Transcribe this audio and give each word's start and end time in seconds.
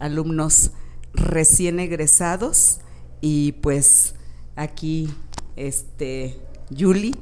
alumnos 0.00 0.72
recién 1.14 1.78
egresados 1.78 2.80
y 3.20 3.52
pues 3.52 4.16
aquí 4.56 5.14
este 5.54 6.40
Yuli, 6.68 7.14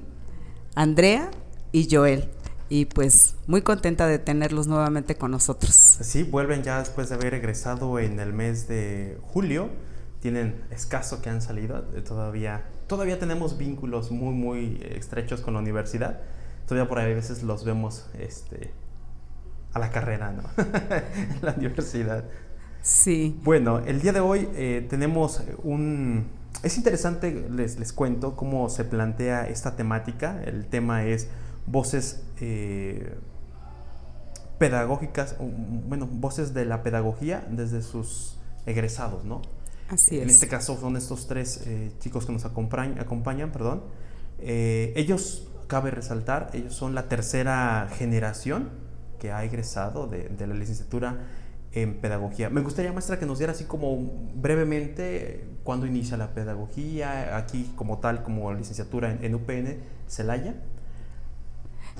Andrea 0.74 1.30
y 1.70 1.86
Joel. 1.90 2.30
Y 2.70 2.86
pues 2.86 3.36
muy 3.46 3.60
contenta 3.60 4.06
de 4.06 4.18
tenerlos 4.18 4.66
nuevamente 4.68 5.16
con 5.16 5.30
nosotros. 5.30 5.74
Sí, 5.74 6.22
vuelven 6.22 6.62
ya 6.62 6.78
después 6.78 7.10
de 7.10 7.16
haber 7.16 7.34
egresado 7.34 7.98
en 7.98 8.18
el 8.20 8.32
mes 8.32 8.68
de 8.68 9.18
julio. 9.20 9.68
Tienen 10.24 10.64
escaso 10.70 11.20
que 11.20 11.28
han 11.28 11.42
salido, 11.42 11.82
todavía 12.02 12.62
todavía 12.86 13.18
tenemos 13.18 13.58
vínculos 13.58 14.10
muy, 14.10 14.32
muy 14.34 14.80
estrechos 14.90 15.42
con 15.42 15.52
la 15.52 15.60
universidad. 15.60 16.20
Todavía 16.66 16.88
por 16.88 16.98
ahí 16.98 17.12
a 17.12 17.14
veces 17.14 17.42
los 17.42 17.64
vemos 17.64 18.06
este, 18.18 18.72
a 19.74 19.78
la 19.78 19.90
carrera, 19.90 20.32
¿no? 20.32 20.44
en 21.14 21.38
la 21.42 21.52
universidad. 21.52 22.24
Sí. 22.80 23.38
Bueno, 23.44 23.80
el 23.80 24.00
día 24.00 24.12
de 24.12 24.20
hoy 24.20 24.48
eh, 24.54 24.86
tenemos 24.88 25.42
un... 25.62 26.26
Es 26.62 26.78
interesante, 26.78 27.46
les, 27.50 27.78
les 27.78 27.92
cuento 27.92 28.34
cómo 28.34 28.70
se 28.70 28.84
plantea 28.84 29.46
esta 29.48 29.76
temática. 29.76 30.42
El 30.44 30.66
tema 30.66 31.04
es 31.04 31.28
voces 31.66 32.22
eh, 32.40 33.18
pedagógicas, 34.58 35.36
bueno, 35.38 36.06
voces 36.06 36.54
de 36.54 36.64
la 36.64 36.82
pedagogía 36.82 37.46
desde 37.50 37.82
sus 37.82 38.38
egresados, 38.64 39.24
¿no? 39.24 39.42
Así 39.88 40.18
en 40.18 40.30
este 40.30 40.48
caso 40.48 40.78
son 40.80 40.96
estos 40.96 41.26
tres 41.26 41.62
eh, 41.66 41.92
chicos 42.00 42.26
que 42.26 42.32
nos 42.32 42.44
acompañan, 42.44 42.98
acompañan 42.98 43.52
perdón. 43.52 43.82
Eh, 44.38 44.92
ellos, 44.96 45.48
cabe 45.66 45.90
resaltar, 45.90 46.50
ellos 46.52 46.74
son 46.74 46.94
la 46.94 47.08
tercera 47.08 47.88
generación 47.96 48.70
que 49.18 49.32
ha 49.32 49.44
egresado 49.44 50.06
de, 50.06 50.28
de, 50.28 50.46
la 50.46 50.54
licenciatura 50.54 51.26
en 51.72 52.00
pedagogía. 52.00 52.50
Me 52.50 52.60
gustaría, 52.60 52.92
maestra, 52.92 53.18
que 53.18 53.26
nos 53.26 53.38
diera 53.38 53.52
así 53.52 53.64
como 53.64 53.96
brevemente 54.34 55.44
cuándo 55.64 55.86
inicia 55.86 56.16
la 56.16 56.34
pedagogía, 56.34 57.36
aquí 57.36 57.72
como 57.76 57.98
tal, 57.98 58.22
como 58.22 58.52
licenciatura 58.52 59.10
en, 59.10 59.24
en 59.24 59.34
UPN, 59.34 59.76
Celaya. 60.08 60.54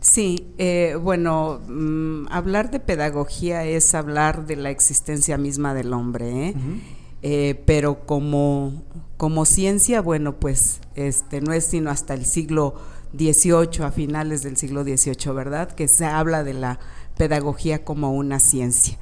Sí, 0.01 0.53
eh, 0.59 0.99
bueno, 1.01 1.61
mmm, 1.67 2.27
hablar 2.31 2.71
de 2.71 2.81
pedagogía 2.81 3.65
es 3.65 3.95
hablar 3.95 4.47
de 4.47 4.57
la 4.57 4.71
existencia 4.71 5.39
misma 5.39 5.73
del 5.73 5.93
hombre, 5.93 6.49
¿eh? 6.49 6.55
Uh 6.55 6.59
-huh. 6.59 6.81
Eh, 7.27 7.63
pero 7.65 8.05
como, 8.05 8.83
como 9.17 9.47
ciencia, 9.47 10.03
bueno, 10.03 10.39
pues 10.39 10.81
este, 10.95 11.41
no 11.41 11.55
es 11.55 11.65
sino 11.65 11.91
hasta 11.91 12.13
el 12.13 12.27
siglo 12.27 12.75
XVIII, 13.17 13.83
a 13.83 13.91
finales 13.91 14.43
del 14.43 14.59
siglo 14.59 14.85
XVIII, 14.85 15.33
¿verdad? 15.33 15.71
Que 15.71 15.89
se 15.89 16.05
habla 16.05 16.45
de 16.45 16.53
la 16.53 16.81
pedagogía 17.17 17.83
como 17.83 18.13
una 18.13 18.41
ciencia. 18.41 18.99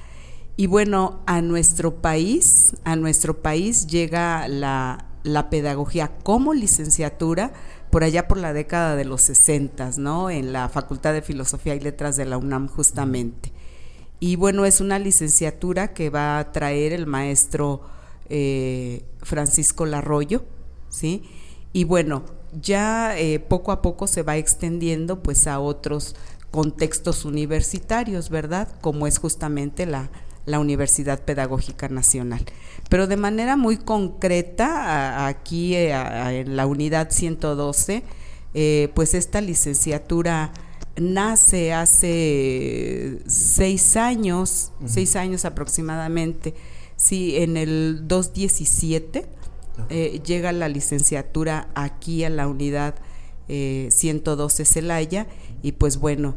Y 0.56 0.69
bueno, 0.69 1.25
a 1.27 1.43
nuestro 1.43 1.97
país, 1.97 2.77
a 2.84 2.94
nuestro 2.94 3.43
país 3.43 3.88
llega 3.88 4.47
la, 4.47 5.05
la 5.25 5.50
pedagogía 5.50 6.12
como 6.22 6.55
licenciatura 6.55 7.53
por 7.91 8.05
allá 8.05 8.28
por 8.28 8.38
la 8.38 8.53
década 8.53 8.94
de 8.94 9.05
los 9.05 9.22
60, 9.22 9.91
¿no? 9.99 10.31
En 10.31 10.53
la 10.53 10.69
Facultad 10.69 11.12
de 11.12 11.22
Filosofía 11.22 11.75
y 11.75 11.81
Letras 11.81 12.16
de 12.16 12.27
la 12.27 12.38
UNAM 12.38 12.69
justamente. 12.69 13.53
Y 14.21 14.37
bueno, 14.37 14.65
es 14.65 14.81
una 14.81 15.00
licenciatura 15.00 15.93
que 15.93 16.09
va 16.09 16.38
a 16.38 16.53
traer 16.53 16.93
el 16.93 17.09
maestro 17.09 17.82
eh, 18.34 19.04
Francisco 19.20 19.84
Larroyo, 19.84 20.44
¿sí? 20.88 21.22
Y 21.75 21.84
bueno, 21.84 22.25
ya 22.60 23.19
eh, 23.19 23.38
poco 23.41 23.72
a 23.72 23.82
poco 23.82 24.06
se 24.06 24.22
va 24.22 24.38
extendiendo 24.38 25.22
pues 25.22 25.47
a 25.47 25.60
otros 25.60 26.16
contextos 26.50 27.26
universitarios, 27.26 28.31
¿verdad? 28.31 28.69
Como 28.81 29.06
es 29.06 29.19
justamente 29.19 29.84
la, 29.84 30.10
la 30.47 30.59
Universidad 30.59 31.20
Pedagógica 31.20 31.88
Nacional. 31.88 32.44
Pero 32.88 33.06
de 33.06 33.16
manera 33.16 33.56
muy 33.56 33.76
concreta, 33.76 35.25
a, 35.25 35.26
aquí 35.28 35.75
eh, 35.75 35.93
a, 35.93 36.32
en 36.32 36.56
la 36.56 36.66
unidad 36.66 37.10
112, 37.10 38.03
eh, 38.54 38.91
pues 38.94 39.14
esta 39.14 39.41
licenciatura 39.41 40.53
nace 40.97 41.72
hace 41.72 43.20
seis 43.26 43.97
años, 43.97 44.72
uh 44.81 44.84
-huh. 44.84 44.88
seis 44.88 45.16
años 45.16 45.44
aproximadamente, 45.44 46.54
Sí, 47.02 47.36
en 47.38 47.56
el 47.56 48.06
217 48.06 49.26
eh, 49.90 50.20
llega 50.24 50.52
la 50.52 50.68
licenciatura 50.68 51.68
aquí 51.74 52.22
a 52.22 52.30
la 52.30 52.46
unidad 52.46 52.94
eh, 53.48 53.88
112 53.90 54.64
Celaya 54.64 55.26
y 55.64 55.72
pues 55.72 55.96
bueno, 55.96 56.36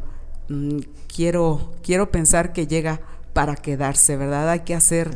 mmm, 0.50 0.80
quiero, 1.06 1.72
quiero 1.84 2.12
pensar 2.12 2.52
que 2.52 2.66
llega 2.66 3.02
para 3.34 3.56
quedarse, 3.56 4.18
¿verdad? 4.18 4.50
Hay 4.50 4.62
que 4.62 4.74
hacer 4.74 5.12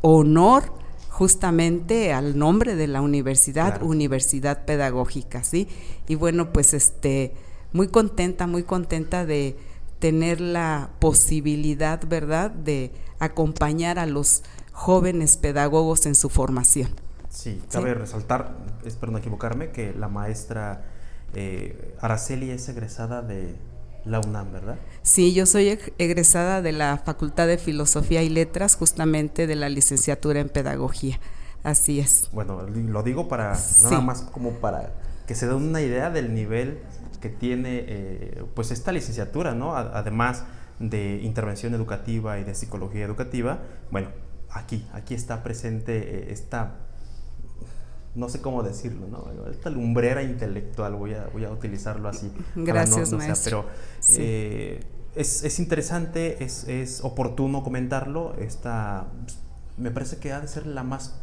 honor 0.00 0.72
justamente 1.10 2.14
al 2.14 2.38
nombre 2.38 2.74
de 2.74 2.86
la 2.86 3.02
universidad, 3.02 3.72
claro. 3.72 3.86
Universidad 3.86 4.64
Pedagógica, 4.64 5.44
¿sí? 5.44 5.68
Y 6.08 6.14
bueno, 6.14 6.50
pues 6.50 6.72
este, 6.72 7.34
muy 7.74 7.88
contenta, 7.88 8.46
muy 8.46 8.62
contenta 8.62 9.26
de 9.26 9.54
tener 9.98 10.40
la 10.40 10.92
posibilidad, 10.98 12.00
¿verdad?, 12.08 12.50
de 12.52 12.90
acompañar 13.18 13.98
a 13.98 14.06
los 14.06 14.42
jóvenes 14.74 15.38
pedagogos 15.38 16.04
en 16.04 16.14
su 16.14 16.28
formación. 16.28 16.90
Sí, 17.30 17.62
cabe 17.70 17.92
¿Sí? 17.92 17.94
resaltar, 17.94 18.54
espero 18.84 19.12
no 19.12 19.18
equivocarme, 19.18 19.70
que 19.70 19.94
la 19.94 20.08
maestra 20.08 20.84
eh, 21.32 21.96
Araceli 22.00 22.50
es 22.50 22.68
egresada 22.68 23.22
de 23.22 23.54
la 24.04 24.20
UNAM, 24.20 24.52
¿verdad? 24.52 24.76
Sí, 25.02 25.32
yo 25.32 25.46
soy 25.46 25.78
egresada 25.98 26.60
de 26.60 26.72
la 26.72 26.98
Facultad 26.98 27.46
de 27.46 27.56
Filosofía 27.56 28.22
y 28.22 28.28
Letras, 28.28 28.76
justamente 28.76 29.46
de 29.46 29.56
la 29.56 29.68
licenciatura 29.68 30.40
en 30.40 30.48
Pedagogía. 30.48 31.18
Así 31.62 32.00
es. 32.00 32.28
Bueno, 32.32 32.62
lo 32.62 33.02
digo 33.02 33.26
para 33.26 33.54
sí. 33.54 33.84
nada 33.84 34.00
más 34.00 34.20
como 34.20 34.50
para 34.52 34.92
que 35.26 35.34
se 35.34 35.46
den 35.46 35.56
una 35.56 35.80
idea 35.80 36.10
del 36.10 36.34
nivel 36.34 36.80
que 37.22 37.30
tiene 37.30 37.84
eh, 37.88 38.44
pues 38.54 38.70
esta 38.70 38.92
licenciatura, 38.92 39.54
¿no? 39.54 39.74
Además 39.74 40.44
de 40.78 41.20
intervención 41.22 41.72
educativa 41.72 42.38
y 42.38 42.44
de 42.44 42.54
psicología 42.54 43.04
educativa, 43.04 43.60
bueno, 43.90 44.08
aquí, 44.54 44.86
aquí 44.92 45.14
está 45.14 45.42
presente 45.42 45.96
eh, 45.98 46.32
esta, 46.32 46.76
no 48.14 48.28
sé 48.28 48.40
cómo 48.40 48.62
decirlo, 48.62 49.06
¿no? 49.08 49.50
Esta 49.50 49.68
lumbrera 49.70 50.22
intelectual, 50.22 50.94
voy 50.94 51.14
a, 51.14 51.26
voy 51.32 51.44
a 51.44 51.50
utilizarlo 51.50 52.08
así. 52.08 52.32
Gracias, 52.54 53.10
no, 53.10 53.18
no 53.18 53.24
maestro. 53.24 53.62
Sea, 53.62 53.72
pero 53.72 53.76
sí. 54.00 54.16
eh, 54.20 54.80
es, 55.16 55.44
es, 55.44 55.58
interesante, 55.58 56.42
es, 56.42 56.64
es, 56.64 57.02
oportuno 57.02 57.62
comentarlo, 57.62 58.34
esta, 58.38 59.08
me 59.76 59.90
parece 59.90 60.18
que 60.18 60.32
ha 60.32 60.40
de 60.40 60.48
ser 60.48 60.66
la 60.66 60.82
más 60.82 61.14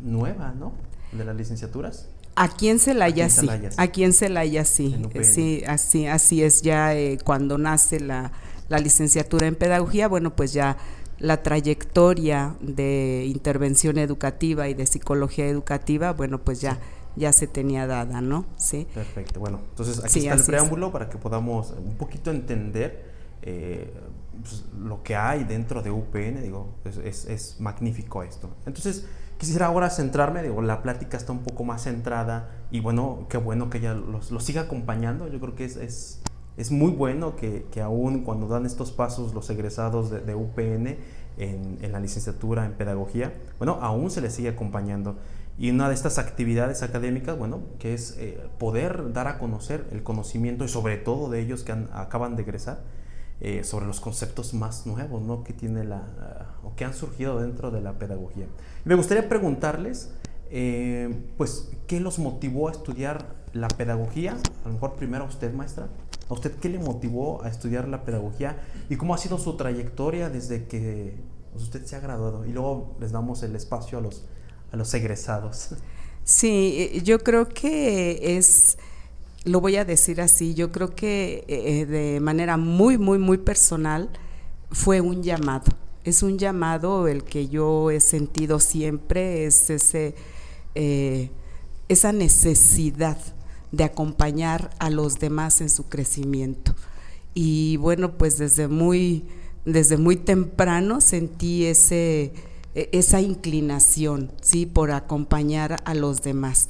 nueva, 0.00 0.52
¿no? 0.52 0.72
De 1.12 1.24
las 1.24 1.36
licenciaturas. 1.36 2.08
Aquí 2.34 2.68
en 2.68 2.78
Celaya, 2.78 3.28
sí. 3.28 3.46
Aquí 3.76 4.04
en 4.04 4.14
Celaya 4.14 4.64
sí. 4.64 4.96
Sí, 5.22 5.62
así, 5.66 6.06
así 6.06 6.42
es. 6.42 6.62
Ya 6.62 6.94
eh, 6.94 7.18
cuando 7.22 7.58
nace 7.58 8.00
la, 8.00 8.32
la, 8.70 8.78
licenciatura 8.78 9.46
en 9.46 9.54
pedagogía, 9.54 10.08
bueno, 10.08 10.34
pues 10.34 10.54
ya 10.54 10.78
la 11.22 11.42
trayectoria 11.42 12.56
de 12.60 13.24
intervención 13.26 13.96
educativa 13.96 14.68
y 14.68 14.74
de 14.74 14.86
psicología 14.86 15.46
educativa, 15.46 16.12
bueno, 16.12 16.38
pues 16.38 16.60
ya 16.60 16.78
ya 17.16 17.32
se 17.32 17.46
tenía 17.46 17.86
dada, 17.86 18.20
¿no? 18.20 18.46
Sí. 18.56 18.86
Perfecto. 18.92 19.40
Bueno, 19.40 19.60
entonces 19.70 19.98
aquí 20.04 20.20
está 20.20 20.34
el 20.34 20.44
preámbulo 20.44 20.90
para 20.92 21.08
que 21.08 21.18
podamos 21.18 21.72
un 21.72 21.96
poquito 21.96 22.30
entender 22.30 23.10
eh, 23.42 23.92
pues, 24.40 24.64
lo 24.78 25.02
que 25.02 25.14
hay 25.16 25.44
dentro 25.44 25.82
de 25.82 25.90
UPN, 25.90 26.42
digo, 26.42 26.74
es, 26.84 27.26
es, 27.26 27.60
magnífico 27.60 28.22
esto. 28.22 28.50
Entonces, 28.66 29.06
quisiera 29.38 29.66
ahora 29.66 29.90
centrarme, 29.90 30.42
digo, 30.42 30.62
la 30.62 30.82
plática 30.82 31.16
está 31.16 31.32
un 31.32 31.42
poco 31.42 31.64
más 31.64 31.82
centrada 31.82 32.50
y 32.70 32.80
bueno, 32.80 33.26
qué 33.28 33.36
bueno 33.36 33.68
que 33.68 33.78
ella 33.78 33.94
los, 33.94 34.30
los 34.30 34.44
siga 34.44 34.62
acompañando, 34.62 35.28
yo 35.28 35.38
creo 35.38 35.54
que 35.54 35.64
es, 35.64 36.20
es, 36.56 36.70
muy 36.70 36.90
bueno 36.92 37.36
que, 37.36 37.66
que, 37.70 37.80
aún 37.80 38.22
cuando 38.22 38.48
dan 38.48 38.66
estos 38.66 38.92
pasos 38.92 39.34
los 39.34 39.48
egresados 39.50 40.10
de, 40.10 40.20
de 40.20 40.34
UPN 40.34 40.96
en, 41.38 41.78
en 41.80 41.92
la 41.92 42.00
licenciatura 42.00 42.66
en 42.66 42.72
pedagogía, 42.72 43.32
bueno, 43.58 43.78
aún 43.80 44.10
se 44.10 44.20
les 44.20 44.34
sigue 44.34 44.50
acompañando. 44.50 45.16
Y 45.58 45.70
una 45.70 45.88
de 45.88 45.94
estas 45.94 46.18
actividades 46.18 46.82
académicas, 46.82 47.38
bueno, 47.38 47.60
que 47.78 47.94
es 47.94 48.16
eh, 48.18 48.40
poder 48.58 49.12
dar 49.12 49.28
a 49.28 49.38
conocer 49.38 49.86
el 49.92 50.02
conocimiento 50.02 50.64
y 50.64 50.68
sobre 50.68 50.96
todo 50.96 51.28
de 51.28 51.40
ellos 51.40 51.62
que 51.62 51.72
acaban 51.92 52.36
de 52.36 52.42
egresar, 52.42 52.80
eh, 53.40 53.64
sobre 53.64 53.86
los 53.86 54.00
conceptos 54.00 54.54
más 54.54 54.86
nuevos, 54.86 55.20
¿no? 55.22 55.42
Que 55.42 55.52
tiene 55.52 55.84
la, 55.84 56.56
o 56.62 56.74
que 56.76 56.84
han 56.84 56.94
surgido 56.94 57.40
dentro 57.40 57.70
de 57.70 57.80
la 57.80 57.98
pedagogía. 57.98 58.46
me 58.84 58.94
gustaría 58.94 59.28
preguntarles, 59.28 60.12
eh, 60.50 61.12
pues, 61.36 61.70
¿qué 61.86 61.98
los 61.98 62.18
motivó 62.18 62.68
a 62.68 62.72
estudiar 62.72 63.34
la 63.52 63.68
pedagogía? 63.68 64.36
A 64.64 64.68
lo 64.68 64.74
mejor 64.74 64.94
primero 64.94 65.24
a 65.24 65.26
usted, 65.26 65.52
maestra. 65.52 65.88
¿A 66.28 66.34
usted 66.34 66.52
qué 66.56 66.68
le 66.68 66.78
motivó 66.78 67.42
a 67.42 67.48
estudiar 67.48 67.88
la 67.88 68.04
pedagogía? 68.04 68.56
¿Y 68.88 68.96
cómo 68.96 69.14
ha 69.14 69.18
sido 69.18 69.38
su 69.38 69.56
trayectoria 69.56 70.30
desde 70.30 70.66
que 70.66 71.14
pues, 71.52 71.64
usted 71.64 71.84
se 71.84 71.96
ha 71.96 72.00
graduado? 72.00 72.46
Y 72.46 72.52
luego 72.52 72.96
les 73.00 73.12
damos 73.12 73.42
el 73.42 73.54
espacio 73.56 73.98
a 73.98 74.00
los 74.00 74.24
a 74.72 74.76
los 74.76 74.92
egresados. 74.94 75.68
Sí, 76.24 76.74
eh, 76.78 77.02
yo 77.02 77.18
creo 77.20 77.48
que 77.48 78.36
es, 78.36 78.78
lo 79.44 79.60
voy 79.60 79.76
a 79.76 79.84
decir 79.84 80.20
así, 80.20 80.54
yo 80.54 80.72
creo 80.72 80.94
que 80.94 81.44
eh, 81.46 81.86
de 81.86 82.20
manera 82.20 82.56
muy, 82.56 82.98
muy, 82.98 83.18
muy 83.18 83.38
personal 83.38 84.10
fue 84.70 85.00
un 85.00 85.22
llamado. 85.22 85.70
Es 86.04 86.22
un 86.22 86.38
llamado 86.38 87.06
el 87.06 87.22
que 87.22 87.48
yo 87.48 87.90
he 87.90 88.00
sentido 88.00 88.58
siempre, 88.58 89.44
es 89.44 89.70
ese, 89.70 90.14
eh, 90.74 91.30
esa 91.88 92.12
necesidad 92.12 93.18
de 93.72 93.84
acompañar 93.84 94.70
a 94.78 94.90
los 94.90 95.18
demás 95.18 95.60
en 95.60 95.68
su 95.68 95.88
crecimiento. 95.88 96.74
Y 97.34 97.76
bueno, 97.78 98.16
pues 98.16 98.38
desde 98.38 98.68
muy, 98.68 99.24
desde 99.64 99.96
muy 99.96 100.16
temprano 100.16 101.00
sentí 101.00 101.64
ese 101.64 102.32
e-, 102.74 102.88
esa 102.92 103.20
inclinación, 103.20 104.32
¿sí? 104.40 104.66
Por 104.66 104.92
acompañar 104.92 105.82
a 105.84 105.94
los 105.94 106.22
demás. 106.22 106.68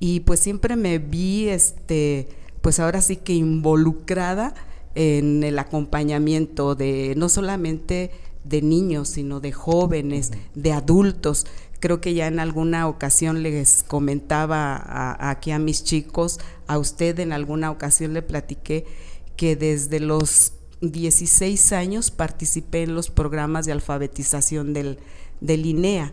Y 0.00 0.20
pues 0.20 0.40
siempre 0.40 0.76
me 0.76 0.98
vi, 0.98 1.48
este, 1.48 2.28
pues 2.60 2.80
ahora 2.80 3.00
sí 3.02 3.16
que 3.16 3.34
involucrada 3.34 4.54
en 4.94 5.42
el 5.42 5.58
acompañamiento 5.58 6.74
de 6.74 7.14
no 7.16 7.28
solamente 7.28 8.10
de 8.44 8.62
niños, 8.62 9.08
sino 9.08 9.40
de 9.40 9.52
jóvenes, 9.52 10.32
de 10.54 10.72
adultos. 10.72 11.46
Creo 11.82 12.00
que 12.00 12.14
ya 12.14 12.28
en 12.28 12.38
alguna 12.38 12.86
ocasión 12.86 13.42
les 13.42 13.82
comentaba 13.82 15.16
aquí 15.18 15.50
a 15.50 15.58
mis 15.58 15.82
chicos, 15.82 16.38
a 16.68 16.78
usted 16.78 17.18
en 17.18 17.32
alguna 17.32 17.72
ocasión 17.72 18.12
le 18.12 18.22
platiqué 18.22 18.86
que 19.34 19.56
desde 19.56 19.98
los 19.98 20.52
16 20.80 21.72
años 21.72 22.12
participé 22.12 22.84
en 22.84 22.94
los 22.94 23.10
programas 23.10 23.66
de 23.66 23.72
alfabetización 23.72 24.72
del, 24.72 25.00
de 25.40 25.56
Linea. 25.56 26.12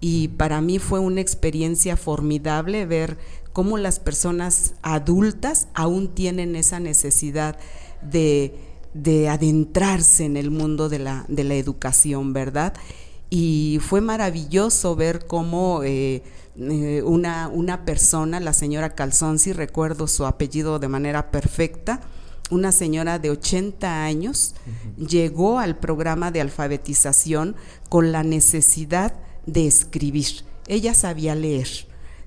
Y 0.00 0.28
para 0.28 0.62
mí 0.62 0.78
fue 0.78 1.00
una 1.00 1.20
experiencia 1.20 1.98
formidable 1.98 2.86
ver 2.86 3.18
cómo 3.52 3.76
las 3.76 4.00
personas 4.00 4.72
adultas 4.80 5.68
aún 5.74 6.14
tienen 6.14 6.56
esa 6.56 6.80
necesidad 6.80 7.58
de, 8.00 8.54
adentrarse 9.28 10.24
en 10.24 10.38
el 10.38 10.50
mundo 10.50 10.88
de 10.88 11.00
la, 11.00 11.26
de 11.28 11.44
la, 11.44 11.56
educación, 11.56 12.32
¿verdad? 12.32 12.72
Y 13.30 13.78
fue 13.80 14.00
maravilloso 14.00 14.96
ver 14.96 15.26
cómo 15.26 15.82
eh, 15.84 16.22
eh, 16.58 17.02
una, 17.04 17.48
una, 17.48 17.84
persona, 17.84 18.40
la 18.40 18.52
señora 18.52 18.96
Calzón, 18.96 19.38
si 19.38 19.52
recuerdo 19.52 20.08
su 20.08 20.26
apellido 20.26 20.80
de 20.80 20.88
manera 20.88 21.30
perfecta, 21.30 22.00
una 22.50 22.72
señora 22.72 23.20
de 23.20 23.30
80 23.30 24.04
años, 24.04 24.54
llegó 24.96 25.60
al 25.60 25.78
programa 25.78 26.32
de 26.32 26.40
alfabetización 26.40 27.54
con 27.88 28.10
la 28.10 28.24
necesidad 28.24 29.14
de 29.46 29.66
escribir. 29.66 30.44
Ella 30.66 30.94
sabía 30.94 31.34
leer, 31.34 31.68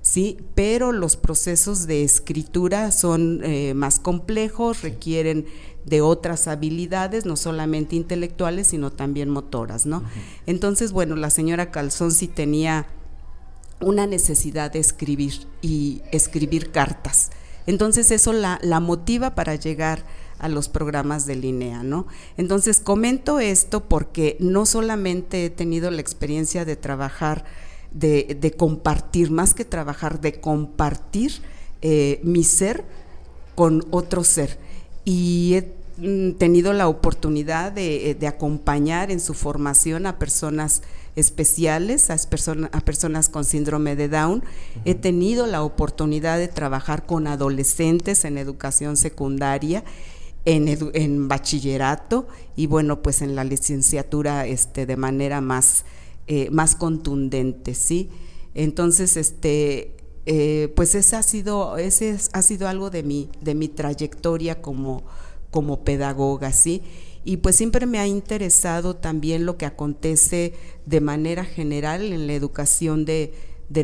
¿sí? 0.00 0.38
Pero 0.54 0.92
los 0.92 1.16
procesos 1.16 1.86
de 1.86 2.02
escritura 2.04 2.90
son 2.90 3.40
eh, 3.44 3.74
más 3.74 4.00
complejos, 4.00 4.82
requieren 4.82 5.46
de 5.84 6.00
otras 6.00 6.48
habilidades, 6.48 7.26
no 7.26 7.36
solamente 7.36 7.96
intelectuales, 7.96 8.68
sino 8.68 8.90
también 8.90 9.28
motoras, 9.30 9.86
¿no? 9.86 10.02
Entonces, 10.46 10.92
bueno, 10.92 11.16
la 11.16 11.30
señora 11.30 11.70
Calzón 11.70 12.10
sí 12.12 12.28
tenía 12.28 12.86
una 13.80 14.06
necesidad 14.06 14.72
de 14.72 14.78
escribir 14.78 15.46
y 15.60 16.02
escribir 16.10 16.70
cartas. 16.70 17.30
Entonces 17.66 18.10
eso 18.10 18.32
la, 18.32 18.58
la 18.62 18.80
motiva 18.80 19.34
para 19.34 19.54
llegar 19.54 20.04
a 20.38 20.48
los 20.48 20.68
programas 20.68 21.26
de 21.26 21.36
línea, 21.36 21.82
¿no? 21.82 22.06
Entonces 22.36 22.80
comento 22.80 23.40
esto 23.40 23.88
porque 23.88 24.36
no 24.40 24.66
solamente 24.66 25.46
he 25.46 25.50
tenido 25.50 25.90
la 25.90 26.00
experiencia 26.00 26.64
de 26.64 26.76
trabajar, 26.76 27.44
de, 27.92 28.54
compartir, 28.56 29.30
más 29.30 29.54
que 29.54 29.64
trabajar, 29.64 30.20
de 30.20 30.40
compartir 30.40 31.40
eh, 31.82 32.20
mi 32.24 32.44
ser 32.44 32.84
con 33.54 33.86
otro 33.90 34.24
ser. 34.24 34.58
Y 35.04 35.54
he 35.54 35.72
mm, 35.98 36.32
tenido 36.38 36.72
la 36.72 36.88
oportunidad 36.88 37.72
de, 37.72 38.10
eh, 38.10 38.14
de 38.14 38.26
acompañar 38.26 39.10
en 39.10 39.20
su 39.20 39.34
formación 39.34 40.06
a 40.06 40.18
personas 40.18 40.82
especiales, 41.16 42.10
a, 42.10 42.16
a 42.72 42.80
personas 42.80 43.28
con 43.28 43.44
síndrome 43.44 43.96
de 43.96 44.08
Down. 44.08 44.42
He 44.84 44.94
tenido 44.94 45.46
la 45.46 45.62
oportunidad 45.62 46.38
de 46.38 46.48
trabajar 46.48 47.06
con 47.06 47.26
adolescentes 47.26 48.24
en 48.24 48.38
educación 48.38 48.96
secundaria. 48.96 49.84
En, 50.46 50.68
en, 50.68 51.26
bachillerato 51.26 52.28
y 52.54 52.66
bueno 52.66 53.00
pues 53.00 53.22
en 53.22 53.34
la 53.34 53.44
licenciatura 53.44 54.46
este 54.46 54.84
de 54.84 54.98
manera 54.98 55.40
más 55.40 55.86
eh, 56.26 56.50
más 56.50 56.76
contundente 56.76 57.72
sí 57.72 58.10
entonces 58.54 59.16
este 59.16 59.93
eh, 60.26 60.72
pues 60.74 60.94
ese 60.94 61.16
ha 61.16 61.22
sido 61.22 61.76
ese 61.76 62.18
ha 62.32 62.42
sido 62.42 62.68
algo 62.68 62.90
de 62.90 63.02
mi 63.02 63.28
de 63.40 63.54
mi 63.54 63.68
trayectoria 63.68 64.62
como 64.62 65.02
como 65.50 65.84
pedagoga 65.84 66.52
sí 66.52 66.82
y 67.24 67.38
pues 67.38 67.56
siempre 67.56 67.86
me 67.86 67.98
ha 67.98 68.06
interesado 68.06 68.96
también 68.96 69.46
lo 69.46 69.56
que 69.56 69.64
acontece 69.64 70.52
de 70.84 71.00
manera 71.00 71.44
general 71.44 72.12
en 72.12 72.26
la 72.26 72.34
educación 72.34 73.04
de, 73.04 73.32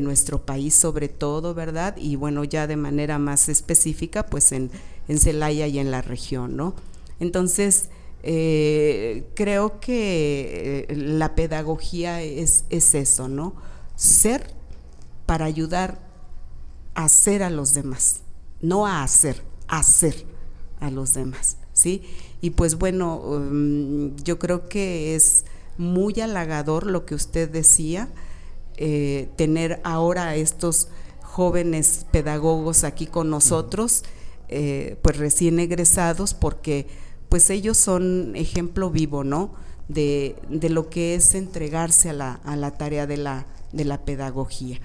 nuestro 0.00 0.44
país 0.47 0.75
sobre 0.75 1.09
todo, 1.09 1.52
¿verdad? 1.52 1.97
Y 1.97 2.14
bueno, 2.14 2.44
ya 2.44 2.68
de 2.68 2.76
manera 2.76 3.18
más 3.18 3.49
específica, 3.49 4.26
pues 4.26 4.52
en, 4.52 4.70
en 5.09 5.18
Celaya 5.18 5.66
y 5.66 5.80
en 5.80 5.90
la 5.90 6.00
región, 6.00 6.54
¿no? 6.54 6.75
Entonces, 7.18 7.88
eh, 8.23 9.25
creo 9.35 9.80
que 9.80 10.87
eh, 10.88 10.94
la 10.94 11.35
pedagogía 11.35 12.23
es, 12.23 12.66
es 12.70 12.94
eso, 12.94 13.26
¿no? 13.26 13.54
Ser 13.97 14.54
para 15.26 15.47
ayudar 15.47 16.10
a 16.94 17.09
ser 17.09 17.42
a 17.42 17.50
los 17.50 17.75
demás, 17.75 18.20
no 18.61 18.87
a 18.87 19.02
hacer, 19.02 19.42
a 19.68 19.82
ser 19.82 20.26
a 20.80 20.90
los 20.90 21.14
demás, 21.14 21.56
¿sí? 21.73 22.02
Y 22.40 22.50
pues 22.50 22.76
bueno, 22.76 23.16
um, 23.16 24.16
yo 24.16 24.38
creo 24.38 24.68
que 24.68 25.14
es 25.14 25.44
muy 25.76 26.20
halagador 26.20 26.87
lo 26.87 27.06
que 27.06 27.14
usted 27.14 27.49
decía, 27.49 28.09
eh, 28.76 29.28
tener 29.37 29.80
ahora 29.85 30.28
a 30.28 30.37
estos 30.37 30.88
jóvenes 31.23 32.06
pedagogos 32.11 32.85
aquí 32.85 33.06
con 33.06 33.30
nosotros, 33.30 34.04
eh, 34.49 34.97
pues 35.02 35.16
recién 35.16 35.61
egresados, 35.61 36.35
porque 36.35 36.87
pues 37.28 37.50
ellos 37.50 37.76
son 37.78 38.35
ejemplo 38.35 38.90
vivo, 38.90 39.23
¿no? 39.23 39.54
De, 39.88 40.37
de 40.49 40.70
lo 40.70 40.88
que 40.88 41.14
es 41.14 41.35
entregarse 41.35 42.11
a 42.11 42.12
la, 42.12 42.32
a 42.44 42.56
la 42.56 42.73
tarea 42.73 43.06
de 43.06 43.16
la, 43.16 43.47
de 43.73 43.85
la 43.85 44.04
pedagogía. 44.04 44.80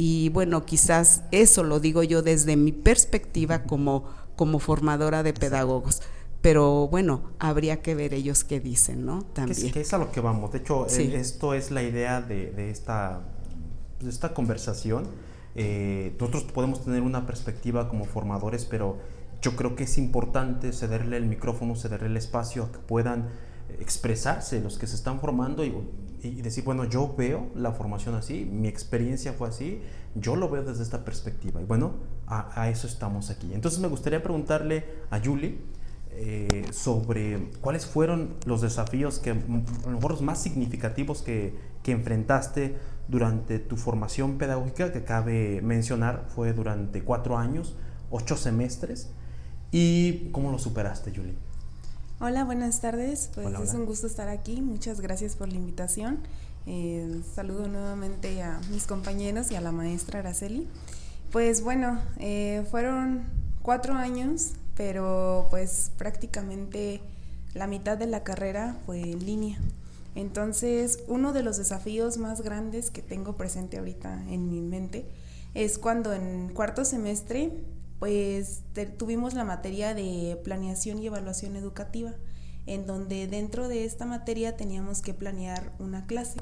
Y 0.00 0.28
bueno, 0.28 0.64
quizás 0.64 1.22
eso 1.32 1.64
lo 1.64 1.80
digo 1.80 2.04
yo 2.04 2.22
desde 2.22 2.56
mi 2.56 2.70
perspectiva 2.70 3.64
como, 3.64 4.04
como 4.36 4.60
formadora 4.60 5.24
de 5.24 5.32
pedagogos 5.32 6.02
pero 6.40 6.86
bueno, 6.86 7.32
habría 7.40 7.82
que 7.82 7.96
ver 7.96 8.14
ellos 8.14 8.44
qué 8.44 8.60
dicen, 8.60 9.04
¿no? 9.04 9.22
También. 9.32 9.72
Que 9.72 9.80
es, 9.80 9.92
a 9.92 9.98
lo 9.98 10.12
que 10.12 10.20
vamos. 10.20 10.52
De 10.52 10.58
hecho, 10.58 10.86
eh, 10.86 11.16
esto 11.16 11.52
es 11.52 11.72
la 11.72 11.82
idea 11.82 12.20
de, 12.20 12.70
esta, 12.70 13.22
de 13.98 14.08
esta 14.08 14.34
conversación. 14.34 15.08
Eh, 15.56 16.14
nosotros 16.20 16.44
podemos 16.44 16.84
tener 16.84 17.02
una 17.02 17.26
perspectiva 17.26 17.88
como 17.88 18.04
formadores, 18.04 18.66
pero 18.66 18.98
yo 19.42 19.56
creo 19.56 19.74
que 19.74 19.82
es 19.82 19.98
importante 19.98 20.72
cederle 20.72 21.16
el 21.16 21.26
micrófono, 21.26 21.74
cederle 21.74 22.06
el 22.06 22.16
espacio 22.16 22.62
a 22.62 22.70
que 22.70 22.78
puedan 22.78 23.30
expresarse 23.80 24.60
los 24.60 24.78
que 24.78 24.86
se 24.86 24.94
están 24.94 25.18
formando 25.18 25.64
y, 25.64 25.74
decir, 26.18 26.64
bueno, 26.64 26.84
yo 26.84 27.14
veo 27.16 27.48
la 27.54 27.72
formación 27.72 28.14
así, 28.14 28.44
mi 28.44 28.68
experiencia 28.68 29.32
fue 29.32 29.48
así, 29.48 29.80
yo 30.14 30.36
lo 30.36 30.48
veo 30.48 30.62
desde 30.62 30.82
esta 30.82 31.04
perspectiva. 31.04 31.60
Y 31.60 31.64
bueno, 31.64 31.94
a, 32.26 32.68
eso 32.68 32.86
estamos 32.86 33.30
aquí. 33.30 33.52
Entonces 33.54 33.80
me 33.80 33.88
gustaría 33.88 34.22
preguntarle 34.22 34.84
a 35.10 35.20
Julie 35.20 35.58
eh, 36.10 36.66
sobre 36.72 37.50
cuáles 37.60 37.86
fueron 37.86 38.34
los 38.46 38.60
desafíos 38.60 39.18
que, 39.18 39.30
a 39.30 39.34
lo 39.34 39.90
mejor 39.92 40.12
los 40.12 40.22
más 40.22 40.42
significativos 40.42 41.22
que, 41.22 41.54
que 41.82 41.92
enfrentaste 41.92 42.76
durante 43.08 43.58
tu 43.58 43.76
formación 43.76 44.38
pedagógica, 44.38 44.92
que 44.92 45.04
cabe 45.04 45.60
mencionar, 45.62 46.26
fue 46.34 46.52
durante 46.52 47.02
cuatro 47.02 47.38
años, 47.38 47.76
ocho 48.10 48.36
semestres. 48.36 49.10
¿Y 49.70 50.30
cómo 50.30 50.50
lo 50.50 50.58
superaste, 50.58 51.12
Julie? 51.14 51.47
Hola, 52.20 52.42
buenas 52.42 52.80
tardes. 52.80 53.30
Pues 53.32 53.46
es 53.60 53.74
un 53.74 53.86
gusto 53.86 54.08
estar 54.08 54.28
aquí. 54.28 54.60
Muchas 54.60 55.00
gracias 55.00 55.36
por 55.36 55.48
la 55.48 55.54
invitación. 55.54 56.18
Eh, 56.66 57.22
saludo 57.32 57.68
nuevamente 57.68 58.42
a 58.42 58.60
mis 58.72 58.88
compañeros 58.88 59.52
y 59.52 59.54
a 59.54 59.60
la 59.60 59.70
maestra 59.70 60.18
Araceli. 60.18 60.66
Pues 61.30 61.62
bueno, 61.62 62.00
eh, 62.18 62.66
fueron 62.72 63.22
cuatro 63.62 63.94
años, 63.94 64.54
pero 64.76 65.46
pues 65.50 65.92
prácticamente 65.96 67.02
la 67.54 67.68
mitad 67.68 67.96
de 67.96 68.08
la 68.08 68.24
carrera 68.24 68.76
fue 68.84 69.00
en 69.00 69.24
línea. 69.24 69.60
Entonces, 70.16 71.04
uno 71.06 71.32
de 71.32 71.44
los 71.44 71.56
desafíos 71.56 72.18
más 72.18 72.40
grandes 72.40 72.90
que 72.90 73.00
tengo 73.00 73.36
presente 73.36 73.78
ahorita 73.78 74.24
en 74.28 74.50
mi 74.50 74.60
mente 74.60 75.06
es 75.54 75.78
cuando 75.78 76.12
en 76.12 76.48
cuarto 76.48 76.84
semestre 76.84 77.52
pues 77.98 78.62
tuvimos 78.96 79.34
la 79.34 79.44
materia 79.44 79.94
de 79.94 80.40
planeación 80.44 80.98
y 80.98 81.06
evaluación 81.06 81.56
educativa, 81.56 82.14
en 82.66 82.86
donde 82.86 83.26
dentro 83.26 83.68
de 83.68 83.84
esta 83.84 84.06
materia 84.06 84.56
teníamos 84.56 85.02
que 85.02 85.14
planear 85.14 85.72
una 85.78 86.06
clase. 86.06 86.40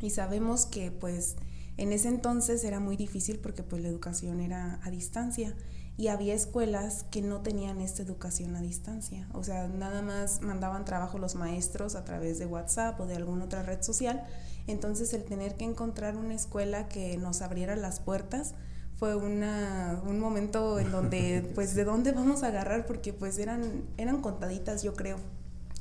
Y 0.00 0.10
sabemos 0.10 0.66
que 0.66 0.92
pues 0.92 1.36
en 1.76 1.92
ese 1.92 2.08
entonces 2.08 2.62
era 2.64 2.78
muy 2.78 2.96
difícil 2.96 3.38
porque 3.38 3.62
pues 3.62 3.82
la 3.82 3.88
educación 3.88 4.40
era 4.40 4.80
a 4.82 4.90
distancia 4.90 5.54
y 5.98 6.08
había 6.08 6.34
escuelas 6.34 7.04
que 7.10 7.22
no 7.22 7.40
tenían 7.40 7.80
esta 7.80 8.02
educación 8.02 8.54
a 8.54 8.60
distancia. 8.60 9.28
O 9.32 9.42
sea, 9.42 9.66
nada 9.68 10.02
más 10.02 10.42
mandaban 10.42 10.84
trabajo 10.84 11.18
los 11.18 11.34
maestros 11.34 11.94
a 11.94 12.04
través 12.04 12.38
de 12.38 12.46
WhatsApp 12.46 13.00
o 13.00 13.06
de 13.06 13.16
alguna 13.16 13.46
otra 13.46 13.62
red 13.62 13.82
social. 13.82 14.26
Entonces 14.66 15.14
el 15.14 15.24
tener 15.24 15.56
que 15.56 15.64
encontrar 15.64 16.16
una 16.16 16.34
escuela 16.34 16.88
que 16.88 17.16
nos 17.16 17.40
abriera 17.40 17.76
las 17.76 18.00
puertas, 18.00 18.54
fue 18.98 19.14
una, 19.14 20.02
un 20.06 20.18
momento 20.18 20.78
en 20.78 20.90
donde, 20.90 21.50
pues, 21.54 21.74
¿de 21.74 21.84
dónde 21.84 22.12
vamos 22.12 22.42
a 22.42 22.48
agarrar? 22.48 22.86
Porque, 22.86 23.12
pues, 23.12 23.38
eran, 23.38 23.84
eran 23.96 24.20
contaditas, 24.22 24.82
yo 24.82 24.94
creo. 24.94 25.18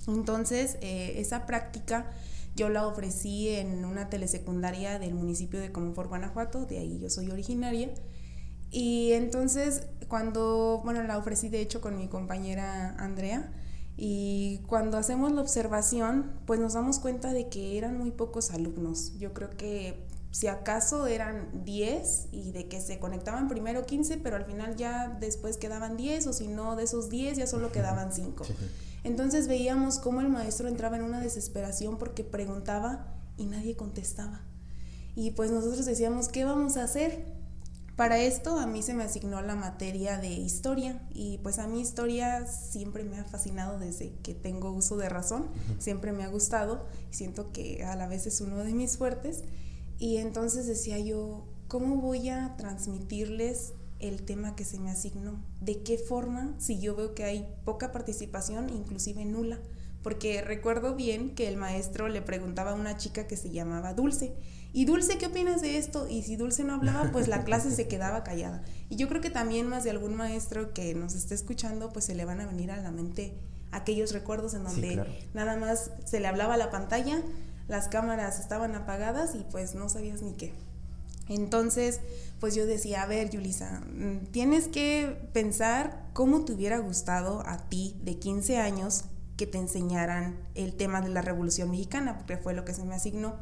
Entonces, 0.08 0.78
eh, 0.82 1.16
esa 1.18 1.46
práctica 1.46 2.12
yo 2.56 2.70
la 2.70 2.88
ofrecí 2.88 3.50
en 3.50 3.84
una 3.84 4.10
telesecundaria 4.10 5.00
del 5.00 5.14
municipio 5.14 5.60
de 5.60 5.72
Comonfort, 5.72 6.10
Guanajuato, 6.10 6.66
de 6.66 6.78
ahí 6.78 7.00
yo 7.00 7.10
soy 7.10 7.30
originaria. 7.30 7.90
Y 8.72 9.12
entonces, 9.14 9.88
cuando, 10.08 10.82
bueno, 10.84 11.04
la 11.04 11.18
ofrecí 11.18 11.50
de 11.50 11.62
hecho 11.62 11.82
con 11.82 11.98
mi 11.98 12.08
compañera 12.08 12.96
Andrea, 12.98 13.52
y 13.98 14.60
cuando 14.68 14.98
hacemos 14.98 15.32
la 15.32 15.42
observación, 15.42 16.34
pues 16.46 16.60
nos 16.60 16.74
damos 16.74 17.00
cuenta 17.00 17.32
de 17.32 17.48
que 17.48 17.78
eran 17.78 17.98
muy 17.98 18.12
pocos 18.12 18.52
alumnos. 18.52 19.18
Yo 19.18 19.34
creo 19.34 19.52
que 19.52 20.06
si 20.36 20.48
acaso 20.48 21.08
eran 21.08 21.64
10 21.64 22.28
y 22.34 22.52
de 22.52 22.68
que 22.68 22.82
se 22.82 23.00
conectaban 23.00 23.48
primero 23.48 23.86
15, 23.86 24.18
pero 24.18 24.36
al 24.36 24.44
final 24.44 24.76
ya 24.76 25.08
después 25.08 25.56
quedaban 25.56 25.96
10 25.96 26.28
o 26.28 26.34
si 26.34 26.50
no 26.50 26.76
de 26.76 26.84
esos 26.84 27.10
10 27.10 27.38
ya 27.38 27.48
solo 27.48 27.72
quedaban 27.72 28.12
5. 28.12 28.44
Entonces 29.06 29.48
veíamos 29.48 29.98
cómo 29.98 30.20
el 30.20 30.28
maestro 30.28 30.68
entraba 30.68 30.98
en 30.98 31.04
una 31.04 31.22
desesperación 31.22 31.98
porque 31.98 32.26
preguntaba 32.26 33.16
y 33.38 33.46
nadie 33.46 33.78
contestaba. 33.78 34.42
Y 35.16 35.32
pues 35.32 35.52
nosotros 35.52 35.86
decíamos, 35.86 36.28
¿qué 36.28 36.44
vamos 36.44 36.76
a 36.76 36.84
hacer? 36.84 37.24
Para 37.96 38.20
esto 38.20 38.60
a 38.60 38.68
mí 38.68 38.84
se 38.84 38.94
me 38.94 39.06
asignó 39.06 39.42
la 39.42 39.56
materia 39.56 40.18
de 40.18 40.34
historia 40.34 41.02
y 41.14 41.38
pues 41.44 41.60
a 41.60 41.68
mí 41.68 41.80
historia 41.80 42.46
siempre 42.46 43.06
me 43.06 43.20
ha 43.20 43.24
fascinado 43.24 43.80
desde 43.80 44.12
que 44.22 44.34
tengo 44.34 44.72
uso 44.72 44.98
de 44.98 45.08
razón, 45.08 45.48
siempre 45.80 46.12
me 46.12 46.26
ha 46.26 46.28
gustado 46.28 46.88
y 47.10 47.16
siento 47.16 47.54
que 47.54 47.86
a 47.86 47.96
la 47.96 48.10
vez 48.10 48.28
es 48.28 48.42
uno 48.42 48.66
de 48.66 48.74
mis 48.74 48.98
fuertes. 48.98 49.46
Y 49.98 50.18
entonces 50.18 50.68
decía 50.68 51.00
yo, 51.00 51.46
¿cómo 51.68 51.98
voy 51.98 52.30
a 52.30 52.56
transmitirles 52.58 53.74
el 54.00 54.24
tema 54.24 54.56
que 54.56 54.66
se 54.66 54.80
me 54.80 54.92
asignó? 54.92 55.42
¿De 55.62 55.82
qué 55.84 55.98
forma 55.98 56.54
si 56.58 56.80
yo 56.80 56.96
veo 56.96 57.16
que 57.16 57.24
hay 57.24 57.48
poca 57.64 57.92
participación, 57.92 58.70
inclusive 58.70 59.26
nula? 59.26 59.60
Porque 60.04 60.42
recuerdo 60.42 60.96
bien 60.96 61.34
que 61.34 61.48
el 61.48 61.58
maestro 61.58 62.10
le 62.10 62.22
preguntaba 62.22 62.72
a 62.72 62.76
una 62.76 62.96
chica 62.98 63.26
que 63.26 63.38
se 63.38 63.50
llamaba 63.50 63.96
Dulce, 63.96 64.36
¿y 64.72 64.86
Dulce 64.86 65.18
qué 65.18 65.28
opinas 65.28 65.62
de 65.62 65.78
esto? 65.78 66.08
Y 66.08 66.22
si 66.22 66.36
Dulce 66.36 66.64
no 66.64 66.76
hablaba, 66.76 67.12
pues 67.12 67.28
la 67.28 67.44
clase 67.44 67.72
se 67.72 67.88
quedaba 67.88 68.24
callada. 68.24 68.64
Y 68.90 68.98
yo 68.98 69.08
creo 69.08 69.22
que 69.22 69.32
también 69.32 69.68
más 69.68 69.84
de 69.84 69.90
algún 69.90 70.14
maestro 70.14 70.74
que 70.74 70.94
nos 70.94 71.16
esté 71.16 71.34
escuchando, 71.34 71.92
pues 71.92 72.06
se 72.06 72.14
le 72.14 72.26
van 72.26 72.40
a 72.40 72.46
venir 72.46 72.70
a 72.70 72.80
la 72.80 72.92
mente 72.92 73.34
aquellos 73.72 74.14
recuerdos 74.14 74.54
en 74.54 74.64
donde 74.64 75.04
nada 75.34 75.58
más 75.58 75.92
se 76.06 76.20
le 76.20 76.28
hablaba 76.28 76.54
a 76.54 76.58
la 76.58 76.70
pantalla, 76.70 77.22
las 77.68 77.88
cámaras 77.88 78.40
estaban 78.40 78.76
apagadas 78.76 79.36
y 79.36 79.46
pues 79.52 79.76
no 79.76 79.90
sabías 79.90 80.22
ni 80.22 80.34
qué. 80.34 80.54
Entonces, 81.28 82.02
pues 82.40 82.54
yo 82.54 82.66
decía, 82.66 83.02
a 83.02 83.08
ver, 83.08 83.30
Yulisa, 83.30 83.82
mm, 83.82 84.28
tienes 84.32 84.68
que 84.68 85.30
pensar 85.34 86.08
cómo 86.14 86.46
te 86.46 86.54
hubiera 86.54 86.78
gustado 86.78 87.42
a 87.48 87.58
ti 87.58 87.96
de 88.04 88.20
15 88.20 88.58
años 88.58 89.06
que 89.38 89.48
te 89.48 89.58
enseñaran 89.58 90.38
el 90.54 90.76
tema 90.76 91.02
de 91.02 91.10
la 91.10 91.22
Revolución 91.22 91.72
Mexicana, 91.72 92.18
porque 92.18 92.38
fue 92.38 92.54
lo 92.54 92.64
que 92.64 92.74
se 92.74 92.86
me 92.86 92.96
asignó. 92.96 93.36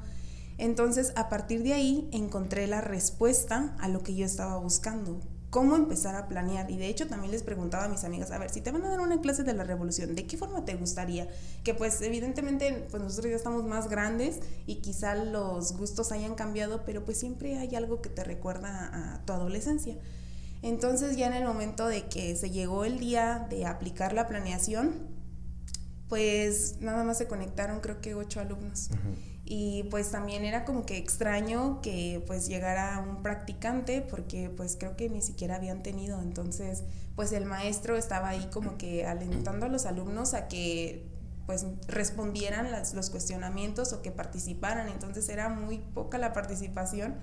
Entonces, 0.57 1.13
a 1.15 1.29
partir 1.29 1.63
de 1.63 1.73
ahí, 1.73 2.07
encontré 2.11 2.67
la 2.67 2.81
respuesta 2.81 3.75
a 3.79 3.89
lo 3.89 4.01
que 4.01 4.15
yo 4.15 4.25
estaba 4.25 4.57
buscando, 4.57 5.19
cómo 5.53 5.75
empezar 5.75 6.15
a 6.15 6.27
planear. 6.27 6.71
Y 6.71 6.77
de 6.77 6.87
hecho 6.87 7.07
también 7.07 7.31
les 7.31 7.43
preguntaba 7.43 7.85
a 7.85 7.87
mis 7.87 8.03
amigas, 8.03 8.31
a 8.31 8.39
ver, 8.39 8.49
si 8.49 8.59
te 8.59 8.71
van 8.71 8.83
a 8.85 8.89
dar 8.89 8.99
una 8.99 9.21
clase 9.21 9.43
de 9.43 9.53
la 9.53 9.63
revolución, 9.63 10.15
¿de 10.15 10.25
qué 10.25 10.35
forma 10.35 10.65
te 10.65 10.73
gustaría? 10.73 11.29
Que 11.63 11.75
pues 11.75 12.01
evidentemente 12.01 12.87
pues 12.89 13.03
nosotros 13.03 13.29
ya 13.29 13.37
estamos 13.37 13.63
más 13.63 13.87
grandes 13.87 14.39
y 14.65 14.77
quizá 14.77 15.13
los 15.13 15.77
gustos 15.77 16.11
hayan 16.11 16.33
cambiado, 16.33 16.83
pero 16.85 17.05
pues 17.05 17.19
siempre 17.19 17.59
hay 17.59 17.75
algo 17.75 18.01
que 18.01 18.09
te 18.09 18.23
recuerda 18.23 18.89
a 19.13 19.25
tu 19.25 19.33
adolescencia. 19.33 19.95
Entonces 20.63 21.17
ya 21.17 21.27
en 21.27 21.33
el 21.33 21.45
momento 21.45 21.87
de 21.87 22.07
que 22.07 22.35
se 22.35 22.49
llegó 22.49 22.83
el 22.83 22.97
día 22.97 23.45
de 23.47 23.67
aplicar 23.67 24.13
la 24.13 24.27
planeación, 24.27 25.07
pues 26.09 26.77
nada 26.79 27.03
más 27.03 27.19
se 27.19 27.27
conectaron 27.27 27.79
creo 27.79 28.01
que 28.01 28.15
ocho 28.15 28.39
alumnos 28.39 28.89
y 29.55 29.83
pues 29.83 30.09
también 30.09 30.45
era 30.45 30.65
como 30.65 30.83
que 30.83 30.97
extraño 30.97 31.79
que 31.83 32.23
pues 32.25 32.47
llegara 32.47 32.97
un 32.97 33.21
practicante 33.21 34.01
porque 34.01 34.49
pues 34.49 34.75
creo 34.79 34.95
que 34.97 35.09
ni 35.09 35.21
siquiera 35.21 35.57
habían 35.57 35.83
tenido. 35.83 36.19
Entonces 36.23 36.83
pues 37.15 37.31
el 37.33 37.45
maestro 37.45 37.95
estaba 37.95 38.29
ahí 38.29 38.49
como 38.51 38.79
que 38.79 39.05
alentando 39.05 39.67
a 39.67 39.69
los 39.69 39.85
alumnos 39.85 40.33
a 40.33 40.47
que 40.47 41.05
pues 41.45 41.67
respondieran 41.87 42.71
los 42.95 43.11
cuestionamientos 43.11 43.93
o 43.93 44.01
que 44.01 44.09
participaran. 44.09 44.89
Entonces 44.89 45.29
era 45.29 45.49
muy 45.49 45.77
poca 45.77 46.17
la 46.17 46.33
participación 46.33 47.13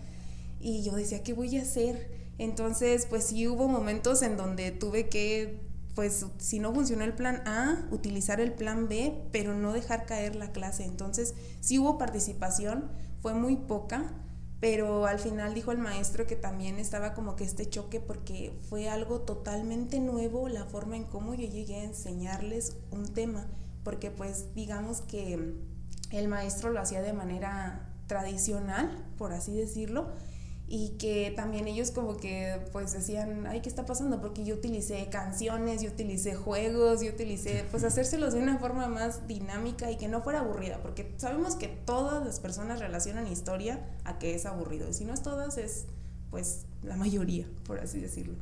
y 0.60 0.84
yo 0.84 0.94
decía 0.94 1.24
qué 1.24 1.32
voy 1.32 1.58
a 1.58 1.62
hacer 1.62 2.30
entonces 2.38 3.06
pues 3.10 3.24
sí 3.24 3.48
hubo 3.48 3.66
momentos 3.66 4.22
en 4.22 4.36
donde 4.36 4.70
tuve 4.70 5.08
que 5.08 5.58
pues 5.94 6.26
si 6.38 6.58
no 6.60 6.72
funcionó 6.72 7.04
el 7.04 7.14
plan 7.14 7.42
A, 7.46 7.86
utilizar 7.90 8.40
el 8.40 8.52
plan 8.52 8.88
B, 8.88 9.28
pero 9.32 9.54
no 9.54 9.72
dejar 9.72 10.06
caer 10.06 10.36
la 10.36 10.52
clase. 10.52 10.84
Entonces, 10.84 11.34
sí 11.60 11.78
hubo 11.78 11.98
participación, 11.98 12.90
fue 13.20 13.34
muy 13.34 13.56
poca, 13.56 14.12
pero 14.60 15.06
al 15.06 15.18
final 15.18 15.54
dijo 15.54 15.72
el 15.72 15.78
maestro 15.78 16.26
que 16.26 16.36
también 16.36 16.78
estaba 16.78 17.14
como 17.14 17.34
que 17.34 17.44
este 17.44 17.68
choque 17.68 17.98
porque 17.98 18.58
fue 18.68 18.88
algo 18.88 19.22
totalmente 19.22 20.00
nuevo 20.00 20.48
la 20.48 20.66
forma 20.66 20.96
en 20.96 21.04
cómo 21.04 21.34
yo 21.34 21.46
llegué 21.46 21.76
a 21.76 21.84
enseñarles 21.84 22.76
un 22.90 23.08
tema, 23.12 23.46
porque 23.84 24.10
pues 24.10 24.54
digamos 24.54 25.00
que 25.00 25.54
el 26.10 26.28
maestro 26.28 26.70
lo 26.70 26.80
hacía 26.80 27.00
de 27.00 27.14
manera 27.14 27.90
tradicional, 28.06 29.06
por 29.16 29.32
así 29.32 29.52
decirlo, 29.54 30.08
y 30.72 30.90
que 30.90 31.32
también 31.34 31.66
ellos 31.66 31.90
como 31.90 32.16
que 32.16 32.60
pues 32.70 32.92
decían, 32.92 33.44
ay, 33.48 33.60
¿qué 33.60 33.68
está 33.68 33.86
pasando? 33.86 34.20
Porque 34.20 34.44
yo 34.44 34.54
utilicé 34.54 35.08
canciones, 35.10 35.82
yo 35.82 35.90
utilicé 35.90 36.36
juegos, 36.36 37.02
yo 37.02 37.10
utilicé, 37.10 37.64
pues 37.72 37.82
hacérselos 37.82 38.34
de 38.34 38.40
una 38.40 38.56
forma 38.58 38.86
más 38.86 39.26
dinámica 39.26 39.90
y 39.90 39.96
que 39.96 40.06
no 40.06 40.22
fuera 40.22 40.38
aburrida, 40.38 40.78
porque 40.80 41.12
sabemos 41.16 41.56
que 41.56 41.66
todas 41.66 42.24
las 42.24 42.38
personas 42.38 42.78
relacionan 42.78 43.26
historia 43.26 43.84
a 44.04 44.20
que 44.20 44.36
es 44.36 44.46
aburrido, 44.46 44.88
y 44.88 44.94
si 44.94 45.04
no 45.04 45.12
es 45.12 45.22
todas, 45.22 45.58
es 45.58 45.86
pues 46.30 46.66
la 46.84 46.94
mayoría, 46.94 47.48
por 47.64 47.80
así 47.80 47.98
decirlo. 47.98 48.36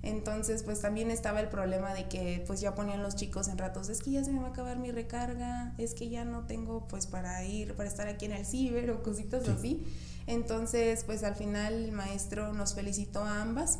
Entonces, 0.00 0.62
pues 0.62 0.80
también 0.80 1.10
estaba 1.10 1.40
el 1.40 1.48
problema 1.48 1.92
de 1.92 2.08
que 2.08 2.42
pues 2.46 2.62
ya 2.62 2.74
ponían 2.74 3.02
los 3.02 3.14
chicos 3.14 3.48
en 3.48 3.58
ratos, 3.58 3.90
es 3.90 4.00
que 4.00 4.10
ya 4.10 4.24
se 4.24 4.32
me 4.32 4.40
va 4.40 4.46
a 4.46 4.50
acabar 4.50 4.78
mi 4.78 4.90
recarga, 4.90 5.74
es 5.76 5.92
que 5.92 6.08
ya 6.08 6.24
no 6.24 6.46
tengo 6.46 6.88
pues 6.88 7.06
para 7.06 7.44
ir, 7.44 7.74
para 7.74 7.90
estar 7.90 8.08
aquí 8.08 8.24
en 8.24 8.32
el 8.32 8.46
ciber 8.46 8.90
o 8.90 9.02
cositas 9.02 9.46
así. 9.48 9.84
Entonces, 10.26 11.04
pues 11.04 11.22
al 11.22 11.36
final 11.36 11.74
el 11.74 11.92
maestro 11.92 12.52
nos 12.52 12.74
felicitó 12.74 13.24
a 13.24 13.42
ambas, 13.42 13.78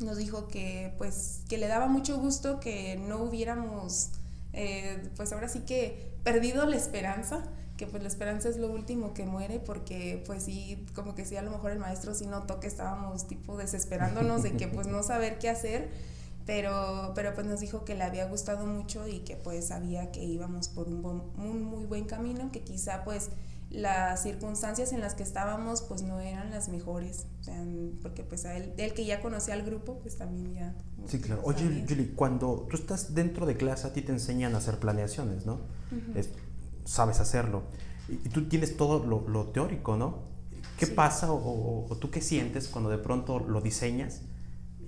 nos 0.00 0.16
dijo 0.16 0.48
que 0.48 0.94
pues 0.98 1.40
que 1.48 1.58
le 1.58 1.68
daba 1.68 1.86
mucho 1.86 2.18
gusto 2.18 2.60
que 2.60 2.96
no 2.96 3.22
hubiéramos 3.22 4.10
eh, 4.52 5.10
pues 5.16 5.32
ahora 5.32 5.48
sí 5.48 5.60
que 5.60 6.12
perdido 6.24 6.66
la 6.66 6.76
esperanza 6.76 7.44
que 7.76 7.86
pues 7.86 8.02
la 8.02 8.08
esperanza 8.08 8.48
es 8.48 8.56
lo 8.56 8.70
último 8.70 9.14
que 9.14 9.24
muere 9.24 9.58
porque 9.58 10.22
pues 10.26 10.44
sí, 10.44 10.84
como 10.94 11.14
que 11.14 11.24
sí, 11.24 11.36
a 11.36 11.42
lo 11.42 11.50
mejor 11.50 11.72
el 11.72 11.78
maestro 11.78 12.14
sí 12.14 12.26
notó 12.26 12.60
que 12.60 12.68
estábamos 12.68 13.26
tipo 13.26 13.56
desesperándonos 13.56 14.42
de 14.42 14.52
que 14.52 14.68
pues 14.68 14.86
no 14.86 15.02
saber 15.02 15.38
qué 15.38 15.48
hacer, 15.48 15.90
pero, 16.46 17.12
pero 17.16 17.34
pues 17.34 17.46
nos 17.46 17.60
dijo 17.60 17.84
que 17.84 17.94
le 17.96 18.04
había 18.04 18.26
gustado 18.28 18.66
mucho 18.66 19.08
y 19.08 19.20
que 19.20 19.36
pues 19.36 19.68
sabía 19.68 20.12
que 20.12 20.22
íbamos 20.22 20.68
por 20.68 20.86
un, 20.86 21.04
un 21.36 21.62
muy 21.64 21.84
buen 21.84 22.04
camino, 22.04 22.52
que 22.52 22.60
quizá 22.60 23.02
pues 23.02 23.30
las 23.74 24.22
circunstancias 24.22 24.92
en 24.92 25.00
las 25.00 25.14
que 25.14 25.22
estábamos 25.22 25.82
pues 25.82 26.02
no 26.02 26.20
eran 26.20 26.50
las 26.50 26.68
mejores, 26.68 27.26
porque 28.02 28.22
pues 28.22 28.44
a 28.44 28.56
él, 28.56 28.72
él 28.78 28.94
que 28.94 29.04
ya 29.04 29.20
conocía 29.20 29.54
al 29.54 29.62
grupo 29.62 29.98
pues 30.00 30.16
también 30.16 30.54
ya... 30.54 30.74
Sí, 31.06 31.20
claro. 31.20 31.42
Oye, 31.44 31.84
Julie, 31.88 32.12
cuando 32.14 32.66
tú 32.70 32.76
estás 32.76 33.14
dentro 33.14 33.46
de 33.46 33.56
clase 33.56 33.86
a 33.86 33.92
ti 33.92 34.02
te 34.02 34.12
enseñan 34.12 34.54
a 34.54 34.58
hacer 34.58 34.78
planeaciones, 34.78 35.44
¿no? 35.44 35.60
sabes 36.84 37.20
hacerlo. 37.20 37.62
Y, 38.08 38.28
tú 38.28 38.48
tienes 38.48 38.76
todo 38.76 39.04
lo, 39.04 39.44
teórico, 39.48 39.96
¿no? 39.96 40.22
¿Qué 40.78 40.86
pasa 40.86 41.32
o, 41.32 41.96
tú 42.00 42.10
qué 42.10 42.20
sientes 42.20 42.68
cuando 42.68 42.90
de 42.90 42.98
pronto 42.98 43.38
lo 43.38 43.60
diseñas 43.60 44.22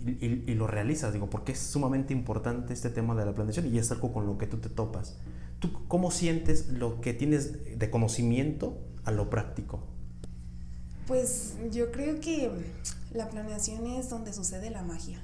y, 0.04 0.54
lo 0.54 0.66
realizas? 0.66 1.12
Digo, 1.12 1.30
porque 1.30 1.52
es 1.52 1.58
sumamente 1.58 2.12
importante 2.12 2.72
este 2.72 2.90
tema 2.90 3.14
de 3.14 3.24
la 3.24 3.34
planeación 3.34 3.66
y 3.72 3.78
es 3.78 3.90
algo 3.90 4.12
con 4.12 4.26
lo 4.26 4.38
que 4.38 4.46
tú 4.46 4.58
te 4.58 4.68
topas. 4.68 5.16
¿Tú 5.58 5.86
cómo 5.88 6.10
sientes 6.10 6.68
lo 6.68 7.00
que 7.00 7.14
tienes 7.14 7.78
de 7.78 7.90
conocimiento 7.90 8.78
a 9.04 9.10
lo 9.10 9.30
práctico? 9.30 9.80
Pues 11.06 11.54
yo 11.70 11.92
creo 11.92 12.20
que 12.20 12.50
la 13.12 13.30
planeación 13.30 13.86
es 13.86 14.10
donde 14.10 14.32
sucede 14.32 14.70
la 14.70 14.82
magia 14.82 15.22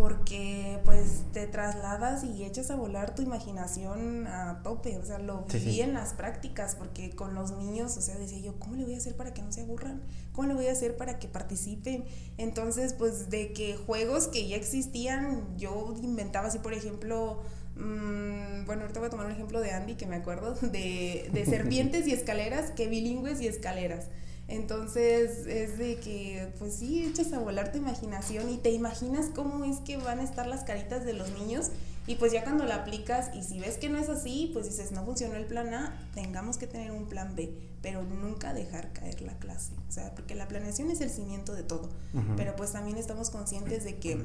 porque 0.00 0.80
pues 0.86 1.24
te 1.34 1.46
trasladas 1.46 2.24
y 2.24 2.44
echas 2.44 2.70
a 2.70 2.76
volar 2.76 3.14
tu 3.14 3.20
imaginación 3.20 4.26
a 4.26 4.62
tope, 4.62 4.96
o 4.96 5.04
sea, 5.04 5.18
lo 5.18 5.44
vi 5.52 5.82
en 5.82 5.92
las 5.92 6.14
prácticas, 6.14 6.74
porque 6.74 7.10
con 7.10 7.34
los 7.34 7.50
niños, 7.50 7.98
o 7.98 8.00
sea, 8.00 8.16
decía 8.16 8.38
yo, 8.38 8.58
¿cómo 8.58 8.76
le 8.76 8.84
voy 8.84 8.94
a 8.94 8.96
hacer 8.96 9.14
para 9.14 9.34
que 9.34 9.42
no 9.42 9.52
se 9.52 9.60
aburran? 9.60 10.00
¿Cómo 10.32 10.48
le 10.48 10.54
voy 10.54 10.68
a 10.68 10.72
hacer 10.72 10.96
para 10.96 11.18
que 11.18 11.28
participen? 11.28 12.06
Entonces, 12.38 12.94
pues 12.94 13.28
de 13.28 13.52
que 13.52 13.76
juegos 13.76 14.28
que 14.28 14.48
ya 14.48 14.56
existían, 14.56 15.58
yo 15.58 15.94
inventaba 16.02 16.48
así, 16.48 16.60
por 16.60 16.72
ejemplo, 16.72 17.42
mmm, 17.80 18.66
bueno, 18.66 18.82
ahorita 18.82 19.00
voy 19.00 19.08
a 19.08 19.10
tomar 19.10 19.26
un 19.26 19.32
ejemplo 19.32 19.60
de 19.60 19.72
Andy, 19.72 19.94
que 19.94 20.06
me 20.06 20.16
acuerdo, 20.16 20.54
de, 20.62 21.28
de 21.32 21.46
serpientes 21.46 22.06
y 22.06 22.12
escaleras, 22.12 22.70
que 22.70 22.88
bilingües 22.88 23.40
y 23.40 23.46
escaleras. 23.46 24.06
Entonces 24.48 25.46
es 25.46 25.78
de 25.78 25.96
que, 25.96 26.52
pues 26.58 26.74
sí, 26.74 27.04
echas 27.04 27.32
a 27.32 27.38
volar 27.38 27.70
tu 27.70 27.78
imaginación 27.78 28.50
y 28.50 28.56
te 28.56 28.70
imaginas 28.70 29.26
cómo 29.32 29.64
es 29.64 29.78
que 29.78 29.96
van 29.96 30.18
a 30.18 30.24
estar 30.24 30.46
las 30.48 30.64
caritas 30.64 31.04
de 31.04 31.12
los 31.12 31.30
niños 31.38 31.70
y 32.08 32.16
pues 32.16 32.32
ya 32.32 32.42
cuando 32.42 32.64
la 32.64 32.74
aplicas 32.74 33.30
y 33.36 33.44
si 33.44 33.60
ves 33.60 33.78
que 33.78 33.88
no 33.88 33.96
es 33.96 34.08
así, 34.08 34.50
pues 34.52 34.66
dices, 34.66 34.90
no 34.90 35.04
funcionó 35.04 35.36
el 35.36 35.46
plan 35.46 35.72
A, 35.72 35.96
tengamos 36.14 36.58
que 36.58 36.66
tener 36.66 36.90
un 36.90 37.08
plan 37.08 37.36
B, 37.36 37.54
pero 37.80 38.02
nunca 38.02 38.52
dejar 38.52 38.92
caer 38.92 39.22
la 39.22 39.38
clase. 39.38 39.72
O 39.88 39.92
sea, 39.92 40.12
porque 40.16 40.34
la 40.34 40.48
planeación 40.48 40.90
es 40.90 41.00
el 41.00 41.10
cimiento 41.10 41.54
de 41.54 41.62
todo, 41.62 41.88
pero 42.36 42.56
pues 42.56 42.72
también 42.72 42.96
estamos 42.96 43.30
conscientes 43.30 43.84
de 43.84 43.98
que 43.98 44.24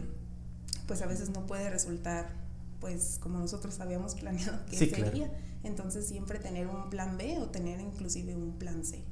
pues 0.87 1.03
a 1.03 1.05
veces 1.05 1.29
no 1.29 1.45
puede 1.45 1.69
resultar 1.69 2.44
pues 2.79 3.17
como 3.21 3.39
nosotros 3.39 3.79
habíamos 3.79 4.15
planeado 4.19 4.59
que 4.69 4.77
sería. 4.77 5.31
Entonces 5.63 6.07
siempre 6.07 6.39
tener 6.39 6.67
un 6.67 6.89
plan 6.89 7.17
B 7.17 7.39
o 7.39 7.47
tener 7.47 7.79
inclusive 7.79 8.35
un 8.35 8.57
plan 8.57 8.85
C. 8.85 9.03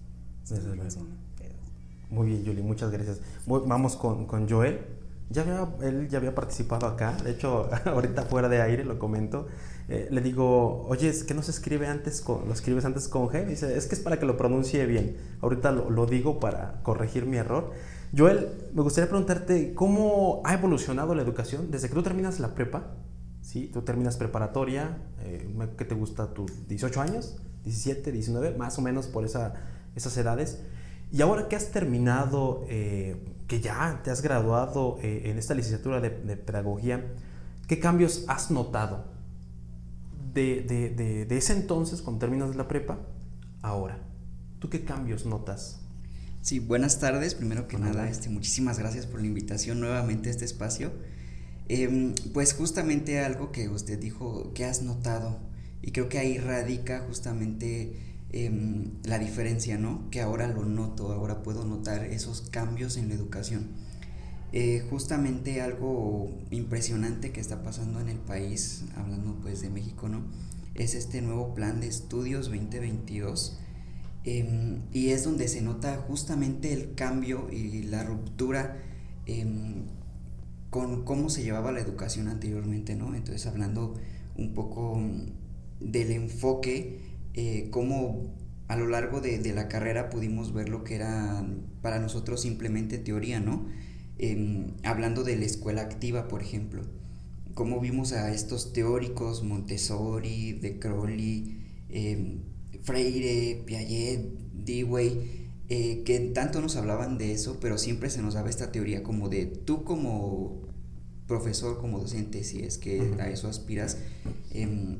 Muy 2.10 2.28
bien, 2.28 2.46
Julie, 2.46 2.62
muchas 2.62 2.92
gracias. 2.92 3.22
Vamos 3.48 3.96
con, 3.96 4.28
con 4.28 4.48
Joel. 4.48 4.82
Ya 5.30 5.42
había, 5.42 5.68
él 5.82 6.10
ya 6.10 6.20
había 6.20 6.36
participado 6.36 6.86
acá, 6.86 7.18
de 7.24 7.32
hecho, 7.32 7.70
ahorita 7.86 8.24
fuera 8.24 8.50
de 8.50 8.62
aire 8.62 8.86
lo 8.86 9.00
comento. 9.00 9.48
Eh, 9.90 10.08
le 10.12 10.22
digo, 10.22 10.86
oye, 10.88 11.10
es 11.10 11.24
que 11.24 11.34
no 11.34 11.42
se 11.42 11.50
escribe 11.50 11.88
antes 11.88 12.22
con, 12.22 12.48
lo 12.48 12.54
escribes 12.54 12.86
antes 12.86 13.08
con 13.08 13.30
G. 13.30 13.48
Dice, 13.48 13.76
es 13.76 13.88
que 13.88 13.96
es 13.96 14.02
para 14.02 14.20
que 14.20 14.28
lo 14.28 14.38
pronuncie 14.38 14.86
bien. 14.86 15.18
Ahorita 15.42 15.72
lo, 15.72 15.90
lo, 15.90 16.06
digo 16.06 16.40
para 16.40 16.84
corregir 16.84 17.26
mi 17.26 17.38
error. 17.38 17.72
Joel, 18.16 18.48
me 18.74 18.84
gustaría 18.84 19.10
preguntarte, 19.10 19.74
¿cómo 19.74 20.42
ha 20.46 20.54
evolucionado 20.54 21.16
la 21.16 21.24
educación 21.24 21.72
desde 21.72 21.90
que 21.90 21.96
tú 21.96 22.04
terminas 22.04 22.40
la 22.40 22.54
prepa? 22.54 22.92
¿Sí? 23.44 23.70
Tú 23.72 23.84
terminas 23.84 24.18
preparatoria, 24.18 24.98
eh, 25.20 25.48
¿qué 25.78 25.86
te 25.86 25.94
gusta? 25.94 26.34
¿Tus 26.34 26.68
18 26.68 27.00
años? 27.00 27.36
¿17, 27.66 28.12
19? 28.12 28.58
Más 28.58 28.80
o 28.80 28.82
menos 28.82 29.06
por 29.06 29.24
esa 29.24 29.54
esas 29.96 30.16
edades. 30.18 30.62
Y 31.12 31.22
ahora 31.22 31.48
que 31.48 31.56
has 31.56 31.72
terminado, 31.72 32.66
eh, 32.70 33.24
que 33.48 33.62
ya 33.62 34.02
te 34.04 34.12
has 34.12 34.22
graduado 34.22 34.98
eh, 35.02 35.24
en 35.26 35.38
esta 35.38 35.54
licenciatura 35.54 36.02
de, 36.02 36.10
pedagogía, 36.10 37.06
¿qué 37.68 37.80
cambios 37.80 38.26
has 38.28 38.50
notado 38.50 39.06
de, 40.34 40.62
de, 40.62 41.26
de, 41.26 41.38
ese 41.38 41.54
entonces, 41.54 42.02
cuando 42.02 42.20
terminas 42.20 42.56
la 42.56 42.68
prepa, 42.68 43.00
ahora? 43.62 44.00
¿Tú 44.60 44.70
qué 44.70 44.84
cambios 44.84 45.26
notas? 45.26 45.80
Sí, 46.42 46.60
buenas 46.60 47.00
tardes. 47.00 47.36
Primero 47.36 47.68
que 47.68 47.78
nada, 47.78 48.10
este, 48.10 48.30
muchísimas 48.30 48.80
gracias 48.80 49.06
por 49.06 49.22
la 49.22 49.28
invitación 49.28 49.80
nuevamente 49.80 50.30
a 50.30 50.32
este 50.32 50.46
espacio. 50.46 50.92
Em, 51.70 52.14
pues 52.34 52.54
justamente 52.54 53.20
algo 53.20 53.52
que 53.52 53.70
usted 53.70 54.00
dijo, 54.00 54.54
que 54.54 54.66
has 54.66 54.82
notado, 54.82 55.40
y 55.82 55.92
creo 55.92 56.10
que 56.10 56.20
ahí 56.20 56.38
radica 56.38 57.04
justamente 57.08 58.14
Em, 58.36 58.94
la 59.04 59.20
diferencia, 59.20 59.78
¿no? 59.78 60.10
Que 60.10 60.20
ahora 60.20 60.48
lo 60.48 60.66
noto, 60.66 61.12
ahora 61.14 61.44
puedo 61.44 61.66
notar 61.66 62.04
esos 62.06 62.42
cambios 62.42 62.98
en 62.98 63.10
la 63.10 63.14
educación. 63.14 63.68
Eh, 64.54 64.84
justamente 64.90 65.62
algo 65.62 66.32
impresionante 66.50 67.32
que 67.32 67.40
está 67.40 67.62
pasando 67.62 68.00
en 68.00 68.10
el 68.10 68.18
país, 68.18 68.86
hablando 68.96 69.38
pues 69.44 69.62
de 69.62 69.70
México, 69.70 70.10
¿no? 70.10 70.24
Es 70.74 70.96
este 70.96 71.22
nuevo 71.22 71.54
plan 71.54 71.80
de 71.80 71.88
estudios 71.88 72.48
2022 72.48 73.60
em, 74.24 74.82
y 74.92 75.10
es 75.10 75.24
donde 75.24 75.48
se 75.48 75.62
nota 75.62 75.98
justamente 75.98 76.74
el 76.74 76.96
cambio 76.96 77.52
y 77.52 77.84
la 77.84 78.04
ruptura 78.04 78.82
con 80.74 81.04
cómo 81.04 81.30
se 81.30 81.44
llevaba 81.44 81.72
la 81.72 81.82
educación 81.82 82.28
anteriormente, 82.28 82.96
¿no? 82.96 83.14
Entonces 83.14 83.46
hablando 83.46 83.94
un 84.36 84.56
poco 84.56 85.00
del 85.80 86.10
enfoque 86.10 87.00
eh, 87.36 87.68
cómo 87.70 88.34
a 88.68 88.76
lo 88.76 88.88
largo 88.88 89.22
de, 89.22 89.40
la 89.54 89.68
carrera 89.68 90.10
pudimos 90.10 90.52
ver 90.52 90.70
lo 90.70 90.84
que 90.84 90.96
era 90.96 91.46
para 91.84 92.00
nosotros 92.00 92.42
simplemente 92.42 92.98
teoría, 92.98 93.40
¿no? 93.40 93.68
Em, 94.18 94.72
hablando 94.82 95.24
de 95.24 95.36
la 95.36 95.46
escuela 95.46 95.84
activa, 95.84 96.28
por 96.28 96.42
ejemplo, 96.42 96.82
cómo 97.54 97.80
vimos 97.80 98.12
a 98.14 98.34
estos 98.34 98.74
teóricos, 98.74 99.44
Montessori, 99.44 100.54
De 100.54 100.80
Crowley, 100.80 101.68
em, 101.90 102.40
Freire, 102.82 103.62
Piaget, 103.64 104.22
Dewey, 104.54 105.44
eh, 105.70 106.02
que 106.04 106.20
tanto 106.20 106.62
nos 106.62 106.76
hablaban 106.78 107.20
de 107.20 107.32
eso, 107.32 107.60
pero 107.62 107.78
siempre 107.78 108.10
se 108.10 108.24
nos 108.24 108.34
daba 108.34 108.50
esta 108.50 108.72
teoría 108.72 109.04
como 109.04 109.30
de 109.30 109.46
tú 109.46 109.84
como 109.84 110.63
profesor, 111.28 111.80
como 111.80 112.00
docente, 112.00 112.44
si 112.44 112.64
es 112.64 112.78
que 112.78 113.16
a 113.20 113.30
eso 113.30 113.48
aspiras, 113.48 113.98
em, 114.52 114.98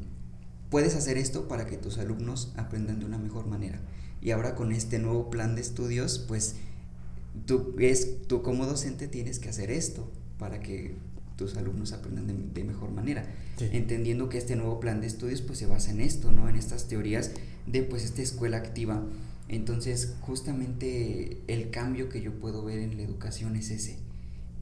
puedes 0.70 0.96
hacer 0.96 1.18
esto 1.18 1.48
para 1.48 1.66
que 1.66 1.78
tus 1.78 1.98
alumnos 1.98 2.54
aprendan 2.56 3.00
de 3.00 3.06
una 3.06 3.18
mejor 3.18 3.48
manera. 3.48 3.80
Y 4.22 4.32
ahora 4.32 4.56
con 4.56 4.72
este 4.72 5.00
nuevo 5.00 5.30
plan 5.30 5.56
de 5.56 5.62
estudios, 5.62 6.20
pues 6.20 6.56
tú, 7.46 7.76
es, 7.80 8.26
tú 8.28 8.42
como 8.42 8.66
docente 8.66 9.08
tienes 9.08 9.40
que 9.40 9.50
hacer 9.50 9.70
esto 9.70 10.10
para 10.38 10.60
que 10.60 10.96
tus 11.36 11.58
alumnos 11.58 11.94
aprendan 11.94 12.54
de, 12.54 12.64
mejor 12.64 12.92
manera. 12.92 13.26
Entendiendo 13.60 14.30
que 14.30 14.38
este 14.38 14.56
nuevo 14.56 14.80
plan 14.80 15.02
de 15.02 15.08
estudios 15.08 15.42
pues 15.42 15.60
se 15.60 15.66
basa 15.66 15.92
en 15.92 16.02
esto, 16.02 16.32
¿no? 16.32 16.50
En 16.50 16.56
estas 16.56 16.88
teorías 16.88 17.32
de 17.66 17.84
pues 17.84 18.04
esta 18.04 18.22
escuela 18.22 18.58
activa. 18.58 19.04
Entonces 19.50 20.16
justamente 20.22 21.42
el 21.48 21.70
cambio 21.70 22.10
que 22.10 22.22
yo 22.22 22.40
puedo 22.40 22.64
ver 22.64 22.80
en 22.80 22.98
la 22.98 23.04
educación 23.04 23.56
es 23.56 23.72
ese. 23.72 23.98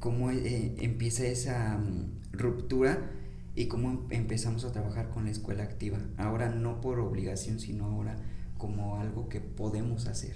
Cómo 0.01 0.31
eh, 0.31 0.75
empieza 0.79 1.25
esa 1.25 1.77
mm, 1.77 2.33
ruptura 2.33 3.11
y 3.55 3.67
cómo 3.67 4.07
empezamos 4.09 4.65
a 4.65 4.73
trabajar 4.73 5.09
con 5.11 5.23
la 5.23 5.31
escuela 5.31 5.63
activa. 5.63 5.99
Ahora 6.17 6.49
no 6.49 6.81
por 6.81 6.99
obligación, 6.99 7.61
sino 7.61 7.85
ahora 7.85 8.17
como 8.57 8.99
algo 8.99 9.29
que 9.29 9.39
podemos 9.39 10.07
hacer, 10.07 10.35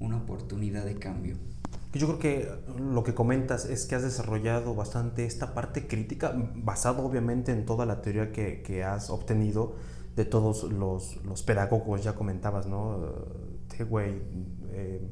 una 0.00 0.16
oportunidad 0.16 0.84
de 0.84 0.96
cambio. 0.96 1.36
Yo 1.92 2.06
creo 2.08 2.18
que 2.18 2.48
lo 2.76 3.04
que 3.04 3.14
comentas 3.14 3.66
es 3.66 3.86
que 3.86 3.94
has 3.94 4.02
desarrollado 4.02 4.74
bastante 4.74 5.24
esta 5.26 5.54
parte 5.54 5.86
crítica, 5.86 6.34
basado 6.56 7.04
obviamente 7.04 7.52
en 7.52 7.64
toda 7.64 7.86
la 7.86 8.02
teoría 8.02 8.32
que, 8.32 8.62
que 8.62 8.82
has 8.82 9.10
obtenido 9.10 9.76
de 10.16 10.24
todos 10.24 10.64
los, 10.64 11.22
los, 11.24 11.42
pedagogos, 11.42 12.02
ya 12.02 12.14
comentabas, 12.14 12.66
¿no? 12.66 13.00
Tegway, 13.68 14.22
eh, 14.72 15.08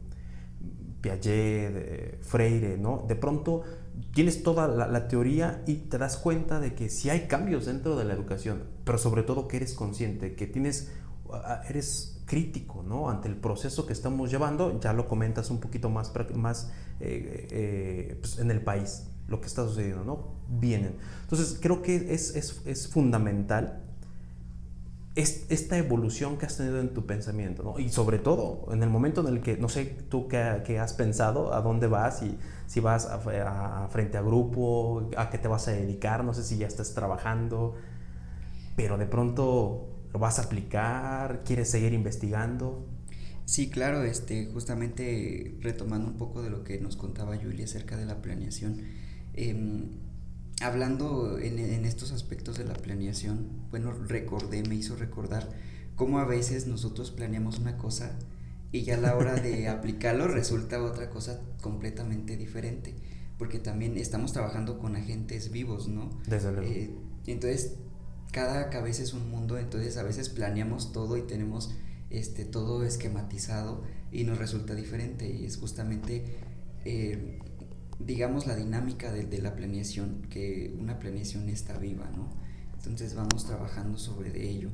Piaget, 1.01 2.23
Freire, 2.23 2.79
¿no? 2.79 3.05
De 3.07 3.17
pronto 3.17 3.63
tienes 4.13 4.43
toda 4.43 4.69
la, 4.69 5.09
teoría 5.09 5.63
y 5.67 5.75
te 5.75 5.99
das 5.99 6.17
cuenta 6.17 6.61
de 6.61 6.75
que 6.75 6.89
sí 6.89 7.11
hay 7.11 7.27
cambios 7.27 7.67
dentro 7.67 7.97
de 7.97 8.05
la 8.05 8.15
educación, 8.15 8.65
pero 8.85 8.99
sobre 8.99 9.23
todo 9.23 9.49
que 9.49 9.57
eres 9.57 9.75
consciente, 9.75 10.35
que 10.35 10.47
tienes, 10.47 10.91
eres 11.69 12.23
crítico, 12.27 12.83
¿no? 12.83 13.11
Ante 13.11 13.29
el 13.29 13.37
proceso 13.37 13.87
que 13.87 13.93
estamos 13.93 14.31
llevando, 14.31 14.81
ya 14.81 14.93
lo 14.93 15.09
comentas 15.09 15.51
un 15.51 15.61
poquito 15.61 15.91
más, 15.91 16.13
más 16.35 16.71
eh, 17.01 17.49
eh, 17.51 18.19
pues, 18.21 18.39
en 18.39 18.51
el 18.51 18.63
país, 18.63 19.09
lo 19.29 19.41
que 19.41 19.47
está 19.47 19.67
sucediendo, 19.67 20.05
¿no? 20.05 20.35
Vienen. 20.49 20.97
Entonces, 21.23 21.59
creo 21.61 21.83
que 21.83 22.15
es, 22.15 22.35
es, 22.37 22.63
es 22.67 22.89
fundamental 22.89 23.83
esta 25.15 25.77
evolución 25.77 26.39
que 26.39 26.47
has 26.47 26.57
tenido 26.57 26.81
en 26.81 26.95
tu 26.95 27.05
pensamiento, 27.05 27.63
¿no? 27.63 27.79
Y 27.79 27.91
sobre 27.91 28.19
todo 28.19 28.67
en 28.73 28.83
el 28.83 28.89
momento 28.89 29.21
en 29.21 29.35
el 29.35 29.43
que, 29.43 29.59
no 29.59 29.69
sé, 29.69 29.85
tú 29.85 30.27
qué, 30.27 30.79
has 30.79 30.95
pensado, 30.95 31.53
a 31.53 31.61
dónde 31.61 31.87
vas, 31.87 32.23
y 32.23 32.39
si 32.67 32.81
vas 32.81 33.07
a, 33.07 33.89
frente 33.91 34.17
a 34.17 34.23
grupo, 34.23 35.11
a 35.17 35.29
qué 35.29 35.37
te 35.37 35.49
vas 35.49 35.69
a 35.69 35.73
dedicar, 35.73 36.25
no 36.25 36.33
sé 36.33 36.43
si 36.43 36.57
ya 36.57 36.67
estás 36.67 36.95
trabajando, 36.95 37.75
pero 38.75 38.97
de 38.97 39.07
pronto 39.07 39.89
lo 40.15 40.19
vas 40.19 40.39
a 40.39 40.45
aplicar, 40.45 41.43
quieres 41.45 41.71
seguir 41.71 41.93
investigando. 41.93 42.87
Sí, 43.45 43.69
claro, 43.69 44.05
este, 44.05 44.47
justamente 44.47 45.59
retomando 45.61 46.09
un 46.09 46.17
poco 46.17 46.43
de 46.43 46.49
lo 46.49 46.65
que 46.65 46.81
nos 46.81 46.97
contaba 46.97 47.37
Julia 47.37 47.67
acerca 47.67 47.99
de 47.99 48.07
la 48.07 48.23
planeación. 48.23 48.81
Em, 49.35 49.91
hablando 50.63 51.39
en, 51.39 51.85
estos 51.85 52.13
aspectos 52.13 52.59
de 52.59 52.65
la 52.65 52.75
planeación, 52.75 53.49
bueno, 53.71 53.93
recordé, 53.93 54.63
me 54.63 54.75
hizo 54.75 54.97
recordar 54.97 55.49
cómo 55.97 56.19
a 56.19 56.25
veces 56.25 56.67
nosotros 56.67 57.11
planeamos 57.11 57.59
una 57.59 57.77
cosa 57.77 58.19
y 58.71 58.83
ya 58.83 58.95
a 58.95 59.01
la 59.01 59.17
hora 59.17 59.35
de 59.35 59.69
aplicarlo 59.69 60.29
resulta 60.29 60.83
otra 60.83 61.11
cosa 61.11 61.41
completamente 61.61 62.37
diferente, 62.37 62.95
porque 63.39 63.59
también 63.59 63.99
estamos 63.99 64.33
trabajando 64.33 64.79
con 64.79 64.97
agentes 64.97 65.51
vivos, 65.51 65.89
¿no? 65.89 66.11
Desde 66.27 66.53
luego. 66.53 66.71
Eh, 66.71 66.95
entonces, 67.27 67.75
cada 68.33 68.71
cabeza 68.71 69.03
es 69.03 69.13
un 69.13 69.31
mundo, 69.31 69.59
entonces 69.59 69.97
a 69.97 70.03
veces 70.03 70.29
planeamos 70.29 70.93
todo 70.93 71.17
y 71.17 71.23
tenemos 71.23 71.75
este, 72.11 72.45
todo 72.45 72.85
esquematizado 72.85 73.83
y 74.11 74.25
nos 74.25 74.39
resulta 74.39 74.75
diferente 74.75 75.31
y 75.31 75.45
es 75.45 75.57
justamente... 75.57 76.25
Eh, 76.85 77.39
digamos, 78.07 78.47
la 78.47 78.57
dinámica 78.57 79.13
de, 79.13 79.39
la 79.41 79.55
planeación, 79.55 80.23
que 80.31 80.75
una 80.79 80.99
planeación 80.99 81.49
está 81.49 81.79
viva, 81.79 82.11
¿no? 82.17 82.29
Entonces 82.77 83.15
vamos 83.15 83.47
trabajando 83.47 83.99
sobre 83.99 84.49
ello. 84.49 84.71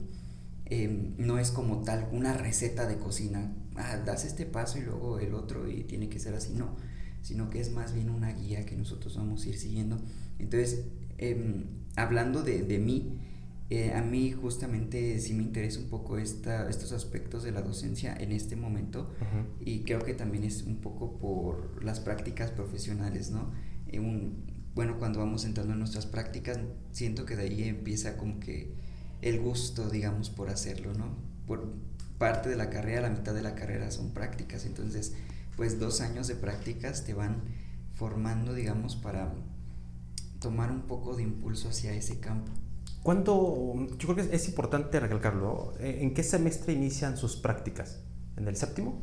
Em, 0.66 1.14
no 1.16 1.38
es 1.38 1.50
como 1.50 1.82
tal 1.82 2.08
una 2.12 2.34
receta 2.34 2.86
de 2.86 2.98
cocina, 2.98 3.52
ah, 3.76 3.98
das 4.04 4.24
este 4.24 4.44
paso 4.46 4.78
y 4.78 4.82
luego 4.82 5.18
el 5.18 5.34
otro 5.34 5.68
y 5.68 5.84
tiene 5.84 6.08
que 6.08 6.18
ser 6.18 6.34
así, 6.34 6.52
no, 6.52 6.76
sino 7.22 7.48
que 7.48 7.60
es 7.60 7.72
más 7.72 7.94
bien 7.94 8.10
una 8.10 8.32
guía 8.32 8.66
que 8.66 8.76
nosotros 8.76 9.16
vamos 9.16 9.44
a 9.44 9.48
ir 9.48 9.58
siguiendo. 9.58 9.98
Entonces, 10.38 10.84
em, 11.18 11.64
hablando 11.96 12.42
de, 12.42 12.62
de 12.62 12.78
mí, 12.78 13.18
eh, 13.70 13.92
a 13.92 14.00
mí 14.00 14.32
justamente 14.32 15.18
sí 15.20 15.34
me 15.34 15.42
interesa 15.42 15.80
un 15.80 15.90
poco 15.90 16.16
esta, 16.16 16.70
estos 16.70 16.92
aspectos 16.92 17.42
de 17.42 17.52
la 17.52 17.60
docencia 17.60 18.16
en 18.18 18.32
este 18.32 18.56
momento 18.56 19.10
y 19.60 19.80
creo 19.80 20.00
que 20.04 20.14
también 20.14 20.44
es 20.44 20.62
un 20.62 20.76
poco 20.76 21.18
por 21.18 21.84
las 21.84 22.00
prácticas 22.00 22.50
profesionales, 22.50 23.30
¿no? 23.30 23.52
un, 23.92 24.44
bueno, 24.74 24.98
cuando 24.98 25.18
vamos 25.18 25.44
entrando 25.44 25.72
en 25.72 25.80
nuestras 25.80 26.06
prácticas, 26.06 26.58
siento 26.92 27.26
que 27.26 27.36
de 27.36 27.42
ahí 27.42 27.64
empieza 27.64 28.16
como 28.16 28.38
que 28.40 28.72
el 29.22 29.40
gusto, 29.40 29.90
digamos, 29.90 30.30
por 30.30 30.50
hacerlo, 30.50 30.94
¿no? 30.94 31.16
Por 31.46 31.72
parte 32.18 32.48
de 32.48 32.56
la 32.56 32.70
carrera, 32.70 33.00
la 33.00 33.10
mitad 33.10 33.34
de 33.34 33.42
la 33.42 33.54
carrera 33.54 33.90
son 33.90 34.10
prácticas, 34.10 34.64
entonces, 34.66 35.14
pues 35.56 35.80
dos 35.80 36.00
años 36.00 36.28
de 36.28 36.36
prácticas 36.36 37.04
te 37.04 37.14
van 37.14 37.42
formando, 37.92 38.54
digamos, 38.54 38.96
para 38.96 39.34
tomar 40.38 40.70
un 40.70 40.82
poco 40.82 41.16
de 41.16 41.24
impulso 41.24 41.68
hacia 41.68 41.92
ese 41.94 42.20
campo. 42.20 42.52
¿Cuánto, 43.08 43.74
yo 43.96 44.06
creo 44.06 44.16
que 44.16 44.36
es 44.36 44.48
importante 44.48 45.00
recalcarlo, 45.00 45.72
eh, 45.80 46.00
¿en 46.02 46.12
qué 46.12 46.22
semestre 46.22 46.74
inician 46.74 47.16
sus 47.16 47.36
prácticas? 47.36 48.02
¿En 48.36 48.46
el 48.46 48.54
séptimo? 48.54 49.00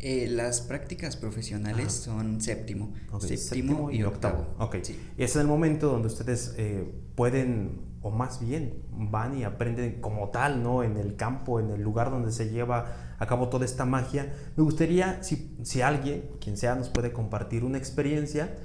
Eh, 0.00 0.26
las 0.28 0.62
prácticas 0.62 1.16
profesionales 1.16 1.92
son 1.92 2.40
séptimo, 2.40 2.92
séptimo, 3.20 3.92
y 3.92 4.02
octavo. 4.02 4.48
Ok, 4.58 4.78
y 5.16 5.22
es 5.22 5.36
el 5.36 5.46
momento 5.46 5.92
donde 5.92 6.08
ustedes 6.08 6.56
eh, 6.58 6.92
pueden, 7.14 7.82
o 8.02 8.10
más 8.10 8.44
bien, 8.44 8.82
van 8.90 9.38
y 9.38 9.44
aprenden 9.44 10.00
como 10.00 10.30
tal, 10.30 10.64
¿no? 10.64 10.82
En 10.82 10.96
el 10.96 11.14
campo, 11.14 11.60
en 11.60 11.70
el 11.70 11.82
lugar 11.82 12.10
donde 12.10 12.32
se 12.32 12.50
lleva 12.50 13.14
a 13.16 13.26
cabo 13.28 13.48
toda 13.48 13.64
esta 13.64 13.84
magia. 13.84 14.34
Me 14.56 14.64
gustaría, 14.64 15.22
si, 15.22 15.56
si 15.62 15.82
alguien, 15.82 16.30
quien 16.40 16.56
sea, 16.56 16.74
nos 16.74 16.88
puede 16.88 17.12
compartir 17.12 17.62
una 17.62 17.78
experiencia 17.78 18.56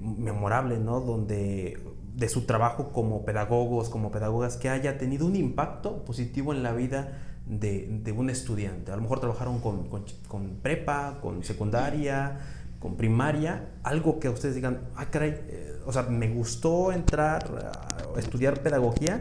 memorable, 0.00 0.78
¿no? 0.78 1.00
Donde 1.00 1.78
de 2.14 2.28
su 2.28 2.42
trabajo 2.42 2.92
como 2.92 3.24
pedagogos, 3.24 3.88
como 3.88 4.10
pedagogas, 4.10 4.56
que 4.56 4.68
haya 4.68 4.98
tenido 4.98 5.26
un 5.26 5.36
impacto 5.36 6.04
positivo 6.04 6.52
en 6.52 6.62
la 6.62 6.72
vida 6.72 7.18
de, 7.46 8.14
un 8.16 8.30
estudiante. 8.30 8.92
A 8.92 8.96
lo 8.96 9.02
mejor 9.02 9.20
trabajaron 9.20 9.60
con, 9.60 10.58
prepa, 10.62 11.18
con 11.20 11.42
secundaria, 11.42 12.38
con 12.78 12.96
primaria, 12.96 13.70
algo 13.82 14.20
que 14.20 14.28
ustedes 14.28 14.54
digan, 14.54 14.80
ah, 14.96 15.06
caray, 15.06 15.30
eh, 15.48 15.80
o 15.86 15.92
sea, 15.92 16.02
me 16.02 16.28
gustó 16.28 16.92
entrar 16.92 17.72
a 18.14 18.18
estudiar 18.18 18.62
pedagogía 18.62 19.18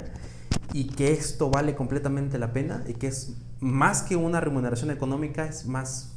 y 0.74 0.88
que 0.88 1.14
esto 1.14 1.50
vale 1.50 1.74
completamente 1.76 2.38
la 2.38 2.54
pena 2.54 2.84
y 2.88 2.94
que 2.94 3.08
es 3.08 3.38
más 3.60 4.04
que 4.04 4.16
una 4.16 4.40
remuneración 4.40 4.92
económica, 4.92 5.46
es 5.46 5.66
más, 5.66 6.14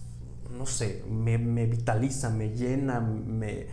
no 0.56 0.66
sé, 0.66 1.04
me, 1.08 1.38
me 1.38 1.66
vitaliza, 1.66 2.30
me 2.30 2.50
llena, 2.50 3.00
me 3.00 3.66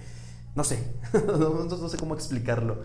no 0.55 0.63
sé, 0.63 0.93
no, 1.27 1.89
sé 1.89 1.97
cómo 1.97 2.13
explicarlo. 2.13 2.83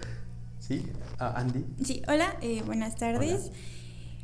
¿Sí? 0.59 0.87
Andy. 1.19 1.65
Sí, 1.83 2.03
hola, 2.09 2.37
eh, 2.43 2.63
buenas 2.63 2.97
tardes. 2.97 3.51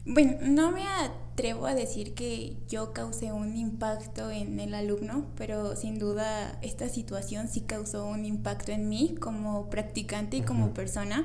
Bueno, 0.06 0.36
no 0.42 0.70
me 0.70 0.82
atrevo 0.82 1.66
a 1.66 1.74
decir 1.74 2.12
que 2.14 2.58
yo 2.68 2.92
causé 2.92 3.32
un 3.32 3.56
impacto 3.56 4.30
en 4.30 4.60
el 4.60 4.74
alumno, 4.74 5.26
pero 5.36 5.76
sin 5.76 5.98
duda 5.98 6.58
esta 6.60 6.90
situación 6.90 7.48
sí 7.48 7.62
causó 7.62 8.06
un 8.06 8.26
impacto 8.26 8.72
en 8.72 8.90
mí 8.90 9.14
como 9.18 9.70
practicante 9.70 10.36
y 10.38 10.42
como 10.42 10.74
persona. 10.74 11.24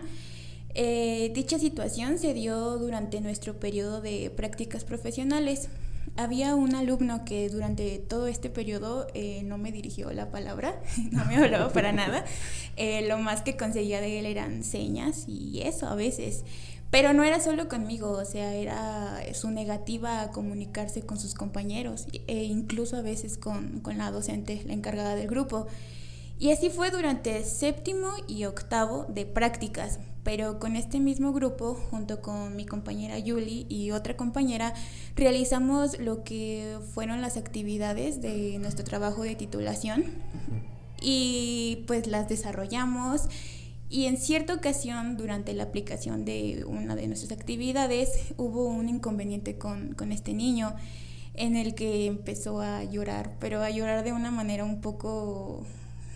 Eh, 0.76 1.32
dicha 1.34 1.60
situación 1.60 2.20
se 2.20 2.34
dio 2.34 2.78
durante 2.78 3.20
nuestro 3.20 3.60
periodo 3.60 4.02
de 4.02 4.30
prácticas 4.30 4.86
profesionales 4.86 5.68
había 6.16 6.56
un 6.56 6.76
alumno 6.76 7.24
que 7.24 7.50
durante 7.50 7.98
todo 8.00 8.28
este 8.28 8.50
periodo 8.50 9.08
eh, 9.14 9.42
no 9.44 9.58
me 9.58 9.72
dirigió 9.72 10.12
la 10.12 10.32
palabra, 10.32 10.82
no 11.12 11.26
me 11.26 11.38
hablaba 11.38 11.70
para 11.74 11.92
nada. 11.92 12.26
Eh, 12.76 13.08
lo 13.08 13.18
más 13.18 13.42
que 13.42 13.58
conseguía 13.58 14.02
de 14.02 14.20
él 14.20 14.26
eran 14.26 14.64
señas 14.64 15.26
y 15.28 15.62
eso 15.62 15.88
a 15.88 15.96
veces. 15.96 16.44
Pero 16.92 17.14
no 17.14 17.24
era 17.24 17.40
solo 17.40 17.70
conmigo, 17.70 18.12
o 18.12 18.26
sea, 18.26 18.56
era 18.56 19.22
su 19.36 19.52
negativa 19.52 20.22
a 20.22 20.32
comunicarse 20.32 21.04
con 21.04 21.20
sus 21.20 21.36
compañeros 21.36 22.08
e 22.26 22.46
incluso 22.46 22.98
a 22.98 23.02
veces 23.02 23.38
con, 23.38 23.80
con 23.82 24.00
la 24.00 24.10
docente, 24.10 24.64
la 24.66 24.74
encargada 24.74 25.16
del 25.16 25.28
grupo. 25.28 25.68
Y 26.40 26.52
así 26.52 26.70
fue 26.70 26.90
durante 26.90 27.44
séptimo 27.44 28.12
y 28.28 28.46
octavo 28.46 29.06
de 29.08 29.26
prácticas, 29.26 30.00
pero 30.24 30.60
con 30.60 30.76
este 30.76 31.00
mismo 31.00 31.34
grupo, 31.34 31.76
junto 31.76 32.22
con 32.22 32.56
mi 32.56 32.66
compañera 32.66 33.18
Yuli 33.20 33.66
y 33.70 33.92
otra 33.92 34.18
compañera, 34.18 34.74
realizamos 35.16 36.00
lo 36.00 36.24
que 36.24 36.78
fueron 36.94 37.22
las 37.22 37.38
actividades 37.38 38.22
de 38.22 38.58
nuestro 38.60 38.84
trabajo 38.84 39.24
de 39.24 39.36
titulación 39.36 40.06
y 41.02 41.84
pues 41.88 42.08
las 42.08 42.28
desarrollamos. 42.30 43.28
Y 43.92 44.06
en 44.06 44.18
cierta 44.18 44.54
ocasión 44.54 45.18
durante 45.18 45.54
la 45.54 45.64
aplicación 45.64 46.24
de 46.24 46.64
una 46.68 46.96
de 46.96 47.08
nuestras 47.08 47.32
actividades 47.32 48.34
hubo 48.38 48.68
un 48.68 48.88
inconveniente 48.88 49.58
con, 49.58 49.94
con 49.96 50.12
este 50.12 50.34
niño 50.34 50.76
en 51.34 51.56
el 51.56 51.74
que 51.74 52.06
empezó 52.06 52.62
a 52.62 52.84
llorar, 52.84 53.36
pero 53.40 53.64
a 53.64 53.70
llorar 53.70 54.04
de 54.04 54.14
una 54.14 54.30
manera 54.30 54.64
un 54.64 54.82
poco 54.82 55.66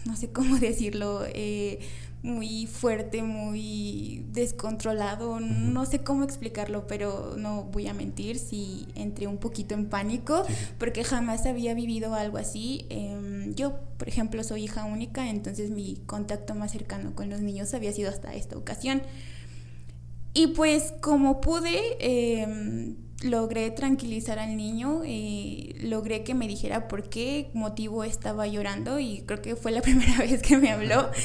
no 0.06 0.16
sé 0.16 0.30
cómo 0.32 0.58
decirlo, 0.60 1.24
eh, 1.34 1.80
muy 2.24 2.68
fuerte, 2.68 3.22
muy 3.22 4.26
descontrolado, 4.32 5.42
no 5.42 5.86
sé 5.86 6.00
cómo 6.00 6.24
explicarlo, 6.24 6.88
pero 6.88 7.36
no 7.38 7.66
voy 7.66 7.88
a 7.90 7.94
mentir 7.94 8.40
si 8.40 8.88
entré 8.96 9.28
un 9.28 9.38
poquito 9.38 9.76
en 9.76 9.90
pánico, 9.90 10.46
porque 10.80 11.04
jamás 11.04 11.46
había 11.46 11.74
vivido 11.74 12.16
algo 12.16 12.38
así. 12.38 12.86
Em, 12.90 13.54
yo, 13.56 13.78
por 13.98 14.08
ejemplo, 14.08 14.42
soy 14.46 14.64
hija 14.64 14.86
única, 14.86 15.30
entonces 15.30 15.70
mi 15.70 15.98
contacto 16.06 16.56
más 16.56 16.72
cercano 16.72 17.14
con 17.14 17.30
los 17.30 17.42
niños 17.42 17.74
había 17.74 17.92
sido 17.92 18.10
hasta 18.10 18.34
esta 18.34 18.58
ocasión. 18.58 19.04
Y 20.34 20.48
pues 20.48 20.94
como 21.02 21.42
pude, 21.42 21.98
eh, 22.00 22.96
logré 23.22 23.70
tranquilizar 23.72 24.40
al 24.40 24.56
niño, 24.56 25.04
y 25.06 25.76
logré 25.82 26.24
que 26.24 26.34
me 26.36 26.48
dijera 26.48 26.88
por 26.88 27.10
qué 27.10 27.52
motivo 27.54 28.06
estaba 28.06 28.48
llorando 28.48 29.00
y 29.00 29.24
creo 29.26 29.42
que 29.42 29.58
fue 29.58 29.74
la 29.74 29.82
primera 29.84 30.20
vez 30.20 30.42
que 30.42 30.58
me 30.58 30.72
habló. 30.72 31.10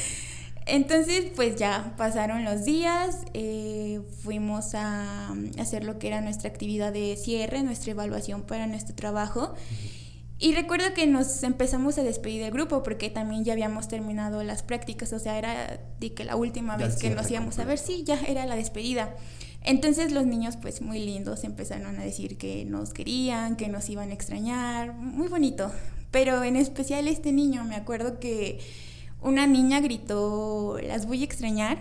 Entonces, 0.71 1.25
pues 1.35 1.55
ya 1.55 1.93
pasaron 1.97 2.45
los 2.45 2.63
días, 2.63 3.25
eh, 3.33 4.01
fuimos 4.21 4.75
a 4.75 5.33
hacer 5.57 5.83
lo 5.83 5.97
que 5.97 6.07
era 6.07 6.21
nuestra 6.21 6.49
actividad 6.49 6.93
de 6.93 7.17
cierre, 7.17 7.63
nuestra 7.63 7.91
evaluación 7.91 8.43
para 8.43 8.67
nuestro 8.67 8.95
trabajo. 8.95 9.55
Y 10.37 10.53
recuerdo 10.53 10.93
que 10.93 11.07
nos 11.07 11.43
empezamos 11.43 11.97
a 11.97 12.03
despedir 12.03 12.43
del 12.43 12.51
grupo 12.51 12.83
porque 12.83 13.09
también 13.09 13.43
ya 13.43 13.53
habíamos 13.53 13.87
terminado 13.87 14.43
las 14.43 14.63
prácticas, 14.63 15.11
o 15.11 15.19
sea, 15.19 15.37
era 15.37 15.81
de 15.99 16.13
que 16.13 16.23
la 16.23 16.35
última 16.35 16.77
vez 16.77 16.95
que 16.95 17.09
nos 17.09 17.29
íbamos 17.29 17.59
a 17.59 17.65
ver, 17.65 17.77
sí, 17.77 18.03
ya 18.05 18.19
era 18.21 18.45
la 18.45 18.55
despedida. 18.55 19.15
Entonces 19.63 20.11
los 20.13 20.25
niños 20.25 20.55
pues 20.55 20.81
muy 20.81 20.99
lindos 20.99 21.43
empezaron 21.43 21.99
a 21.99 22.03
decir 22.03 22.37
que 22.37 22.63
nos 22.63 22.93
querían, 22.93 23.57
que 23.57 23.67
nos 23.67 23.89
iban 23.89 24.11
a 24.11 24.13
extrañar, 24.13 24.93
muy 24.93 25.27
bonito. 25.27 25.71
Pero 26.11 26.43
en 26.43 26.55
especial 26.55 27.07
este 27.07 27.33
niño, 27.33 27.65
me 27.65 27.75
acuerdo 27.75 28.19
que 28.19 28.59
una 29.21 29.47
niña 29.47 29.79
gritó, 29.81 30.77
las 30.81 31.05
voy 31.05 31.21
a 31.21 31.25
extrañar 31.25 31.77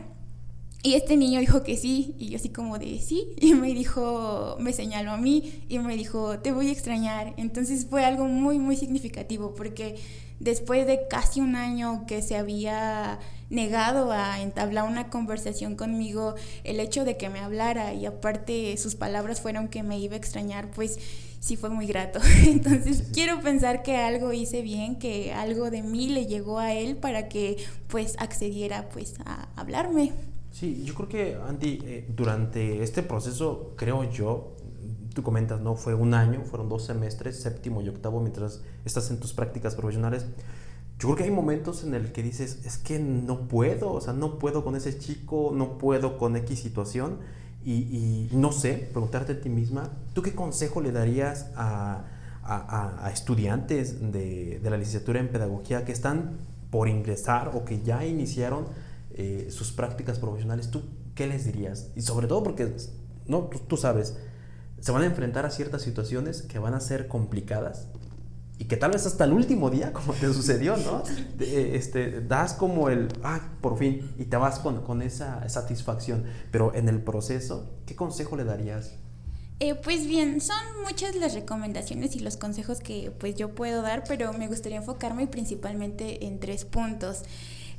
y 0.81 0.95
este 0.95 1.17
niño 1.17 1.41
dijo 1.41 1.65
que 1.65 1.77
sí, 1.77 2.15
y 2.19 2.29
yo 2.29 2.37
así 2.37 2.51
como 2.51 2.79
de 2.79 3.01
sí, 3.01 3.35
y 3.41 3.55
me 3.55 3.69
dijo, 3.69 4.57
me 4.61 4.73
señaló 4.73 5.11
a 5.13 5.17
mí 5.17 5.65
y 5.69 5.79
me 5.81 5.97
dijo, 5.97 6.39
te 6.39 6.53
voy 6.53 6.69
a 6.69 6.73
extrañar. 6.73 7.35
Entonces 7.37 7.87
fue 7.89 8.05
algo 8.05 8.27
muy, 8.27 8.59
muy 8.59 8.77
significativo, 8.77 9.55
porque 9.55 9.97
después 10.39 10.87
de 10.87 11.01
casi 11.11 11.41
un 11.41 11.57
año 11.57 12.07
que 12.07 12.23
se 12.23 12.37
había 12.37 13.19
negado 13.51 14.13
a 14.13 14.41
entablar 14.41 14.85
una 14.85 15.11
conversación 15.11 15.75
conmigo, 15.75 16.37
el 16.63 16.79
hecho 16.79 17.05
de 17.05 17.17
que 17.17 17.29
me 17.29 17.41
hablara 17.41 17.95
y 17.95 18.07
aparte 18.07 18.77
sus 18.77 18.95
palabras 18.95 19.41
fueron 19.41 19.69
que 19.69 19.83
me 19.83 19.99
iba 19.99 20.15
a 20.15 20.19
extrañar, 20.19 20.71
pues 20.71 20.99
sí 21.41 21.57
fue 21.57 21.71
muy 21.71 21.87
grato. 21.87 22.21
Entonces 22.47 23.05
quiero 23.13 23.41
pensar 23.41 23.83
que 23.83 23.97
algo 23.97 24.33
hice 24.33 24.63
bien, 24.63 24.99
que 24.99 25.33
algo 25.33 25.71
de 25.71 25.83
mí 25.83 26.09
le 26.09 26.27
llegó 26.27 26.59
a 26.59 26.73
él 26.75 26.97
para 26.97 27.29
que 27.29 27.57
pues 27.89 28.17
accediera 28.19 28.89
pues 28.91 29.15
a 29.25 29.49
hablarme. 29.57 30.13
Sí, 30.51 30.83
yo 30.85 30.95
creo 30.95 31.09
que, 31.09 31.37
Andy, 31.47 31.79
eh, 31.85 32.07
durante 32.09 32.83
este 32.83 33.03
proceso, 33.03 33.75
creo 33.77 34.11
yo, 34.11 34.57
tú 35.15 35.23
comentas, 35.23 35.61
¿no? 35.61 35.77
Fue 35.77 35.95
un 35.95 36.15
año, 36.15 36.43
fueron 36.43 36.69
dos 36.69 36.85
semestres, 36.85 37.41
séptimo 37.41 37.83
y 37.83 37.89
octavo, 37.89 38.21
mientras 38.21 38.63
estás 38.85 39.11
en 39.11 39.21
tus 39.21 39.33
prácticas 39.33 39.75
profesionales. 39.75 40.27
Yo 40.99 41.09
creo 41.09 41.17
que 41.17 41.25
hay 41.25 41.31
momentos 41.31 41.85
en 41.85 41.95
el 41.95 42.11
que 42.11 42.23
dices, 42.25 42.61
es 42.65 42.79
que 42.79 42.99
no 42.99 43.47
puedo, 43.47 43.93
o 43.93 44.01
sea, 44.01 44.15
no 44.15 44.39
puedo 44.39 44.65
con 44.65 44.75
ese 44.75 44.99
chico, 44.99 45.53
no 45.55 45.79
puedo 45.79 46.19
con 46.19 46.35
X 46.37 46.59
situación. 46.59 47.19
Y, 47.65 48.29
no 48.33 48.53
sé, 48.53 48.89
preguntarte 48.93 49.33
a 49.33 49.41
ti 49.41 49.51
misma, 49.51 49.91
¿tú 50.15 50.23
qué 50.23 50.35
consejo 50.35 50.81
le 50.81 50.91
darías 50.91 51.51
a, 51.55 52.05
a, 52.43 53.11
estudiantes 53.13 54.13
de, 54.13 54.59
de 54.63 54.71
la 54.71 54.79
licenciatura 54.79 55.21
en 55.21 55.29
pedagogía 55.29 55.85
que 55.85 55.93
están 55.93 56.39
por 56.71 56.89
ingresar 56.89 57.51
o 57.55 57.65
que 57.65 57.83
ya 57.83 58.07
iniciaron 58.07 58.67
eh, 59.21 59.49
sus 59.51 59.73
prácticas 59.73 60.19
profesionales, 60.19 60.71
¿tú 60.71 60.83
qué 61.15 61.27
les 61.27 61.45
dirías? 61.45 61.91
Y 61.97 62.03
sobre 62.03 62.29
todo 62.29 62.43
porque, 62.45 62.73
no, 63.27 63.51
tú, 63.67 63.77
sabes, 63.77 64.17
se 64.81 64.93
van 64.93 65.03
a 65.03 65.07
enfrentar 65.07 65.45
a 65.45 65.51
ciertas 65.51 65.83
situaciones 65.83 66.43
que 66.43 66.59
van 66.59 66.75
a 66.75 66.81
ser 66.81 67.09
complicadas 67.09 67.89
y 68.59 68.65
que 68.65 68.77
tal 68.77 68.91
vez 68.91 69.07
hasta 69.07 69.25
el 69.25 69.33
último 69.33 69.71
día, 69.71 69.93
como 69.95 70.13
te 70.13 70.33
sucedió, 70.33 70.77
¿no? 70.77 71.03
Este, 71.39 72.21
das 72.21 72.55
como 72.55 72.89
el, 72.89 73.09
ah, 73.23 73.41
por 73.61 73.79
fin, 73.79 74.13
y 74.19 74.25
te 74.25 74.37
vas 74.37 74.59
con, 74.59 74.83
con 74.83 75.03
esa 75.03 75.49
satisfacción. 75.49 76.25
Pero 76.51 76.75
en 76.75 76.89
el 76.89 77.01
proceso, 77.03 77.71
¿qué 77.87 77.95
consejo 77.95 78.37
le 78.37 78.45
darías? 78.45 78.95
Eh, 79.61 79.75
pues 79.75 80.07
bien, 80.07 80.41
son 80.41 80.57
muchas 80.85 81.17
las 81.17 81.35
recomendaciones 81.35 82.15
y 82.15 82.21
los 82.21 82.37
consejos 82.37 82.79
que 82.79 83.11
pues 83.19 83.35
yo 83.35 83.55
puedo 83.57 83.83
dar, 83.83 84.05
pero 84.07 84.33
me 84.33 84.47
gustaría 84.47 84.79
enfocarme 84.79 85.27
principalmente 85.27 86.27
en 86.27 86.39
tres 86.39 86.65
puntos. 86.65 87.23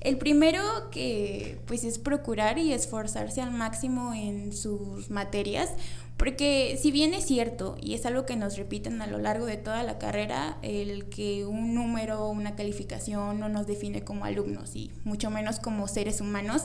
El 0.02 0.18
primero 0.18 0.62
que 0.92 1.60
pues 1.68 1.84
es 1.86 1.98
procurar 1.98 2.58
y 2.58 2.74
esforzarse 2.74 3.42
al 3.42 3.52
máximo 3.52 4.14
en 4.14 4.54
sus 4.54 5.10
materias, 5.10 5.70
porque 6.20 6.78
si 6.78 6.92
bien 6.92 7.14
es 7.14 7.26
cierto, 7.26 7.78
y 7.82 7.94
es 7.94 8.06
algo 8.06 8.26
que 8.26 8.36
nos 8.36 8.58
repiten 8.58 9.02
a 9.02 9.08
lo 9.08 9.20
largo 9.20 9.46
de 9.46 9.56
toda 9.56 9.84
la 9.84 9.98
carrera, 9.98 10.58
el 10.64 11.08
que 11.08 11.46
un 11.46 11.74
número, 11.74 12.28
una 12.28 12.58
calificación 12.58 13.40
no 13.40 13.48
nos 13.48 13.68
define 13.68 14.04
como 14.04 14.26
alumnos 14.26 14.76
y 14.76 14.92
mucho 15.06 15.30
menos 15.30 15.62
como 15.62 15.88
seres 15.88 16.20
humanos, 16.20 16.64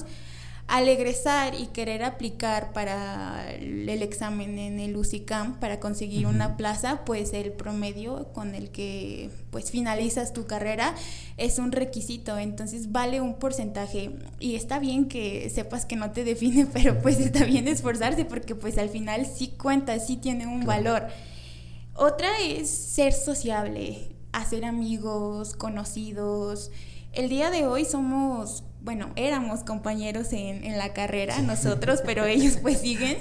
al 0.66 0.88
egresar 0.88 1.54
y 1.54 1.66
querer 1.66 2.02
aplicar 2.02 2.72
para 2.72 3.52
el 3.52 4.02
examen 4.02 4.58
en 4.58 4.80
el 4.80 4.96
UCICAM 4.96 5.60
para 5.60 5.78
conseguir 5.78 6.26
una 6.26 6.56
plaza, 6.56 7.04
pues 7.04 7.34
el 7.34 7.52
promedio 7.52 8.32
con 8.32 8.54
el 8.54 8.70
que 8.70 9.30
pues 9.50 9.70
finalizas 9.70 10.32
tu 10.32 10.46
carrera 10.46 10.94
es 11.36 11.58
un 11.58 11.70
requisito, 11.70 12.38
entonces 12.38 12.92
vale 12.92 13.20
un 13.20 13.34
porcentaje 13.34 14.16
y 14.40 14.54
está 14.54 14.78
bien 14.78 15.06
que 15.06 15.50
sepas 15.50 15.84
que 15.84 15.96
no 15.96 16.12
te 16.12 16.24
define, 16.24 16.66
pero 16.72 17.00
pues 17.02 17.20
está 17.20 17.44
bien 17.44 17.68
esforzarse 17.68 18.24
porque 18.24 18.54
pues 18.54 18.78
al 18.78 18.88
final 18.88 19.26
sí 19.26 19.48
cuenta, 19.48 19.98
sí 19.98 20.16
tiene 20.16 20.46
un 20.46 20.64
valor. 20.64 21.08
Otra 21.94 22.40
es 22.40 22.70
ser 22.70 23.12
sociable, 23.12 24.16
hacer 24.32 24.64
amigos, 24.64 25.54
conocidos. 25.54 26.72
El 27.12 27.28
día 27.28 27.50
de 27.50 27.66
hoy 27.66 27.84
somos 27.84 28.64
bueno, 28.84 29.10
éramos 29.16 29.64
compañeros 29.64 30.32
en, 30.32 30.76
la 30.76 30.92
carrera, 30.92 31.40
nosotros, 31.40 32.02
pero 32.04 32.24
ellos 32.26 32.58
pues 32.60 32.80
siguen. 32.80 33.16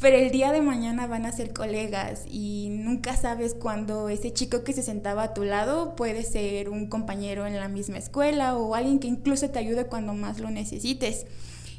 Pero 0.00 0.16
el 0.16 0.30
día 0.30 0.52
de 0.52 0.60
mañana 0.60 1.06
van 1.06 1.24
a 1.26 1.32
ser 1.32 1.52
colegas 1.52 2.24
y 2.28 2.68
nunca 2.70 3.16
sabes 3.16 3.54
cuándo 3.54 4.08
ese 4.08 4.32
chico 4.32 4.62
que 4.62 4.72
se 4.72 4.82
sentaba 4.82 5.22
a 5.22 5.34
tu 5.34 5.44
lado 5.44 5.96
puede 5.96 6.22
ser 6.24 6.68
un 6.68 6.88
compañero 6.88 7.46
en 7.46 7.56
la 7.56 7.68
misma 7.68 7.98
escuela 7.98 8.56
o 8.56 8.74
alguien 8.74 8.98
que 8.98 9.08
incluso 9.08 9.50
te 9.50 9.58
ayude 9.58 9.86
cuando 9.86 10.14
más 10.14 10.40
lo 10.40 10.50
necesites. 10.50 11.26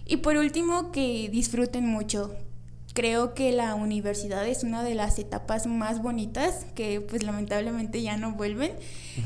Y 0.05 0.17
por 0.17 0.37
último, 0.37 0.91
que 0.91 1.29
disfruten 1.29 1.87
mucho, 1.87 2.35
creo 2.95 3.35
que 3.35 3.51
la 3.51 3.75
universidad 3.75 4.47
es 4.47 4.63
una 4.63 4.81
de 4.81 4.95
las 4.95 5.19
etapas 5.19 5.67
más 5.67 6.01
bonitas 6.01 6.65
que 6.73 7.01
pues 7.01 7.21
lamentablemente 7.21 8.01
ya 8.01 8.17
no 8.17 8.31
vuelven. 8.31 8.71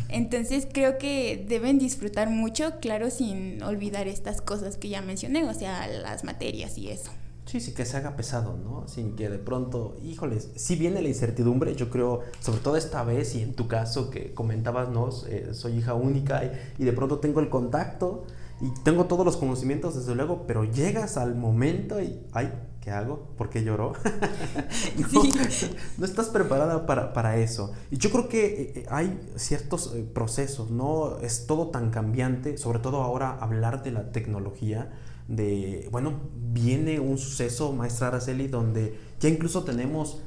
Entonces 0.10 0.68
creo 0.70 0.98
que 0.98 1.46
deben 1.48 1.78
disfrutar 1.78 2.30
mucho, 2.30 2.80
claro, 2.82 3.10
sin 3.12 3.62
olvidar 3.64 4.08
estas 4.08 4.42
cosas 4.42 4.76
que 4.76 4.90
ya 4.90 5.02
mencioné, 5.02 5.46
o 5.46 5.54
sea, 5.54 5.88
las 5.88 6.24
materias 6.24 6.78
y 6.78 6.90
eso. 6.90 7.12
Sí, 7.46 7.60
sí, 7.60 7.74
que 7.74 7.86
se 7.86 7.98
haga 7.98 8.16
pesado, 8.16 8.58
¿no? 8.58 8.88
Sin 8.88 9.16
que 9.16 9.30
de 9.30 9.40
pronto, 9.40 9.98
híjoles, 10.04 10.50
si 10.56 10.76
viene 10.76 11.02
la 11.02 11.08
incertidumbre, 11.08 11.76
yo 11.76 11.90
creo, 11.90 12.22
sobre 12.40 12.60
todo 12.60 12.76
esta 12.76 13.04
vez 13.04 13.34
y 13.36 13.42
en 13.42 13.54
tu 13.54 13.68
caso 13.68 14.10
que 14.10 14.34
comentabas, 14.34 14.90
¿no? 14.90 15.10
Eh, 15.28 15.50
soy 15.54 15.78
hija 15.78 15.94
única 15.94 16.44
y, 16.44 16.84
y 16.84 16.86
de 16.86 16.94
pronto 16.94 17.20
tengo 17.20 17.40
el 17.40 17.50
contacto 17.50 18.26
y 18.62 18.70
tengo 18.84 19.06
todos 19.06 19.26
los 19.26 19.38
conocimientos, 19.38 19.96
desde 19.96 20.16
luego, 20.16 20.46
pero 20.46 20.66
llegas 20.66 21.16
al 21.16 21.36
momento 21.36 22.02
y, 22.02 22.20
ay, 22.34 22.52
¿qué 22.82 22.92
hago? 22.92 23.30
¿Por 23.38 23.50
qué 23.50 23.64
lloró? 23.64 23.94
no, 25.98 26.06
estás 26.06 26.28
preparada 26.28 26.86
para, 26.86 27.38
eso. 27.38 27.72
Y 27.90 27.98
yo 27.98 28.12
creo 28.12 28.28
que 28.28 28.46
eh, 28.46 28.74
eh, 28.76 28.86
hay 28.90 29.18
ciertos 29.36 29.94
eh, 29.96 30.04
procesos, 30.04 30.72
¿no? 30.72 31.20
Es 31.20 31.48
todo 31.48 31.68
tan 31.68 31.90
cambiante, 31.90 32.58
sobre 32.58 32.80
todo 32.80 33.02
ahora 33.02 33.38
hablar 33.40 33.82
de 33.82 33.92
la 33.92 34.12
tecnología, 34.12 34.92
de, 35.30 35.88
bueno, 35.92 36.20
viene 36.52 37.00
un 37.00 37.18
suceso, 37.18 37.72
maestra 37.72 38.08
Araceli, 38.08 38.48
donde 38.48 39.00
ya 39.20 39.30
incluso 39.30 39.64
tenemos 39.64 40.22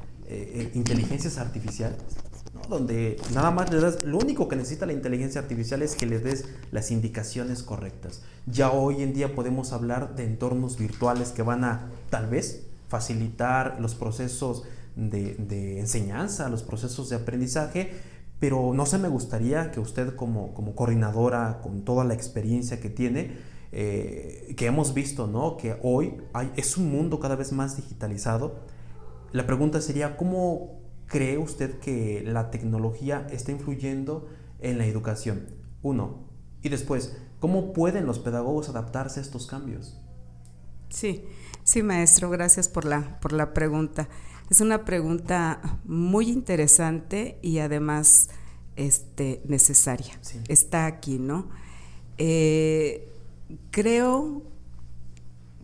inteligencias 0.72 1.36
artificiales 1.36 1.98
donde 2.68 3.16
nada 3.34 3.50
más 3.50 3.70
le 3.72 3.80
das, 3.80 4.04
lo 4.04 4.18
único 4.18 4.48
que 4.48 4.56
necesita 4.56 4.86
la 4.86 4.92
inteligencia 4.92 5.40
artificial 5.40 5.82
es 5.82 5.96
que 5.96 6.06
le 6.06 6.18
des 6.18 6.44
las 6.70 6.90
indicaciones 6.90 7.62
correctas. 7.62 8.22
Ya 8.46 8.70
hoy 8.70 9.02
en 9.02 9.12
día 9.12 9.34
podemos 9.34 9.72
hablar 9.72 10.14
de 10.16 10.24
entornos 10.24 10.78
virtuales 10.78 11.30
que 11.30 11.42
van 11.42 11.64
a 11.64 11.90
tal 12.10 12.28
vez 12.28 12.66
facilitar 12.88 13.78
los 13.80 13.94
procesos 13.94 14.64
de, 14.96 15.78
enseñanza, 15.78 16.48
los 16.48 16.62
procesos 16.62 17.08
de 17.08 17.16
aprendizaje, 17.16 17.92
pero 18.38 18.72
no 18.74 18.86
sé, 18.86 18.98
me 18.98 19.08
gustaría 19.08 19.70
que 19.70 19.80
usted 19.80 20.14
como, 20.16 20.52
como 20.52 20.74
coordinadora, 20.74 21.60
con 21.62 21.84
toda 21.84 22.04
la 22.04 22.14
experiencia 22.14 22.80
que 22.80 22.90
tiene, 22.90 23.38
eh, 23.70 24.54
que 24.56 24.66
hemos 24.66 24.92
visto, 24.92 25.26
¿no? 25.26 25.56
Que 25.56 25.78
hoy 25.82 26.16
es 26.56 26.76
un 26.76 26.90
mundo 26.90 27.20
cada 27.20 27.36
vez 27.36 27.52
más 27.52 27.76
digitalizado. 27.76 28.56
La 29.32 29.46
pregunta 29.46 29.80
sería, 29.80 30.16
¿cómo, 30.18 30.81
¿Cree 31.12 31.36
usted 31.36 31.78
que 31.78 32.22
la 32.24 32.50
tecnología 32.50 33.26
está 33.30 33.52
influyendo 33.52 34.30
en 34.60 34.78
la 34.78 34.86
educación? 34.86 35.46
Uno. 35.82 36.26
Y 36.62 36.70
después, 36.70 37.18
¿cómo 37.38 37.74
pueden 37.74 38.06
los 38.06 38.18
pedagogos 38.18 38.70
adaptarse 38.70 39.20
a 39.20 39.22
estos 39.22 39.46
cambios? 39.46 40.00
Sí, 40.88 41.22
sí, 41.64 41.82
maestro, 41.82 42.30
gracias 42.30 42.70
por 42.70 42.86
la, 42.86 43.20
por 43.20 43.34
la 43.34 43.52
pregunta. 43.52 44.08
Es 44.48 44.62
una 44.62 44.86
pregunta 44.86 45.80
muy 45.84 46.30
interesante 46.30 47.38
y 47.42 47.58
además 47.58 48.30
este, 48.76 49.42
necesaria. 49.44 50.18
Está 50.48 50.86
aquí, 50.86 51.18
¿no? 51.18 51.50
Eh, 52.16 53.12
creo 53.70 54.44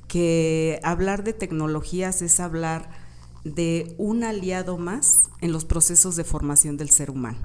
que 0.08 0.78
hablar 0.82 1.24
de 1.24 1.32
tecnologías 1.32 2.20
es 2.20 2.38
hablar 2.38 3.07
de 3.44 3.94
un 3.98 4.24
aliado 4.24 4.78
más 4.78 5.30
en 5.40 5.52
los 5.52 5.64
procesos 5.64 6.16
de 6.16 6.24
formación 6.24 6.76
del 6.76 6.90
ser 6.90 7.10
humano. 7.10 7.38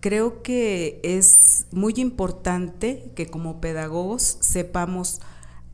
Creo 0.00 0.42
que 0.42 1.00
es 1.02 1.66
muy 1.72 1.94
importante 1.96 3.12
que 3.14 3.26
como 3.26 3.60
pedagogos 3.60 4.38
sepamos 4.40 5.20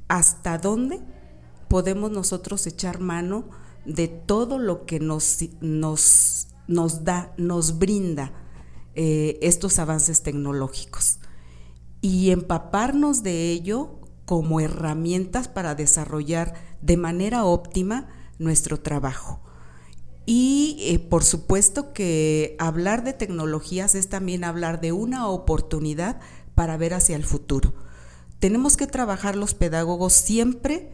hasta 0.08 0.58
dónde 0.58 1.00
podemos 1.68 2.10
nosotros 2.10 2.66
echar 2.66 3.00
mano 3.00 3.44
de 3.84 4.08
todo 4.08 4.58
lo 4.58 4.86
que 4.86 5.00
nos, 5.00 5.38
nos, 5.60 6.46
da, 7.04 7.34
nos 7.36 7.78
brinda 7.78 8.32
eh, 8.94 9.38
estos 9.42 9.78
avances 9.78 10.22
tecnológicos 10.22 11.18
y 12.00 12.30
empaparnos 12.30 13.22
de 13.22 13.50
ello 13.50 14.00
como 14.24 14.60
herramientas 14.60 15.48
para 15.48 15.74
desarrollar 15.74 16.54
de 16.82 16.96
manera 16.96 17.44
óptima 17.44 18.08
nuestro 18.42 18.80
trabajo. 18.80 19.40
Y 20.24 20.76
eh, 20.80 20.98
por 20.98 21.24
supuesto 21.24 21.92
que 21.92 22.56
hablar 22.58 23.02
de 23.02 23.12
tecnologías 23.12 23.94
es 23.94 24.08
también 24.08 24.44
hablar 24.44 24.80
de 24.80 24.92
una 24.92 25.28
oportunidad 25.28 26.20
para 26.54 26.76
ver 26.76 26.94
hacia 26.94 27.16
el 27.16 27.24
futuro. 27.24 27.74
Tenemos 28.38 28.76
que 28.76 28.86
trabajar 28.86 29.36
los 29.36 29.54
pedagogos 29.54 30.12
siempre 30.12 30.92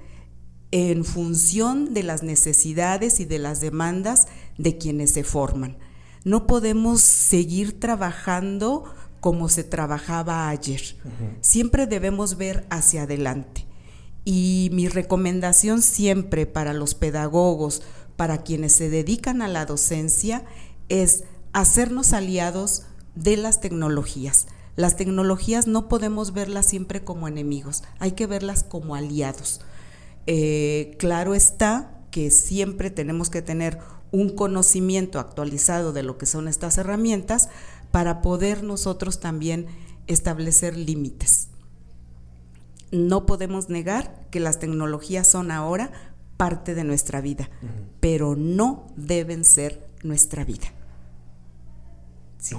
en 0.71 1.05
función 1.05 1.95
de 1.95 2.03
las 2.03 2.23
necesidades 2.23 3.21
y 3.21 3.25
de 3.25 3.39
las 3.39 3.61
demandas 3.61 4.29
de 4.59 4.77
quienes 4.77 5.13
se 5.13 5.25
forman. 5.25 5.79
No 6.25 6.47
podemos 6.47 7.01
seguir 7.01 7.81
trabajando 7.81 8.85
como 9.21 9.49
se 9.49 9.65
trabajaba 9.65 10.49
ayer. 10.49 10.97
Siempre 11.41 11.87
debemos 11.87 12.37
ver 12.37 12.67
hacia 12.71 13.03
adelante. 13.03 13.68
Y 14.31 14.69
mi 14.75 14.89
recomendación 14.89 15.81
siempre 15.81 16.45
para 16.45 16.75
los 16.75 16.95
pedagogos, 16.95 17.81
para 18.17 18.43
quienes 18.43 18.75
se 18.75 18.91
dedican 18.91 19.41
a 19.41 19.49
la 19.49 19.65
docencia, 19.65 20.45
es 20.91 21.25
hacernos 21.55 22.13
aliados 22.13 22.83
de 23.15 23.39
las 23.39 23.63
tecnologías. 23.63 24.47
Las 24.77 24.97
tecnologías 24.97 25.67
no 25.67 25.89
podemos 25.89 26.35
verlas 26.35 26.67
siempre 26.67 27.03
como 27.03 27.27
enemigos, 27.27 27.85
hay 28.01 28.13
que 28.13 28.27
verlas 28.27 28.65
como 28.65 28.95
aliados. 28.95 29.63
Eh, 30.27 30.95
claro 30.99 31.35
está 31.35 31.99
que 32.11 32.31
siempre 32.31 32.91
tenemos 32.91 33.31
que 33.31 33.41
tener 33.41 33.79
un 34.13 34.29
conocimiento 34.29 35.21
actualizado 35.21 35.95
de 35.95 36.03
lo 36.03 36.19
que 36.19 36.27
son 36.27 36.49
estas 36.49 36.77
herramientas 36.77 37.49
para 37.93 38.21
poder 38.21 38.63
nosotros 38.63 39.21
también 39.21 39.69
establecer 40.07 40.77
límites. 40.77 41.48
No 42.91 43.27
podemos 43.27 43.69
negar 43.69 44.27
que 44.31 44.41
las 44.41 44.59
tecnologías 44.59 45.27
son 45.27 45.51
ahora 45.51 45.91
parte 46.37 46.75
de 46.75 46.85
nuestra 46.85 47.21
vida, 47.21 47.51
pero 48.01 48.37
no 48.37 48.87
deben 48.97 49.45
ser 49.45 49.89
nuestra 50.03 50.45
vida. 50.45 50.69
Sí. 52.39 52.57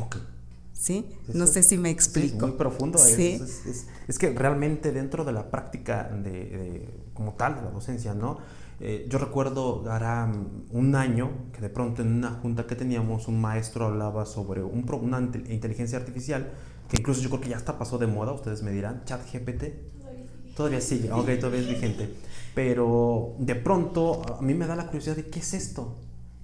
¿Sí? 0.74 1.06
no 1.34 1.46
sé 1.46 1.62
si 1.62 1.78
me 1.78 1.90
explico. 1.90 2.38
es 2.38 2.42
muy 2.42 2.52
profundo. 2.52 2.98
Es, 2.98 4.18
que 4.18 4.30
realmente 4.32 4.94
dentro 4.94 5.26
de 5.26 5.34
la 5.34 5.52
práctica 5.52 6.06
de, 6.06 6.88
como 7.14 7.34
tal 7.34 7.58
de 7.58 7.62
la 7.64 7.72
docencia, 7.72 8.14
¿no? 8.14 8.38
Eh, 8.80 9.06
yo 9.10 9.20
recuerdo, 9.20 9.84
hará 9.92 10.32
un 10.72 10.96
año, 10.96 11.32
que 11.52 11.60
de 11.60 11.70
pronto 11.70 12.02
en 12.02 12.14
una 12.14 12.32
junta 12.32 12.66
que 12.66 12.76
teníamos, 12.76 13.28
un 13.28 13.42
maestro 13.42 13.88
hablaba 13.88 14.26
sobre 14.26 14.64
un, 14.64 14.90
una 14.90 15.20
inteligencia 15.20 15.98
artificial, 15.98 16.50
que 16.88 16.98
incluso 16.98 17.22
yo 17.22 17.30
creo 17.30 17.42
que 17.42 17.50
ya 17.50 17.58
hasta 17.58 17.78
pasó 17.78 17.98
de 17.98 18.08
moda, 18.08 18.32
ustedes 18.32 18.64
me 18.64 18.72
dirán, 18.72 19.04
chat 19.04 19.22
GPT. 19.32 19.99
Todavía 20.60 20.82
sigue, 20.82 21.10
ok, 21.10 21.40
todavía 21.40 21.62
es 21.62 21.70
vigente. 21.70 22.10
Pero 22.54 23.34
de 23.40 23.56
pronto 23.56 24.22
a 24.38 24.42
mí 24.42 24.54
me 24.54 24.68
da 24.68 24.76
la 24.76 24.88
curiosidad 24.88 25.16
de 25.16 25.30
qué 25.30 25.40
es 25.40 25.54
esto. 25.54 25.96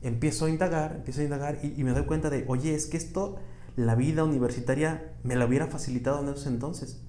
Empiezo 0.02 0.46
a 0.46 0.50
indagar, 0.50 0.94
empiezo 0.96 1.20
a 1.20 1.26
indagar 1.26 1.60
y, 1.62 1.74
y 1.76 1.84
me 1.84 1.92
doy 1.92 2.06
cuenta 2.06 2.30
de, 2.30 2.46
oye, 2.48 2.76
es 2.76 2.86
que 2.86 2.96
esto, 2.96 3.36
la 3.76 3.94
vida 3.96 4.24
universitaria 4.24 5.18
me 5.24 5.36
la 5.36 5.46
hubiera 5.46 5.68
facilitado 5.68 6.22
en 6.22 6.30
esos 6.30 6.48
entonces. 6.48 7.02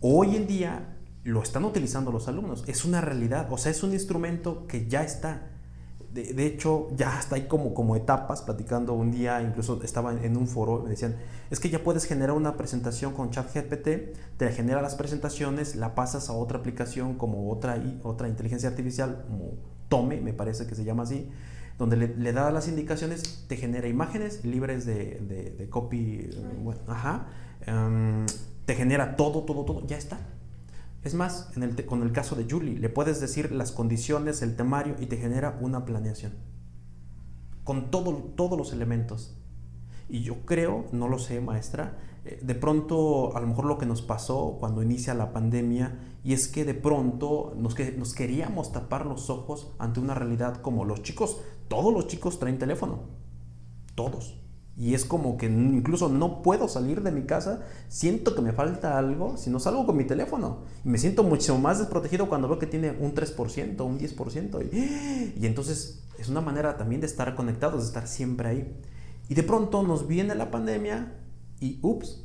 Hoy 0.00 0.34
en 0.34 0.48
día 0.48 0.96
lo 1.22 1.40
están 1.40 1.64
utilizando 1.64 2.10
los 2.10 2.26
alumnos. 2.26 2.64
Es 2.66 2.84
una 2.84 3.00
realidad, 3.00 3.46
o 3.52 3.56
sea, 3.56 3.70
es 3.70 3.84
un 3.84 3.92
instrumento 3.92 4.66
que 4.66 4.88
ya 4.88 5.04
está. 5.04 5.48
De, 6.14 6.46
hecho, 6.46 6.90
ya 6.94 7.18
está 7.18 7.34
ahí 7.34 7.48
como, 7.48 7.74
como 7.74 7.96
etapas, 7.96 8.40
platicando 8.40 8.92
un 8.92 9.10
día, 9.10 9.42
incluso 9.42 9.82
estaba 9.82 10.12
en 10.12 10.36
un 10.36 10.46
foro, 10.46 10.82
me 10.84 10.90
decían, 10.90 11.16
es 11.50 11.58
que 11.58 11.70
ya 11.70 11.82
puedes 11.82 12.04
generar 12.04 12.36
una 12.36 12.56
presentación 12.56 13.14
con 13.14 13.30
ChatGPT, 13.30 13.88
te 14.36 14.52
genera 14.52 14.80
las 14.80 14.94
presentaciones, 14.94 15.74
la 15.74 15.96
pasas 15.96 16.30
a 16.30 16.34
otra 16.34 16.58
aplicación 16.58 17.14
como 17.14 17.50
otra, 17.50 17.82
otra 18.04 18.28
inteligencia 18.28 18.68
artificial, 18.68 19.24
como 19.28 19.54
Tome, 19.88 20.20
me 20.20 20.32
parece 20.32 20.68
que 20.68 20.76
se 20.76 20.84
llama 20.84 21.02
así, 21.02 21.28
donde 21.78 21.96
le, 21.96 22.32
da 22.32 22.52
las 22.52 22.68
indicaciones, 22.68 23.46
te 23.48 23.56
genera 23.56 23.88
imágenes 23.88 24.44
libres 24.44 24.86
de, 24.86 25.66
copy, 25.68 26.30
bueno, 26.62 26.80
ajá, 26.86 27.26
em, 27.66 28.24
te 28.66 28.76
genera 28.76 29.16
todo, 29.16 29.42
todo, 29.42 29.64
todo, 29.64 29.84
ya 29.84 29.98
está 29.98 30.20
es 31.04 31.12
más, 31.12 31.50
en 31.54 31.62
el, 31.62 31.84
con 31.84 32.02
el 32.02 32.12
caso 32.12 32.34
de 32.34 32.46
Julie, 32.50 32.78
le 32.78 32.88
puedes 32.88 33.20
decir 33.20 33.52
las 33.52 33.72
condiciones, 33.72 34.40
el 34.40 34.56
temario 34.56 34.96
y 34.98 35.06
te 35.06 35.18
genera 35.18 35.58
una 35.60 35.84
planeación. 35.84 36.32
Con 37.62 37.90
todo, 37.90 38.12
todos 38.34 38.56
los 38.58 38.72
elementos. 38.72 39.36
Y 40.08 40.22
yo 40.22 40.46
creo, 40.46 40.86
no 40.92 41.08
lo 41.08 41.18
sé, 41.18 41.42
maestra, 41.42 41.98
eh, 42.24 42.40
de 42.42 42.54
pronto 42.54 43.36
a 43.36 43.40
lo 43.40 43.46
mejor 43.46 43.66
lo 43.66 43.76
que 43.76 43.84
nos 43.84 44.00
pasó 44.00 44.56
cuando 44.58 44.82
inicia 44.82 45.12
la 45.12 45.32
pandemia 45.32 45.98
y 46.24 46.32
es 46.32 46.48
que 46.48 46.64
de 46.64 46.74
pronto 46.74 47.52
nos, 47.56 47.76
nos 47.98 48.14
queríamos 48.14 48.72
tapar 48.72 49.04
los 49.04 49.28
ojos 49.28 49.72
ante 49.78 50.00
una 50.00 50.14
realidad 50.14 50.62
como 50.62 50.86
los 50.86 51.02
chicos, 51.02 51.38
todos 51.68 51.92
los 51.92 52.06
chicos 52.06 52.38
traen 52.38 52.58
teléfono, 52.58 53.00
todos. 53.94 54.43
Y 54.76 54.94
es 54.94 55.04
como 55.04 55.36
que 55.36 55.46
incluso 55.46 56.08
no 56.08 56.42
puedo 56.42 56.66
salir 56.66 57.02
de 57.02 57.12
mi 57.12 57.22
casa, 57.22 57.60
siento 57.88 58.34
que 58.34 58.42
me 58.42 58.52
falta 58.52 58.98
algo 58.98 59.36
si 59.36 59.50
no 59.50 59.60
salgo 59.60 59.86
con 59.86 59.96
mi 59.96 60.04
teléfono. 60.04 60.62
Y 60.84 60.88
me 60.88 60.98
siento 60.98 61.22
mucho 61.22 61.56
más 61.58 61.78
desprotegido 61.78 62.28
cuando 62.28 62.48
veo 62.48 62.58
que 62.58 62.66
tiene 62.66 62.90
un 62.90 63.14
3%, 63.14 63.80
un 63.84 63.98
10%. 63.98 64.68
Y, 64.72 65.34
y 65.40 65.46
entonces 65.46 66.02
es 66.18 66.28
una 66.28 66.40
manera 66.40 66.76
también 66.76 67.00
de 67.00 67.06
estar 67.06 67.34
conectados, 67.36 67.82
de 67.82 67.86
estar 67.86 68.08
siempre 68.08 68.48
ahí. 68.48 68.76
Y 69.28 69.34
de 69.34 69.42
pronto 69.42 69.82
nos 69.82 70.08
viene 70.08 70.34
la 70.34 70.50
pandemia 70.50 71.12
y 71.60 71.78
ups, 71.82 72.24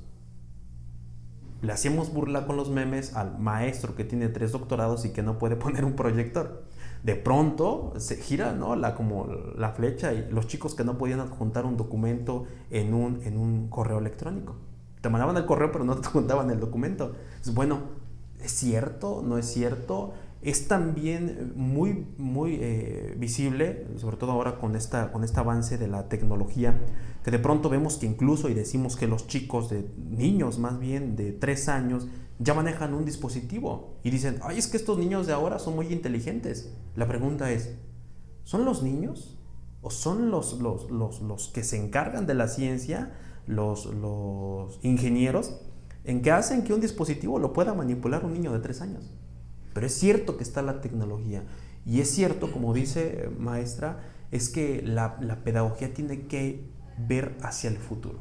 le 1.61 1.71
hacemos 1.71 2.13
burla 2.13 2.47
con 2.47 2.57
los 2.57 2.69
memes 2.69 3.15
al 3.15 3.37
maestro 3.37 3.95
que 3.95 4.03
tiene 4.03 4.29
tres 4.29 4.51
doctorados 4.51 5.05
y 5.05 5.09
que 5.09 5.21
no 5.21 5.37
puede 5.37 5.55
poner 5.57 5.85
un 5.85 5.95
proyector 5.95 6.63
de 7.03 7.15
pronto 7.15 7.93
se 7.97 8.17
gira 8.17 8.53
¿no? 8.53 8.75
la, 8.75 8.95
como 8.95 9.27
la 9.57 9.71
flecha 9.71 10.13
y 10.13 10.29
los 10.31 10.47
chicos 10.47 10.75
que 10.75 10.83
no 10.83 10.97
podían 10.97 11.19
adjuntar 11.19 11.65
un 11.65 11.77
documento 11.77 12.45
en 12.71 12.93
un, 12.93 13.21
en 13.23 13.37
un 13.37 13.69
correo 13.69 13.99
electrónico. 13.99 14.55
Te 15.01 15.09
mandaban 15.09 15.37
el 15.37 15.45
correo 15.45 15.71
pero 15.71 15.85
no 15.85 15.95
te 15.95 16.07
adjuntaban 16.07 16.49
el 16.51 16.59
documento. 16.59 17.15
Es 17.41 17.53
bueno, 17.53 17.79
¿es 18.41 18.51
cierto? 18.51 19.23
¿No 19.25 19.37
es 19.37 19.45
cierto? 19.45 20.13
Es 20.41 20.67
también 20.67 21.51
muy, 21.55 22.05
muy 22.17 22.57
eh, 22.61 23.15
visible, 23.17 23.87
sobre 23.97 24.15
todo 24.15 24.31
ahora 24.31 24.57
con, 24.57 24.75
esta, 24.75 25.11
con 25.11 25.25
este 25.25 25.39
avance 25.39 25.77
de 25.77 25.87
la 25.87 26.07
tecnología, 26.07 26.79
que 27.23 27.31
de 27.31 27.39
pronto 27.39 27.69
vemos 27.69 27.97
que 27.97 28.05
incluso 28.05 28.47
y 28.47 28.53
decimos 28.53 28.95
que 28.95 29.07
los 29.07 29.27
chicos 29.27 29.69
de 29.69 29.85
niños 29.97 30.57
más 30.57 30.79
bien 30.79 31.17
de 31.17 31.33
tres 31.33 31.67
años 31.67 32.07
ya 32.39 32.53
manejan 32.53 32.93
un 32.93 33.05
dispositivo 33.05 33.99
y 34.01 34.09
dicen, 34.09 34.39
ay, 34.41 34.57
es 34.57 34.67
que 34.67 34.77
estos 34.77 34.97
niños 34.97 35.27
de 35.27 35.33
ahora 35.33 35.59
son 35.59 35.75
muy 35.75 35.91
inteligentes. 35.91 36.73
La 36.95 37.07
pregunta 37.07 37.51
es, 37.51 37.75
¿son 38.43 38.63
los 38.63 38.81
niños 38.81 39.37
o 39.81 39.91
son 39.91 40.31
los, 40.31 40.59
los, 40.59 40.89
los, 40.89 41.21
los 41.21 41.49
que 41.49 41.63
se 41.63 41.77
encargan 41.77 42.25
de 42.25 42.33
la 42.33 42.47
ciencia, 42.47 43.13
los, 43.45 43.85
los 43.85 44.79
ingenieros, 44.83 45.59
en 46.05 46.21
que 46.21 46.31
hacen 46.31 46.63
que 46.63 46.73
un 46.73 46.79
dispositivo 46.79 47.39
lo 47.39 47.51
pueda 47.51 47.73
manipular 47.73 48.23
un 48.23 48.33
niño 48.33 48.53
de 48.53 48.59
tres 48.59 48.81
años? 48.81 49.11
Pero 49.73 49.85
es 49.85 49.93
cierto 49.93 50.37
que 50.37 50.43
está 50.43 50.61
la 50.61 50.79
tecnología 50.81 51.43
y 51.85 51.99
es 51.99 52.09
cierto, 52.09 52.51
como 52.51 52.73
dice 52.73 53.29
maestra, 53.37 53.99
es 54.31 54.49
que 54.49 54.81
la, 54.81 55.17
la 55.21 55.43
pedagogía 55.43 55.93
tiene 55.93 56.27
que 56.27 56.69
ver 56.97 57.37
hacia 57.41 57.69
el 57.69 57.77
futuro. 57.77 58.19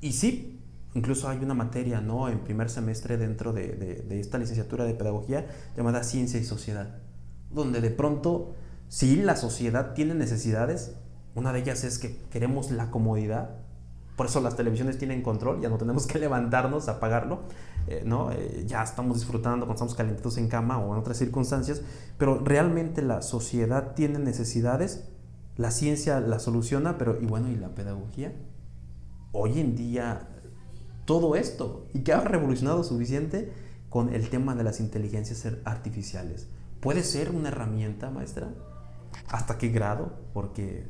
Y 0.00 0.12
sí, 0.12 0.51
Incluso 0.94 1.28
hay 1.28 1.38
una 1.38 1.54
materia, 1.54 2.00
¿no? 2.00 2.28
En 2.28 2.40
primer 2.40 2.68
semestre 2.68 3.16
dentro 3.16 3.52
de, 3.52 4.06
esta 4.10 4.38
licenciatura 4.38 4.84
de 4.84 4.94
pedagogía 4.94 5.46
llamada 5.76 6.04
Ciencia 6.04 6.38
y 6.38 6.44
Sociedad, 6.44 6.98
donde 7.50 7.80
de 7.80 7.90
pronto, 7.90 8.54
si 8.88 9.16
la 9.16 9.36
sociedad 9.36 9.94
tiene 9.94 10.14
necesidades, 10.14 10.96
una 11.34 11.52
de 11.52 11.60
ellas 11.60 11.84
es 11.84 11.98
que 11.98 12.18
queremos 12.30 12.70
la 12.70 12.90
comodidad, 12.90 13.56
por 14.16 14.26
eso 14.26 14.42
las 14.42 14.54
televisiones 14.54 14.98
tienen 14.98 15.22
control, 15.22 15.62
ya 15.62 15.70
no 15.70 15.78
tenemos 15.78 16.06
que 16.06 16.18
levantarnos, 16.18 16.88
apagarlo, 16.88 17.40
eh, 17.86 18.02
¿no? 18.04 18.30
Eh, 18.30 18.64
ya 18.66 18.82
estamos 18.82 19.16
disfrutando 19.16 19.64
cuando 19.64 19.74
estamos 19.74 19.94
calentitos 19.94 20.36
en 20.36 20.48
cama 20.48 20.78
o 20.78 20.92
en 20.92 20.98
otras 20.98 21.16
circunstancias, 21.16 21.80
pero 22.18 22.38
realmente 22.38 23.00
la 23.00 23.22
sociedad 23.22 23.94
tiene 23.94 24.18
necesidades, 24.18 25.08
la 25.56 25.70
ciencia 25.70 26.20
la 26.20 26.38
soluciona, 26.38 26.98
pero 26.98 27.18
y 27.18 27.24
bueno, 27.24 27.48
¿y 27.48 27.56
la 27.56 27.74
pedagogía? 27.74 28.34
Hoy 29.32 29.58
en 29.58 29.74
día 29.74 30.28
todo 31.04 31.36
esto 31.36 31.86
y 31.94 32.00
que 32.00 32.12
ha 32.12 32.20
revolucionado 32.20 32.84
suficiente 32.84 33.52
con 33.88 34.14
el 34.14 34.28
tema 34.28 34.54
de 34.54 34.64
las 34.64 34.80
inteligencias 34.80 35.46
artificiales. 35.64 36.48
¿Puede 36.80 37.02
ser 37.02 37.30
una 37.30 37.48
herramienta, 37.48 38.10
maestra? 38.10 38.54
¿Hasta 39.28 39.58
qué 39.58 39.68
grado? 39.68 40.12
Porque, 40.32 40.86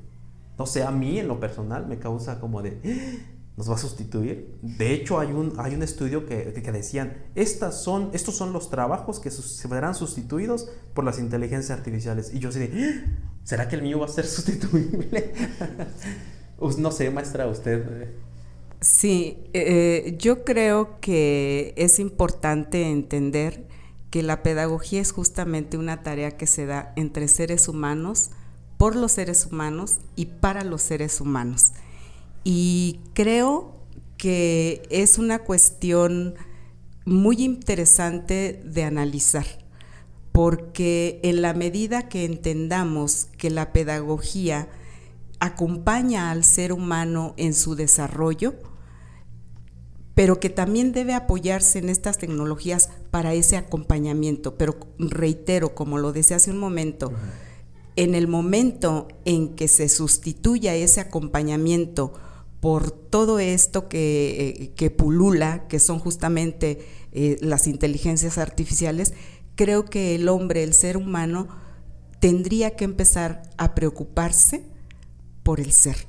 no 0.59 0.67
sé, 0.67 0.85
a 0.85 0.91
mí 0.91 1.19
en 1.19 1.29
lo 1.29 1.41
personal 1.41 1.87
me 1.87 1.99
causa 1.99 2.41
como 2.41 2.63
de. 2.63 3.23
¿nos 3.57 3.69
va 3.69 3.75
a 3.75 3.79
sustituir? 3.79 4.59
De 4.63 4.95
hecho, 4.95 5.21
hay 5.21 5.33
un, 5.33 5.53
hay 5.59 5.75
un 5.75 5.83
estudio 5.83 6.25
que, 6.27 6.53
que 6.53 6.73
decían, 6.73 7.19
Estas 7.35 7.83
son, 7.83 8.11
estos 8.13 8.35
son 8.35 8.53
los 8.53 8.71
trabajos 8.71 9.21
que 9.21 9.31
se 9.31 9.69
verán 9.69 9.95
sustituidos 9.95 10.71
por 10.95 11.05
las 11.05 11.19
inteligencias 11.19 11.77
artificiales. 11.79 12.33
Y 12.33 12.39
yo 12.39 12.49
así 12.49 12.61
de. 12.61 13.05
¿será 13.45 13.69
que 13.69 13.77
el 13.77 13.83
mío 13.83 13.99
va 13.99 14.07
a 14.07 14.09
ser 14.09 14.27
sustituible? 14.27 15.33
no 16.79 16.91
sé, 16.91 17.11
maestra, 17.11 17.47
usted... 17.47 18.15
Sí, 18.83 19.39
eh, 19.53 20.17
yo 20.19 20.45
creo 20.45 20.99
que 21.01 21.73
es 21.77 22.01
importante 22.01 22.91
entender 22.91 23.69
que 24.11 24.25
la 24.25 24.43
pedagogía 24.43 25.01
es 25.01 25.13
justamente 25.13 25.79
una 25.79 26.03
tarea 26.03 26.37
que 26.37 26.49
se 26.49 26.67
da 26.67 26.93
entre 26.97 27.29
seres 27.29 27.69
humanos, 27.69 28.31
por 28.79 28.97
los 28.97 29.13
seres 29.13 29.47
humanos 29.47 29.99
y 30.17 30.27
para 30.27 30.65
los 30.65 30.83
seres 30.83 31.21
humanos. 31.21 31.71
Y 32.43 32.99
creo 33.15 33.77
que 34.17 34.83
es 34.91 35.17
una 35.17 35.39
cuestión 35.39 36.35
muy 37.05 37.37
interesante 37.41 38.61
de 38.65 38.83
analizar, 38.83 39.47
porque 40.33 41.21
en 41.23 41.41
la 41.41 41.55
medida 41.55 42.09
que 42.09 42.25
entendamos 42.25 43.29
que 43.39 43.49
la 43.51 43.73
pedagogía 43.73 44.69
acompaña 45.39 46.33
al 46.33 46.43
ser 46.43 46.73
humano 46.73 47.35
en 47.37 47.55
su 47.55 47.77
desarrollo, 47.77 48.55
pero 50.15 50.41
que 50.41 50.51
también 50.51 50.93
debe 50.93 51.15
apoyarse 51.15 51.79
en 51.79 51.89
estas 51.89 52.19
tecnologías 52.19 52.91
para 53.11 53.33
ese 53.35 53.57
acompañamiento. 53.57 54.57
Pero 54.57 54.77
reitero, 54.99 55.75
como 55.75 55.99
lo 55.99 56.13
decía 56.13 56.37
hace 56.37 56.51
un 56.51 56.59
momento, 56.59 57.13
en 57.97 58.15
el 58.15 58.29
momento 58.29 59.09
en 59.25 59.55
que 59.55 59.69
se 59.69 59.89
sustituya 59.89 60.75
ese 60.75 61.01
acompañamiento 61.01 62.13
por 62.61 62.91
todo 62.91 63.39
esto 63.39 63.89
que, 63.89 64.73
eh, 64.79 64.91
pulula, 64.91 65.67
que 65.67 65.79
son 65.79 65.99
justamente 65.99 66.87
eh, 67.13 67.39
las 67.41 67.67
inteligencias 67.67 68.39
artificiales, 68.39 69.15
creo 69.57 69.85
que 69.85 70.15
el 70.15 70.29
hombre, 70.29 70.63
el 70.63 70.75
ser 70.75 70.97
humano, 70.97 71.49
tendría 72.21 72.77
que 72.77 72.85
empezar 72.85 73.43
a 73.57 73.75
preocuparse 73.75 74.63
por 75.43 75.59
el 75.59 75.73
ser. 75.73 76.07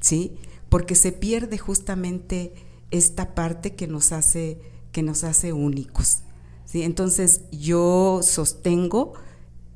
¿Sí? 0.00 0.38
Porque 0.74 0.96
se 0.96 1.12
pierde 1.12 1.56
justamente 1.56 2.52
esta 2.90 3.36
parte 3.36 3.76
que 3.76 3.86
nos 3.86 4.10
hace, 4.10 4.58
que 4.90 5.04
nos 5.04 5.22
hace 5.22 5.52
únicos. 5.52 6.22
¿sí? 6.64 6.82
Entonces 6.82 7.42
yo 7.52 8.22
sostengo, 8.24 9.12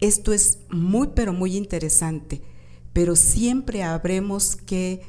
esto 0.01 0.33
es 0.33 0.59
muy, 0.71 1.11
pero 1.15 1.33
muy 1.33 1.57
interesante, 1.57 2.43
pero 2.93 3.15
siempre 3.15 3.85
habremos 3.85 4.57
que 4.57 5.03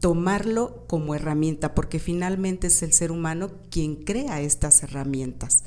tomarlo 0.00 0.82
como 0.86 1.14
herramienta, 1.14 1.74
porque 1.74 1.98
finalmente 1.98 2.68
es 2.68 2.82
el 2.82 2.94
ser 2.94 3.12
humano 3.12 3.50
quien 3.70 3.96
crea 3.96 4.40
estas 4.40 4.82
herramientas 4.82 5.64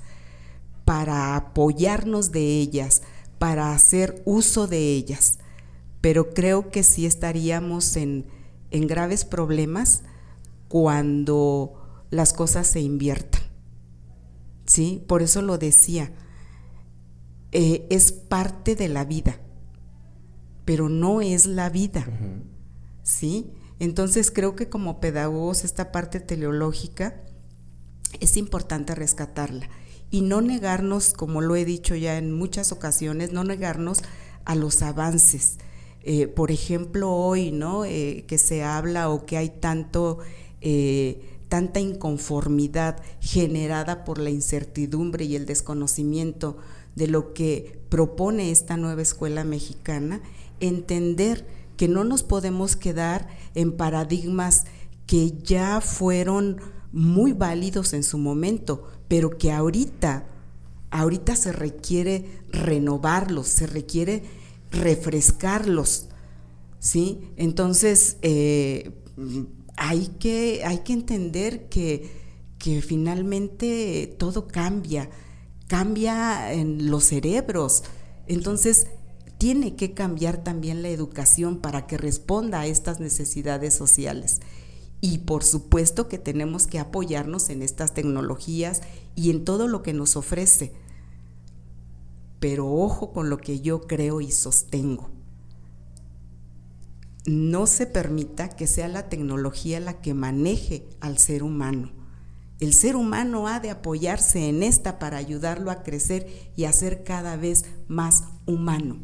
para 0.85 1.35
apoyarnos 1.35 2.31
de 2.31 2.59
ellas, 2.59 3.03
para 3.37 3.73
hacer 3.73 4.23
uso 4.25 4.65
de 4.65 4.95
ellas. 4.95 5.37
Pero 6.01 6.33
creo 6.33 6.71
que 6.71 6.81
sí 6.81 7.05
estaríamos 7.05 7.95
en, 7.95 8.25
en 8.71 8.87
graves 8.87 9.25
problemas 9.25 10.03
cuando 10.67 12.05
las 12.09 12.33
cosas 12.33 12.67
se 12.67 12.81
inviertan. 12.81 13.41
¿Sí? 14.65 15.03
Por 15.07 15.21
eso 15.21 15.41
lo 15.41 15.57
decía. 15.57 16.11
Eh, 17.53 17.87
es 17.89 18.11
parte 18.11 18.75
de 18.75 18.89
la 18.89 19.05
vida, 19.05 19.39
pero 20.65 20.89
no 20.89 21.21
es 21.21 21.45
la 21.45 21.69
vida. 21.69 22.05
¿Sí? 23.03 23.51
Entonces 23.79 24.31
creo 24.31 24.55
que 24.55 24.69
como 24.69 24.99
pedagogos 24.99 25.63
esta 25.63 25.91
parte 25.91 26.19
teleológica 26.19 27.21
es 28.19 28.37
importante 28.37 28.95
rescatarla 28.95 29.69
y 30.09 30.21
no 30.21 30.41
negarnos, 30.41 31.13
como 31.13 31.41
lo 31.41 31.55
he 31.55 31.65
dicho 31.65 31.95
ya 31.95 32.17
en 32.17 32.33
muchas 32.33 32.71
ocasiones, 32.71 33.31
no 33.31 33.43
negarnos 33.43 33.99
a 34.45 34.55
los 34.55 34.81
avances, 34.81 35.57
eh, 36.09 36.29
por 36.29 36.51
ejemplo, 36.51 37.11
hoy, 37.11 37.51
¿no? 37.51 37.83
Eh, 37.83 38.23
que 38.29 38.37
se 38.37 38.63
habla 38.63 39.09
o 39.09 39.25
que 39.25 39.35
hay 39.35 39.49
tanto, 39.49 40.19
eh, 40.61 41.21
tanta 41.49 41.81
inconformidad 41.81 43.03
generada 43.19 44.05
por 44.05 44.17
la 44.17 44.29
incertidumbre 44.29 45.25
y 45.25 45.35
el 45.35 45.45
desconocimiento 45.45 46.55
de 46.95 47.07
lo 47.07 47.33
que 47.33 47.81
propone 47.89 48.51
esta 48.51 48.77
nueva 48.77 49.01
escuela 49.01 49.43
mexicana, 49.43 50.21
entender 50.61 51.45
que 51.75 51.89
no 51.89 52.05
nos 52.05 52.23
podemos 52.23 52.77
quedar 52.77 53.27
en 53.53 53.73
paradigmas 53.73 54.63
que 55.07 55.33
ya 55.43 55.81
fueron 55.81 56.61
muy 56.93 57.33
válidos 57.33 57.91
en 57.91 58.03
su 58.03 58.17
momento, 58.17 58.87
pero 59.09 59.37
que 59.37 59.51
ahorita, 59.51 60.25
ahorita 60.89 61.35
se 61.35 61.51
requiere 61.51 62.43
renovarlos, 62.49 63.49
se 63.49 63.67
requiere 63.67 64.46
refrescarlos, 64.71 66.09
¿sí? 66.79 67.21
Entonces, 67.35 68.17
eh, 68.21 68.91
hay, 69.75 70.07
que, 70.19 70.61
hay 70.65 70.79
que 70.79 70.93
entender 70.93 71.69
que, 71.69 72.09
que 72.57 72.81
finalmente 72.81 74.15
todo 74.17 74.47
cambia, 74.47 75.09
cambia 75.67 76.53
en 76.53 76.89
los 76.89 77.05
cerebros. 77.05 77.83
Entonces, 78.27 78.87
tiene 79.37 79.75
que 79.75 79.93
cambiar 79.93 80.43
también 80.43 80.81
la 80.81 80.89
educación 80.89 81.59
para 81.59 81.85
que 81.85 81.97
responda 81.97 82.61
a 82.61 82.67
estas 82.67 82.99
necesidades 82.99 83.73
sociales. 83.73 84.39
Y 84.99 85.19
por 85.19 85.43
supuesto 85.43 86.07
que 86.07 86.17
tenemos 86.17 86.65
que 86.65 86.79
apoyarnos 86.79 87.49
en 87.49 87.61
estas 87.61 87.93
tecnologías 87.93 88.81
y 89.15 89.29
en 89.29 89.45
todo 89.45 89.67
lo 89.67 89.83
que 89.83 89.93
nos 89.93 90.15
ofrece 90.15 90.73
pero 92.39 92.71
ojo 92.71 93.11
con 93.11 93.29
lo 93.29 93.37
que 93.37 93.61
yo 93.61 93.81
creo 93.81 94.21
y 94.21 94.31
sostengo. 94.31 95.09
No 97.25 97.67
se 97.67 97.87
permita 97.87 98.49
que 98.49 98.67
sea 98.67 98.87
la 98.87 99.09
tecnología 99.09 99.79
la 99.79 99.99
que 100.01 100.13
maneje 100.13 100.87
al 101.01 101.17
ser 101.17 101.43
humano. 101.43 101.91
El 102.59 102.73
ser 102.73 102.95
humano 102.95 103.47
ha 103.47 103.59
de 103.59 103.69
apoyarse 103.69 104.49
en 104.49 104.63
esta 104.63 104.97
para 104.97 105.17
ayudarlo 105.17 105.69
a 105.69 105.83
crecer 105.83 106.51
y 106.55 106.63
a 106.63 106.73
ser 106.73 107.03
cada 107.03 107.35
vez 107.35 107.65
más 107.87 108.23
humano. 108.45 108.97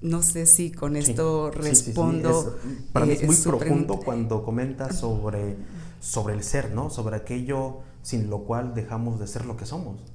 No 0.00 0.22
sé 0.22 0.46
si 0.46 0.72
con 0.72 0.96
esto 0.96 1.52
respondo. 1.52 2.58
para 2.92 3.06
mí 3.06 3.12
es 3.12 3.22
eh, 3.22 3.26
muy 3.26 3.36
profundo 3.36 4.00
cuando 4.00 4.42
comentas 4.42 4.98
sobre, 4.98 5.56
sobre 6.00 6.34
el 6.34 6.42
ser, 6.42 6.72
¿no? 6.72 6.90
Sobre 6.90 7.16
aquello 7.16 7.80
sin 8.02 8.28
lo 8.28 8.42
cual 8.44 8.74
dejamos 8.74 9.20
de 9.20 9.28
ser 9.28 9.44
lo 9.44 9.56
que 9.56 9.64
somos 9.64 10.11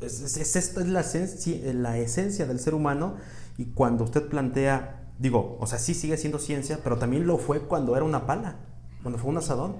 es, 0.00 0.36
esto 0.56 0.80
es 0.80 0.86
la 0.86 1.00
esencia, 1.00 1.72
la 1.72 1.98
esencia 1.98 2.46
del 2.46 2.60
ser 2.60 2.74
humano 2.74 3.16
y 3.56 3.66
cuando 3.66 4.04
usted 4.04 4.28
plantea, 4.28 5.12
digo, 5.18 5.56
o 5.60 5.66
sea, 5.66 5.78
sí 5.78 5.94
sigue 5.94 6.16
siendo 6.16 6.38
ciencia, 6.38 6.80
pero 6.82 6.98
también 6.98 7.26
lo 7.26 7.38
fue 7.38 7.60
cuando 7.60 7.96
era 7.96 8.04
una 8.04 8.26
pala, 8.26 8.56
cuando 9.02 9.18
fue 9.18 9.30
un 9.30 9.38
asadón. 9.38 9.76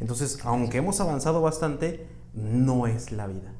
Entonces, 0.00 0.38
aunque 0.44 0.78
hemos 0.78 1.00
avanzado 1.00 1.40
bastante, 1.40 2.08
no 2.34 2.86
es 2.86 3.12
la 3.12 3.28
vida. 3.28 3.54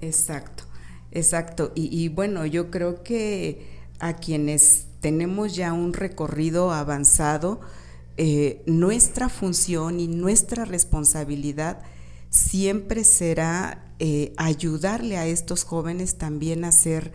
Exacto, 0.00 0.64
exacto. 1.10 1.72
Y, 1.74 2.08
bueno, 2.08 2.46
yo 2.46 2.70
creo 2.70 3.02
que 3.02 3.68
a 4.00 4.14
quienes 4.14 4.86
tenemos 5.00 5.54
ya 5.54 5.72
un 5.72 5.92
recorrido 5.92 6.72
avanzado, 6.72 7.60
eh, 8.16 8.62
nuestra 8.66 9.28
función 9.28 10.00
y 10.00 10.08
nuestra 10.08 10.64
responsabilidad 10.64 11.82
siempre 12.34 13.04
será 13.04 13.94
eh, 14.00 14.32
ayudarle 14.36 15.18
a 15.18 15.26
estos 15.26 15.62
jóvenes 15.62 16.18
también 16.18 16.64
a 16.64 16.68
hacer 16.68 17.12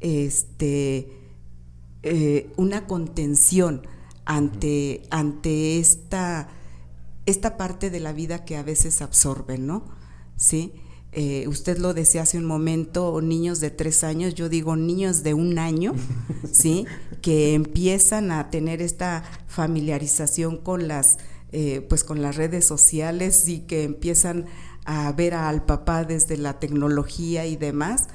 este, 0.00 1.12
eh, 2.02 2.50
una 2.56 2.86
contención 2.86 3.86
ante, 4.24 5.02
ante 5.10 5.78
esta, 5.78 6.48
esta 7.26 7.58
parte 7.58 7.90
de 7.90 8.00
la 8.00 8.14
vida 8.14 8.46
que 8.46 8.56
a 8.56 8.62
veces 8.62 9.02
absorben, 9.02 9.66
¿no? 9.66 9.84
¿Sí? 10.36 10.72
Eh, 11.12 11.46
usted 11.48 11.76
lo 11.76 11.92
decía 11.92 12.22
hace 12.22 12.38
un 12.38 12.46
momento, 12.46 13.20
niños 13.20 13.60
de 13.60 13.70
tres 13.70 14.02
años, 14.02 14.34
yo 14.34 14.48
digo 14.48 14.74
niños 14.76 15.22
de 15.22 15.34
un 15.34 15.58
año, 15.58 15.92
¿sí? 16.50 16.86
Que 17.20 17.52
empiezan 17.52 18.32
a 18.32 18.48
tener 18.48 18.80
esta 18.80 19.22
familiarización 19.48 20.56
con 20.56 20.88
las 20.88 21.18
eh, 21.54 21.84
pues 21.86 22.02
con 22.02 22.22
las 22.22 22.36
redes 22.36 22.64
sociales 22.64 23.46
y 23.46 23.60
que 23.60 23.84
empiezan 23.84 24.46
a 24.86 25.12
ver 25.12 25.34
al 25.34 25.66
papá 25.66 26.02
desde 26.02 26.38
la 26.38 26.58
tecnología 26.58 27.44
y 27.44 27.56
demás. 27.56 28.06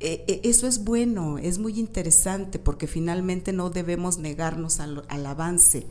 Eh, 0.00 0.24
eh, 0.26 0.40
eso 0.42 0.66
es 0.66 0.82
bueno, 0.82 1.38
es 1.38 1.60
muy 1.60 1.78
interesante 1.78 2.58
porque 2.58 2.88
finalmente 2.88 3.52
no 3.52 3.70
debemos 3.70 4.18
negarnos 4.18 4.80
al, 4.80 5.04
avance. 5.08 5.86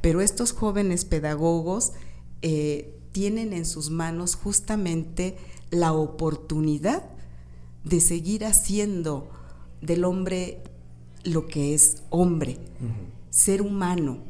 Pero 0.00 0.22
estos 0.22 0.52
jóvenes 0.52 1.04
pedagogos 1.04 1.92
tienen 3.12 3.52
en 3.52 3.66
sus 3.66 3.90
manos 3.90 4.36
justamente 4.36 5.36
la 5.70 5.92
oportunidad 5.92 7.02
de 7.84 8.00
seguir 8.00 8.44
haciendo 8.44 9.28
del 9.82 10.04
hombre 10.04 10.62
lo 11.24 11.46
que 11.46 11.74
es 11.74 12.04
hombre, 12.10 12.58
ser 13.30 13.62
humano, 13.62 14.20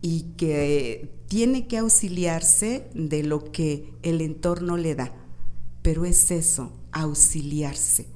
y 0.00 0.34
que 0.36 1.10
tiene 1.28 1.66
que 1.66 1.78
auxiliarse 1.78 2.90
de 2.94 3.22
lo 3.22 3.50
que 3.52 3.92
el 4.02 4.20
entorno 4.20 4.76
le 4.76 4.94
da. 4.94 5.12
Pero 5.82 6.04
es 6.04 6.30
eso, 6.30 6.72
auxiliarse. 6.92 8.06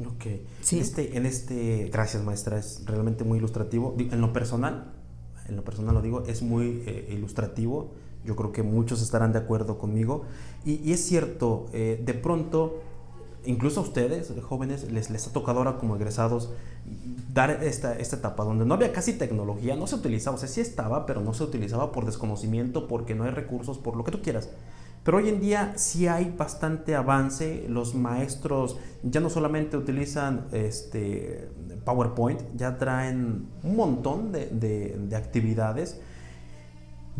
Ok. 0.00 0.26
En, 0.26 0.78
este, 0.78 1.16
en 1.16 1.26
este, 1.26 1.88
gracias 1.92 2.24
maestra, 2.24 2.58
es 2.58 2.82
realmente 2.84 3.24
muy 3.24 3.38
ilustrativo. 3.38 3.94
En 3.98 4.20
lo 4.20 4.32
personal, 4.32 4.92
en 5.48 5.56
lo 5.56 5.64
personal 5.64 5.94
lo 5.94 6.02
digo, 6.02 6.24
es 6.26 6.42
muy 6.42 6.82
eh, 6.86 7.10
ilustrativo. 7.12 7.92
Yo 8.24 8.36
creo 8.36 8.52
que 8.52 8.62
muchos 8.62 9.02
estarán 9.02 9.32
de 9.32 9.38
acuerdo 9.38 9.78
conmigo. 9.78 10.24
Y, 10.64 10.92
es 10.92 11.04
cierto, 11.04 11.66
eh, 11.72 12.02
de 12.04 12.14
pronto, 12.14 12.82
incluso 13.46 13.80
a 13.80 13.82
ustedes, 13.82 14.32
jóvenes, 14.42 14.90
les, 14.90 15.10
les 15.10 15.26
ha 15.26 15.32
tocado 15.32 15.58
ahora 15.58 15.78
como 15.78 15.96
egresados 15.96 16.50
dar 17.32 17.50
esta, 17.64 17.98
esta 17.98 18.16
etapa 18.16 18.44
donde 18.44 18.64
no 18.64 18.74
había 18.74 18.92
casi 18.92 19.14
tecnología, 19.14 19.76
no 19.76 19.86
se 19.86 19.96
utilizaba, 19.96 20.36
o 20.36 20.38
sea, 20.38 20.48
sí 20.48 20.60
estaba, 20.60 21.06
pero 21.06 21.20
no 21.20 21.34
se 21.34 21.42
utilizaba 21.42 21.92
por 21.92 22.06
desconocimiento, 22.06 22.86
porque 22.86 23.14
no 23.14 23.24
hay 23.24 23.30
recursos, 23.30 23.78
por 23.78 23.96
lo 23.96 24.04
que 24.04 24.12
tú 24.12 24.22
quieras. 24.22 24.48
Pero 25.04 25.18
hoy 25.18 25.28
en 25.28 25.38
día 25.38 25.74
sí 25.76 26.08
hay 26.08 26.34
bastante 26.36 26.94
avance. 26.94 27.66
Los 27.68 27.94
maestros 27.94 28.78
ya 29.02 29.20
no 29.20 29.28
solamente 29.28 29.76
utilizan 29.76 30.46
este 30.50 31.50
PowerPoint, 31.84 32.40
ya 32.56 32.78
traen 32.78 33.46
un 33.62 33.76
montón 33.76 34.32
de, 34.32 35.14
actividades. 35.14 36.00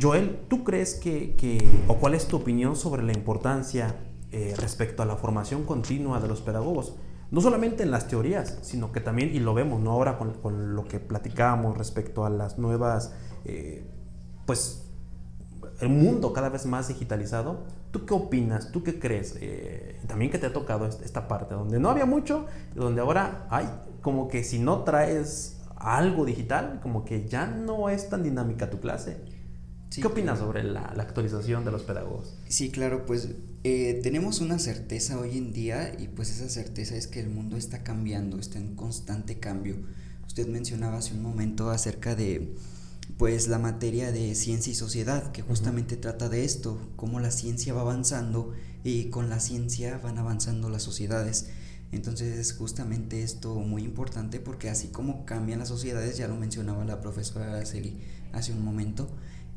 Joel, 0.00 0.40
¿tú 0.48 0.64
crees 0.64 0.94
que, 0.94 1.84
o 1.86 1.96
cuál 1.96 2.14
es 2.14 2.26
tu 2.26 2.36
opinión 2.36 2.74
sobre 2.74 3.02
la 3.02 3.12
importancia 3.12 3.94
eh, 4.34 4.54
respecto 4.56 5.04
a 5.04 5.06
la 5.06 5.14
formación 5.14 5.62
continua 5.62 6.18
de 6.18 6.26
los 6.26 6.40
pedagogos? 6.40 6.96
No 7.30 7.40
solamente 7.40 7.84
en 7.84 7.92
las 7.92 8.08
teorías, 8.08 8.58
sino 8.62 8.90
que 8.90 9.00
también, 9.00 9.30
y 9.32 9.38
lo 9.38 9.54
vemos 9.54 9.80
¿no? 9.80 9.92
ahora 9.92 10.18
con, 10.18 10.74
lo 10.74 10.84
que 10.88 10.98
platicábamos 10.98 11.78
respecto 11.78 12.24
a 12.24 12.30
las 12.30 12.58
nuevas, 12.58 13.14
eh, 13.44 13.86
pues 14.44 14.90
el 15.80 15.88
mundo 15.88 16.32
cada 16.32 16.48
vez 16.48 16.66
más 16.66 16.88
digitalizado. 16.88 17.64
¿Tú 17.92 18.06
qué 18.06 18.14
opinas? 18.14 18.72
¿Tú 18.72 18.82
qué 18.82 18.98
crees? 18.98 19.36
Eh, 19.40 20.00
también 20.08 20.32
que 20.32 20.38
te 20.38 20.46
ha 20.46 20.52
tocado 20.52 20.86
esta 20.86 21.28
parte 21.28 21.54
donde 21.54 21.78
no 21.78 21.90
había 21.90 22.06
mucho, 22.06 22.46
donde 22.74 23.02
ahora 23.02 23.46
hay 23.50 23.68
como 24.02 24.26
que 24.26 24.42
si 24.42 24.58
no 24.58 24.82
traes 24.82 25.62
algo 25.76 26.24
digital, 26.24 26.80
como 26.82 27.04
que 27.04 27.28
ya 27.28 27.46
no 27.46 27.88
es 27.88 28.08
tan 28.08 28.24
dinámica 28.24 28.68
tu 28.68 28.80
clase. 28.80 29.33
¿Qué 30.00 30.06
opinas 30.06 30.38
sobre 30.38 30.64
la, 30.64 30.82
actualización 30.98 31.64
de 31.64 31.70
los 31.70 31.82
pedagogos? 31.82 32.34
Sí, 32.48 32.70
claro, 32.70 33.04
pues 33.06 33.28
eh, 33.64 34.00
tenemos 34.02 34.40
una 34.40 34.58
certeza 34.58 35.18
hoy 35.18 35.38
en 35.38 35.52
día 35.52 35.94
y 35.98 36.08
pues 36.08 36.30
esa 36.30 36.48
certeza 36.48 36.96
es 36.96 37.06
que 37.06 37.20
el 37.20 37.28
mundo 37.28 37.56
está 37.56 37.82
cambiando, 37.82 38.38
está 38.38 38.58
en 38.58 38.74
constante 38.74 39.38
cambio. 39.38 39.76
Usted 40.26 40.46
mencionaba 40.48 40.98
hace 40.98 41.14
un 41.14 41.22
momento 41.22 41.70
acerca 41.70 42.14
de 42.14 42.54
pues 43.18 43.48
la 43.48 43.58
materia 43.58 44.10
de 44.12 44.34
ciencia 44.34 44.72
y 44.72 44.74
sociedad, 44.74 45.30
que 45.32 45.42
justamente 45.42 45.96
trata 45.96 46.28
de 46.28 46.44
esto, 46.44 46.78
cómo 46.96 47.20
la 47.20 47.30
ciencia 47.30 47.74
va 47.74 47.82
avanzando 47.82 48.52
y 48.82 49.10
con 49.10 49.28
la 49.28 49.40
ciencia 49.40 49.98
van 49.98 50.18
avanzando 50.18 50.68
las 50.70 50.82
sociedades. 50.82 51.50
Entonces 51.92 52.38
es 52.38 52.54
justamente 52.54 53.22
esto 53.22 53.54
muy 53.54 53.84
importante 53.84 54.40
porque 54.40 54.68
así 54.68 54.88
como 54.88 55.24
cambian 55.24 55.60
las 55.60 55.68
sociedades, 55.68 56.16
ya 56.16 56.26
lo 56.26 56.34
mencionaba 56.34 56.84
la 56.84 57.00
profesora 57.00 57.52
Araceli 57.52 58.00
hace 58.32 58.52
un 58.52 58.64
momento, 58.64 59.08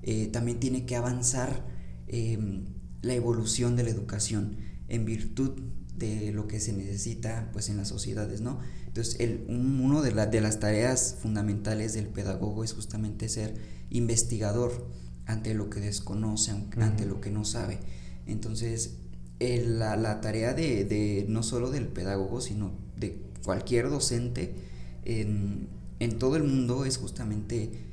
eh, 0.10 0.28
también 0.28 0.62
tiene 0.62 0.86
que 0.86 0.96
avanzar 0.96 1.66
em, 2.08 2.64
la 3.02 3.14
evolución 3.14 3.76
de 3.76 3.84
la 3.84 3.90
educación 3.90 4.56
en 4.88 5.04
virtud 5.04 5.60
de 5.98 6.32
lo 6.32 6.48
que 6.48 6.62
se 6.62 6.72
necesita 6.72 7.50
pues 7.52 7.68
en 7.68 7.76
las 7.76 7.90
sociedades, 7.90 8.40
¿no? 8.40 8.62
Entonces, 8.86 9.20
el, 9.20 9.44
uno 9.50 10.02
de, 10.02 10.12
de 10.28 10.40
las 10.40 10.62
tareas 10.62 11.18
fundamentales 11.22 11.94
del 11.94 12.08
pedagogo 12.08 12.64
es 12.64 12.72
justamente 12.72 13.28
ser 13.28 13.56
investigador 13.90 14.88
ante 15.26 15.54
lo 15.54 15.70
que 15.70 15.82
desconoce, 15.82 16.54
ante 16.78 17.06
lo 17.06 17.20
que 17.20 17.30
no 17.30 17.44
sabe. 17.44 17.80
Entonces, 18.28 19.00
la, 19.42 20.22
tarea 20.22 20.54
de, 20.54 21.26
no 21.28 21.44
solo 21.44 21.70
del 21.70 21.90
pedagogo, 21.90 22.40
sino 22.40 22.72
de 22.96 23.22
cualquier 23.44 23.90
docente 23.90 24.56
en, 25.04 25.68
en 26.00 26.18
todo 26.18 26.38
el 26.38 26.44
mundo 26.44 26.86
es 26.86 26.96
justamente 26.96 27.87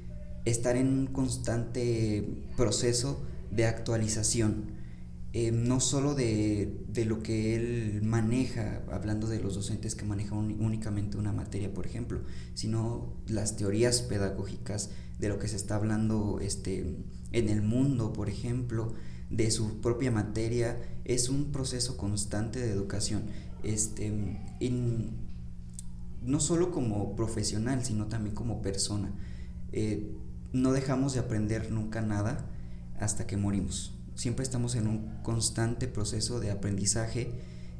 estar 0.44 0.76
en 0.76 0.88
un 0.88 1.06
constante 1.06 2.44
proceso 2.56 3.22
de 3.50 3.66
actualización 3.66 4.74
eh, 5.36 5.50
no 5.50 5.80
solo 5.80 6.14
de, 6.14 6.84
lo 7.08 7.20
que 7.20 7.56
él 7.56 8.02
maneja, 8.04 8.84
hablando 8.92 9.26
de 9.26 9.40
los 9.40 9.56
docentes 9.56 9.96
que 9.96 10.04
manejan 10.04 10.38
únicamente 10.60 11.16
una 11.16 11.32
materia, 11.32 11.74
por 11.74 11.86
ejemplo, 11.86 12.20
sino 12.54 13.12
las 13.26 13.56
teorías 13.56 14.02
pedagógicas 14.02 14.90
de 15.18 15.28
lo 15.28 15.40
que 15.40 15.48
se 15.48 15.56
está 15.56 15.74
hablando 15.74 16.38
este, 16.40 16.98
en 17.32 17.48
el 17.48 17.62
mundo, 17.62 18.12
por 18.12 18.28
ejemplo, 18.28 18.94
de 19.28 19.50
su 19.50 19.80
propia 19.80 20.12
materia, 20.12 20.80
es 21.04 21.28
un 21.28 21.50
proceso 21.50 21.96
constante 21.96 22.60
de 22.60 22.70
educación. 22.70 23.24
Este, 23.64 24.12
no 26.22 26.38
solo 26.38 26.70
como 26.70 27.16
profesional, 27.16 27.84
sino 27.84 28.06
también 28.06 28.36
como 28.36 28.62
persona. 28.62 29.12
Eh, 29.72 30.14
no 30.54 30.72
dejamos 30.72 31.12
de 31.12 31.20
aprender 31.20 31.70
nunca 31.70 32.00
nada 32.00 32.46
hasta 32.98 33.26
que 33.26 33.36
morimos 33.36 33.94
siempre 34.14 34.44
estamos 34.44 34.74
en 34.76 34.86
un 34.86 35.10
constante 35.22 35.88
proceso 35.88 36.40
de 36.40 36.50
aprendizaje 36.50 37.32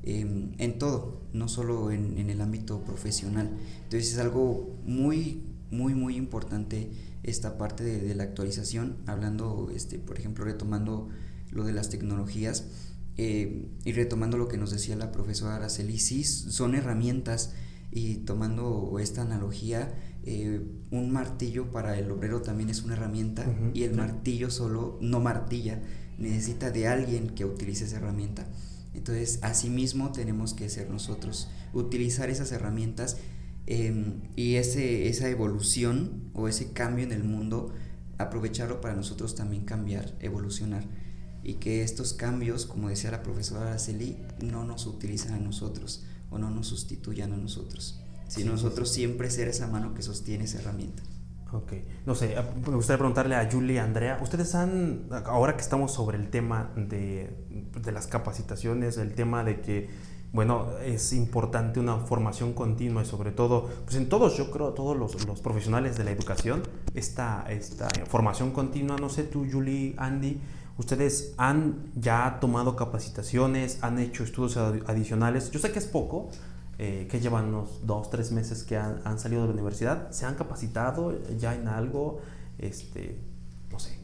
em, 0.02 0.52
en 0.58 0.78
todo, 0.78 1.22
no 1.32 1.48
solo 1.48 1.90
en, 1.90 2.28
el 2.28 2.40
ámbito 2.40 2.84
profesional. 2.84 3.50
Entonces 3.84 4.12
es 4.12 4.18
algo 4.18 4.76
muy, 4.84 5.42
muy, 5.70 5.94
muy 5.94 6.16
importante 6.16 6.90
esta 7.22 7.56
parte 7.56 7.84
de, 7.84 8.14
la 8.14 8.24
actualización, 8.24 8.96
hablando, 9.06 9.70
este, 9.74 9.98
por 9.98 10.18
ejemplo, 10.18 10.44
retomando 10.44 11.08
lo 11.50 11.64
de 11.64 11.72
las 11.72 11.88
tecnologías 11.88 12.64
eh, 13.16 13.68
y 13.84 13.92
retomando 13.92 14.36
lo 14.36 14.48
que 14.48 14.58
nos 14.58 14.72
decía 14.72 14.96
la 14.96 15.12
profesora 15.12 15.56
Araceli, 15.56 15.98
son 15.98 16.74
herramientas 16.74 17.54
y 17.90 18.16
tomando 18.16 18.98
esta 18.98 19.22
analogía, 19.22 19.94
eh, 20.26 20.62
un 20.90 21.12
martillo 21.12 21.70
para 21.70 21.98
el 21.98 22.10
obrero 22.10 22.40
también 22.40 22.70
es 22.70 22.82
una 22.82 22.94
herramienta 22.94 23.46
y 23.74 23.82
el 23.82 23.94
martillo 23.94 24.50
solo 24.50 24.98
no 25.02 25.20
martilla, 25.20 25.82
necesita 26.18 26.70
de 26.70 26.88
alguien 26.88 27.30
que 27.30 27.44
utilice 27.44 27.84
esa 27.84 27.96
herramienta. 27.96 28.46
Entonces, 28.94 29.40
asimismo 29.42 30.12
tenemos 30.12 30.54
que 30.54 30.70
ser 30.70 30.88
nosotros, 30.88 31.48
utilizar 31.72 32.30
esas 32.30 32.52
herramientas 32.52 33.18
em, 33.66 34.22
y 34.36 34.54
ese, 34.54 35.08
esa 35.08 35.28
evolución 35.28 36.30
o 36.32 36.48
ese 36.48 36.72
cambio 36.72 37.04
en 37.04 37.12
el 37.12 37.24
mundo, 37.24 37.74
aprovecharlo 38.16 38.80
para 38.80 38.94
nosotros 38.94 39.34
también 39.34 39.64
cambiar, 39.64 40.14
evolucionar. 40.20 40.84
Y 41.42 41.54
que 41.54 41.82
estos 41.82 42.14
cambios, 42.14 42.64
como 42.64 42.88
decía 42.88 43.10
la 43.10 43.22
profesora 43.22 43.66
Araceli, 43.66 44.16
no 44.40 44.64
nos 44.64 44.86
utilizan 44.86 45.34
a 45.34 45.38
nosotros 45.38 46.04
o 46.30 46.38
no 46.38 46.50
nos 46.50 46.68
sustituyan 46.68 47.32
a 47.32 47.36
nosotros, 47.36 48.00
sino 48.28 48.52
nosotros 48.52 48.90
siempre 48.90 49.30
ser 49.30 49.48
esa 49.48 49.66
mano 49.66 49.94
que 49.94 50.02
sostiene 50.02 50.44
esa 50.44 50.58
herramienta. 50.60 51.02
Ok, 51.54 51.72
no 52.04 52.16
sé, 52.16 52.34
me 52.66 52.74
gustaría 52.74 52.98
preguntarle 52.98 53.36
a 53.36 53.48
Julie 53.50 53.76
y 53.76 53.78
Andrea, 53.78 54.18
ustedes 54.20 54.56
han, 54.56 55.06
ahora 55.24 55.54
que 55.54 55.62
estamos 55.62 55.92
sobre 55.92 56.18
el 56.18 56.28
tema 56.28 56.72
de, 56.74 57.30
de, 57.80 57.92
las 57.92 58.08
capacitaciones, 58.08 58.98
el 58.98 59.14
tema 59.14 59.44
de 59.44 59.60
que, 59.60 59.88
bueno, 60.32 60.66
es 60.84 61.12
importante 61.12 61.78
una 61.78 61.98
formación 61.98 62.54
continua 62.54 63.02
y 63.02 63.06
sobre 63.06 63.30
todo, 63.30 63.70
pues 63.84 63.94
en 63.94 64.08
todos, 64.08 64.36
yo 64.36 64.50
creo, 64.50 64.72
todos 64.72 64.96
los, 64.96 65.24
los 65.28 65.40
profesionales 65.40 65.96
de 65.96 66.02
la 66.02 66.10
educación, 66.10 66.64
esta, 66.92 67.44
esta 67.48 67.88
formación 68.08 68.50
continua, 68.50 68.96
no 68.96 69.08
sé 69.08 69.22
tú, 69.22 69.46
Julie, 69.48 69.94
Andy, 69.96 70.40
ustedes 70.76 71.34
han 71.36 71.92
ya 71.94 72.38
tomado 72.40 72.74
capacitaciones, 72.74 73.78
han 73.82 74.00
hecho 74.00 74.24
estudios 74.24 74.56
adicionales, 74.56 75.52
yo 75.52 75.60
sé 75.60 75.70
que 75.70 75.78
es 75.78 75.86
poco, 75.86 76.30
eh, 76.78 77.06
que 77.10 77.20
llevan 77.20 77.46
unos 77.46 77.86
dos, 77.86 78.10
tres 78.10 78.32
meses 78.32 78.64
que 78.64 78.76
han, 78.76 79.18
salido 79.18 79.42
de 79.42 79.48
la 79.48 79.54
universidad, 79.54 80.10
¿se 80.10 80.26
han 80.26 80.34
capacitado 80.34 81.22
ya 81.36 81.54
en 81.54 81.68
algo? 81.68 82.20
Este, 82.58 83.18
no 83.70 83.78
sé. 83.78 83.98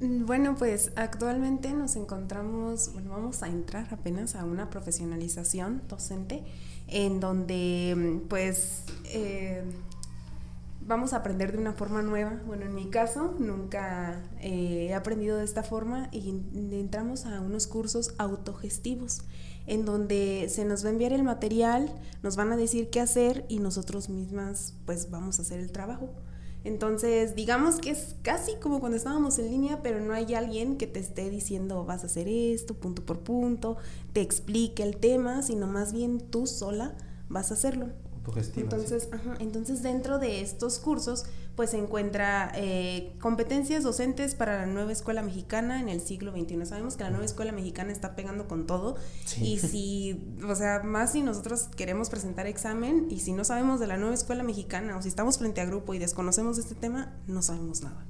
Mm, 0.00 0.26
bueno, 0.26 0.54
pues 0.56 0.92
actualmente 0.96 1.72
nos 1.72 1.96
encontramos, 1.96 2.92
bueno, 2.92 3.10
vamos 3.10 3.42
a 3.42 3.48
entrar 3.48 3.88
apenas 3.92 4.36
a 4.36 4.44
una 4.44 4.70
profesionalización 4.70 5.82
docente 5.88 6.44
en 6.88 7.20
donde 7.20 7.94
mm, 7.96 8.28
pues 8.28 8.84
eh, 9.06 9.64
vamos 10.86 11.12
a 11.12 11.18
aprender 11.18 11.52
de 11.52 11.58
una 11.58 11.72
forma 11.72 12.02
nueva. 12.02 12.40
Bueno, 12.46 12.64
en 12.66 12.74
mi 12.74 12.90
caso 12.90 13.34
nunca 13.38 14.22
eh, 14.40 14.88
he 14.90 14.94
aprendido 14.94 15.36
de 15.36 15.44
esta 15.44 15.62
forma 15.62 16.08
y 16.12 16.28
entramos 16.72 17.26
a 17.26 17.40
unos 17.40 17.66
cursos 17.66 18.14
autogestivos 18.18 19.22
en 19.66 19.84
donde 19.84 20.46
se 20.50 20.64
nos 20.64 20.84
va 20.84 20.88
a 20.88 20.92
enviar 20.92 21.12
el 21.12 21.22
material, 21.22 21.90
nos 22.22 22.36
van 22.36 22.52
a 22.52 22.56
decir 22.56 22.90
qué 22.90 23.00
hacer 23.00 23.46
y 23.48 23.58
nosotros 23.58 24.08
mismas 24.08 24.74
pues 24.84 25.10
vamos 25.10 25.38
a 25.38 25.42
hacer 25.42 25.60
el 25.60 25.72
trabajo. 25.72 26.10
Entonces, 26.64 27.34
digamos 27.34 27.76
que 27.76 27.90
es 27.90 28.16
casi 28.22 28.54
como 28.56 28.80
cuando 28.80 28.96
estábamos 28.96 29.38
en 29.38 29.50
línea, 29.50 29.82
pero 29.82 30.00
no 30.00 30.14
hay 30.14 30.34
alguien 30.34 30.78
que 30.78 30.86
te 30.86 30.98
esté 30.98 31.28
diciendo 31.28 31.84
vas 31.84 32.04
a 32.04 32.06
hacer 32.06 32.26
esto, 32.26 32.74
punto 32.74 33.04
por 33.04 33.20
punto, 33.20 33.76
te 34.14 34.22
explique 34.22 34.82
el 34.82 34.96
tema, 34.96 35.42
sino 35.42 35.66
más 35.66 35.92
bien 35.92 36.20
tú 36.20 36.46
sola 36.46 36.94
vas 37.28 37.50
a 37.50 37.54
hacerlo. 37.54 37.88
Entonces, 38.56 39.08
entonces 39.38 39.82
dentro 39.82 40.18
de 40.18 40.40
estos 40.40 40.78
cursos 40.78 41.26
pues 41.56 41.70
se 41.70 41.78
encuentra 41.78 42.50
eh, 42.54 43.12
competencias 43.20 43.84
docentes 43.84 44.34
para 44.34 44.58
la 44.58 44.66
nueva 44.66 44.92
escuela 44.92 45.22
mexicana 45.22 45.80
en 45.80 45.88
el 45.88 46.00
siglo 46.00 46.32
XXI. 46.32 46.66
Sabemos 46.66 46.96
que 46.96 47.04
la 47.04 47.10
nueva 47.10 47.24
escuela 47.24 47.52
mexicana 47.52 47.92
está 47.92 48.16
pegando 48.16 48.48
con 48.48 48.66
todo 48.66 48.96
y 49.40 49.58
si, 49.60 50.34
o 50.48 50.54
sea, 50.54 50.82
más 50.82 51.12
si 51.12 51.22
nosotros 51.22 51.68
queremos 51.76 52.10
presentar 52.10 52.46
examen 52.46 53.06
y 53.10 53.20
si 53.20 53.32
no 53.32 53.44
sabemos 53.44 53.78
de 53.78 53.86
la 53.86 53.98
nueva 53.98 54.14
escuela 54.14 54.42
mexicana 54.42 54.96
o 54.96 55.02
si 55.02 55.08
estamos 55.08 55.38
frente 55.38 55.60
a 55.60 55.66
grupo 55.66 55.94
y 55.94 55.98
desconocemos 55.98 56.58
este 56.58 56.74
tema, 56.74 57.12
no 57.26 57.42
sabemos 57.42 57.82
nada. 57.82 58.04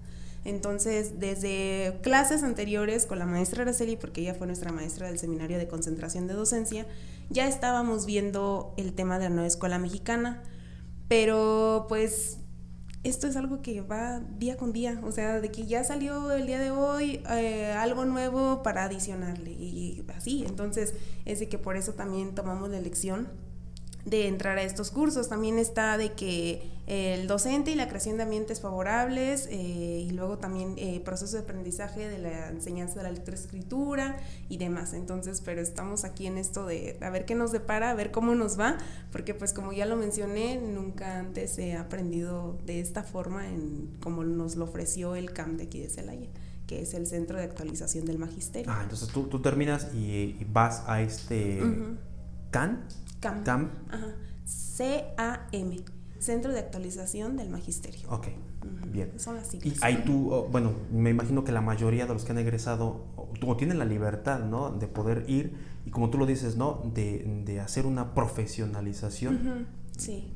Entonces, 0.45 1.19
desde 1.21 1.99
clases 2.03 2.43
anteriores 2.43 3.07
con 3.07 3.19
la 3.19 3.25
maestra 3.25 3.63
Araceli, 3.63 3.97
porque 3.97 4.21
ella 4.21 4.35
fue 4.35 4.47
nuestra 4.47 4.73
maestra 4.73 5.07
del 5.07 5.19
seminario 5.19 5.57
de 5.57 5.67
concentración 5.69 6.27
de 6.27 6.35
docencia, 6.35 6.87
ya 7.31 7.49
estábamos 7.49 8.07
viendo 8.07 8.75
el 8.77 8.93
tema 8.93 9.19
de 9.19 9.25
la 9.25 9.31
nueva 9.31 9.47
escuela 9.47 9.79
mexicana, 9.79 10.43
pero 11.09 11.87
pues 11.89 12.39
esto 13.03 13.27
es 13.27 13.37
algo 13.37 13.61
que 13.61 13.83
va 13.83 14.21
día 14.21 14.57
con 14.57 14.73
día, 14.73 15.01
o 15.05 15.13
sea, 15.13 15.41
de 15.41 15.51
que 15.51 15.67
ya 15.67 15.85
salió 15.85 16.33
el 16.33 16.47
día 16.47 16.59
de 16.59 16.71
hoy 16.71 17.23
eh, 17.31 17.73
algo 17.73 18.05
nuevo 18.05 18.63
para 18.63 18.85
adicionarle 18.85 19.51
y 19.51 20.05
así, 20.17 20.45
entonces 20.47 20.95
es 21.25 21.41
de 21.41 21.49
que 21.49 21.59
por 21.59 21.77
eso 21.77 21.93
también 21.93 22.35
tomamos 22.35 22.71
la 22.71 22.79
elección 22.79 23.29
de 24.05 24.29
entrar 24.29 24.59
a 24.59 24.63
estos 24.63 24.91
cursos. 24.91 25.29
También 25.29 25.59
está 25.59 25.97
de 25.97 26.13
que 26.13 26.71
el 26.87 27.27
docente 27.27 27.71
y 27.71 27.75
la 27.75 27.89
creación 27.89 28.19
de 28.19 28.25
ambientes 28.25 28.61
favorables 28.61 29.49
eh, 29.51 30.05
y 30.07 30.11
luego 30.11 30.39
también 30.39 30.75
eh, 30.77 31.01
proceso 31.01 31.37
de 31.37 31.43
aprendizaje 31.43 32.09
de 32.09 32.19
la 32.19 32.49
enseñanza 32.49 32.97
de 32.97 33.05
la 33.05 33.13
lectoescritura 33.13 34.19
y 34.49 34.59
demás. 34.59 34.93
Entonces, 34.93 35.41
pero 35.43 35.63
estamos 35.63 36.05
aquí 36.05 36.27
en 36.27 36.37
esto 36.37 36.67
de 36.67 36.99
a 37.01 37.11
ver 37.11 37.25
qué 37.25 37.35
nos 37.35 37.53
depara, 37.53 37.91
a 37.91 37.95
ver 37.95 38.11
cómo 38.11 38.35
nos 38.35 38.59
va, 38.59 38.77
porque 39.13 39.35
pues 39.35 39.55
como 39.55 39.73
ya 39.73 39.87
lo 39.87 39.97
mencioné, 39.97 40.59
nunca 40.59 41.19
antes 41.19 41.59
he 41.59 41.75
aprendido 41.75 42.59
de 42.67 42.81
esta 42.81 43.03
forma 43.03 43.49
en 43.49 43.97
como 44.01 44.25
nos 44.25 44.57
lo 44.57 44.65
ofreció 44.65 45.15
el 45.15 45.33
CAM 45.33 45.57
de 45.57 45.65
aquí 45.65 45.81
de 45.81 45.89
Celaya 45.89 46.29
que 46.67 46.81
es 46.81 46.95
el 46.95 47.07
Centro 47.07 47.37
de 47.37 47.45
Actualización 47.45 48.07
del 48.07 48.19
Magisterio. 48.19 48.73
Ah, 48.73 48.81
entonces 48.83 49.09
tú, 49.09 49.25
tú 49.25 49.43
terminas 49.43 49.93
y, 49.95 50.47
vas 50.51 50.83
a 50.87 51.03
este 51.03 51.61
CAN 52.51 52.87
CAM. 53.21 53.71
C-A-M. 54.45 55.77
Centro 56.25 56.53
de 56.53 56.59
Actualización 56.59 57.37
del 57.37 57.51
Magisterio. 57.51 58.09
Ok, 58.09 58.29
bien. 58.91 59.13
Son 59.19 59.37
las 59.37 59.49
siglas. 59.49 59.79
Y 59.79 59.85
ahí 59.85 60.03
tú, 60.07 60.33
oh, 60.33 60.49
bueno, 60.49 60.73
me 60.91 61.11
imagino 61.11 61.45
que 61.45 61.53
la 61.53 61.61
mayoría 61.61 62.07
de 62.07 62.15
los 62.15 62.25
que 62.25 62.33
han 62.33 62.39
egresado 62.39 63.05
o, 63.17 63.57
tienen 63.59 63.79
la 63.79 63.85
libertad, 63.85 64.41
¿no? 64.41 64.71
De 64.71 64.89
poder 64.89 65.27
ir 65.29 65.55
y 65.85 65.91
como 65.91 66.09
tú 66.09 66.17
lo 66.17 66.25
dices, 66.25 66.57
¿no? 66.57 66.91
De, 66.95 67.43
de 67.45 67.61
hacer 67.61 67.85
una 67.85 68.15
profesionalización. 68.15 69.67
Sí. 69.99 70.33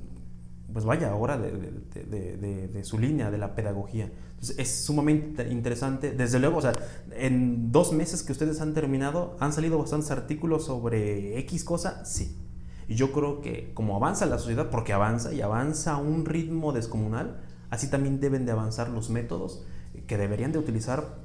Pues 0.70 0.84
vaya, 0.84 1.10
ahora 1.10 1.38
de, 1.38 1.50
de, 1.52 2.68
de, 2.68 2.84
su 2.84 2.98
línea, 2.98 3.30
de 3.30 3.38
la 3.38 3.54
pedagogía. 3.54 4.12
Entonces, 4.32 4.58
es 4.58 4.84
sumamente 4.84 5.48
interesante. 5.50 6.10
Desde 6.10 6.38
luego, 6.38 6.58
o 6.58 6.60
sea, 6.60 6.72
en 7.12 7.72
dos 7.72 7.94
meses 7.94 8.22
que 8.22 8.32
ustedes 8.32 8.60
han 8.60 8.74
terminado, 8.74 9.38
¿han 9.40 9.54
salido 9.54 9.78
bastantes 9.78 10.10
artículos 10.10 10.66
sobre 10.66 11.38
X 11.38 11.64
cosa? 11.64 12.04
Sí 12.04 12.36
y 12.88 12.94
yo 12.94 13.12
creo 13.12 13.42
que 13.42 13.70
como 13.74 13.94
avanza 13.96 14.24
la 14.24 14.38
sociedad, 14.38 14.70
porque 14.70 14.94
avanza 14.94 15.34
y 15.34 15.42
avanza 15.42 15.92
a 15.92 15.96
un 15.98 16.24
ritmo 16.24 16.72
descomunal, 16.72 17.38
así 17.68 17.90
también 17.90 18.18
deben 18.18 18.46
de 18.46 18.52
avanzar 18.52 18.88
los 18.88 19.10
métodos 19.10 19.62
que 20.06 20.16
deberían 20.16 20.52
de 20.52 20.58
utilizar 20.58 21.18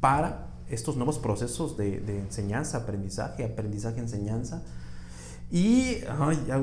para 0.00 0.48
estos 0.68 0.96
nuevos 0.96 1.18
procesos 1.18 1.78
de, 1.78 1.96
enseñanza, 2.18 2.78
aprendizaje, 2.78 3.44
aprendizaje, 3.44 4.00
enseñanza. 4.00 4.62
Y 5.50 5.96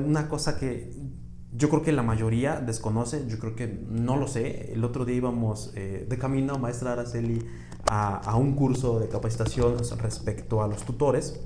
una 0.06 0.28
cosa 0.28 0.58
que 0.58 0.92
yo 1.52 1.68
creo 1.68 1.82
que 1.82 1.90
la 1.90 2.04
mayoría 2.04 2.60
desconoce, 2.60 3.26
yo 3.26 3.38
creo 3.40 3.56
que 3.56 3.66
no 3.88 4.16
lo 4.16 4.28
sé. 4.28 4.72
El 4.72 4.84
otro 4.84 5.04
día 5.04 5.16
íbamos 5.16 5.72
eh, 5.74 6.06
de 6.08 6.18
camino, 6.18 6.56
maestra 6.58 6.92
Araceli, 6.92 7.44
a, 7.88 8.16
a, 8.16 8.36
un 8.36 8.54
curso 8.54 9.00
de 9.00 9.08
capacitación 9.08 9.76
respecto 9.98 10.62
a 10.62 10.68
los 10.68 10.84
tutores 10.84 11.40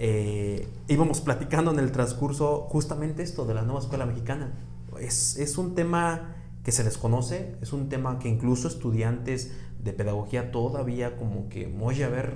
eh, 0.00 0.68
íbamos 0.86 1.20
platicando 1.20 1.72
en 1.72 1.80
el 1.80 1.90
transcurso 1.90 2.66
justamente 2.68 3.24
esto 3.24 3.44
de 3.46 3.54
la 3.54 3.62
nueva 3.62 3.80
escuela 3.80 4.06
mexicana. 4.06 4.52
Es, 5.00 5.36
es, 5.36 5.58
un 5.58 5.74
tema 5.74 6.36
que 6.62 6.70
se 6.70 6.84
desconoce, 6.84 7.56
es 7.62 7.72
un 7.72 7.88
tema 7.88 8.20
que 8.20 8.28
incluso 8.28 8.68
estudiantes 8.68 9.52
de 9.82 9.92
pedagogía 9.92 10.52
todavía 10.52 11.16
como 11.16 11.48
que, 11.48 11.74
oye, 11.80 12.04
a 12.04 12.08
ver, 12.08 12.34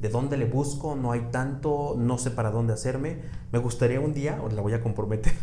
¿de 0.00 0.08
dónde 0.08 0.38
le 0.38 0.46
busco? 0.46 0.96
No 0.96 1.12
hay 1.12 1.28
tanto, 1.30 1.96
no 1.98 2.16
sé 2.16 2.30
para 2.30 2.50
dónde 2.50 2.72
hacerme. 2.72 3.18
Me 3.52 3.58
gustaría 3.58 4.00
un 4.00 4.14
día, 4.14 4.40
o 4.42 4.48
la 4.48 4.62
voy 4.62 4.72
a 4.72 4.82
comprometer, 4.82 5.34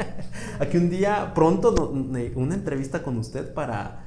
aquí 0.60 0.76
un 0.76 0.90
día 0.90 1.32
pronto 1.34 1.90
una 1.90 2.54
entrevista 2.54 3.02
con 3.02 3.16
usted 3.16 3.54
para, 3.54 4.04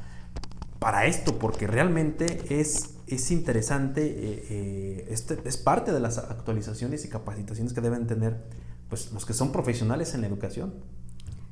para 0.77 1.07
esto, 1.07 1.39
porque 1.39 1.65
realmente 1.65 2.59
es 2.61 2.94
es 3.07 3.31
interesante, 3.31 4.05
eh, 4.05 4.45
eh, 4.49 5.07
este, 5.09 5.37
es 5.45 5.57
parte 5.57 5.91
de 5.91 5.99
las 5.99 6.17
actualizaciones 6.17 7.05
y 7.05 7.09
capacitaciones 7.09 7.73
que 7.73 7.81
deben 7.81 8.07
tener 8.07 8.43
pues, 8.89 9.11
los 9.11 9.25
que 9.25 9.33
son 9.33 9.51
profesionales 9.51 10.13
en 10.13 10.21
la 10.21 10.27
educación. 10.27 10.73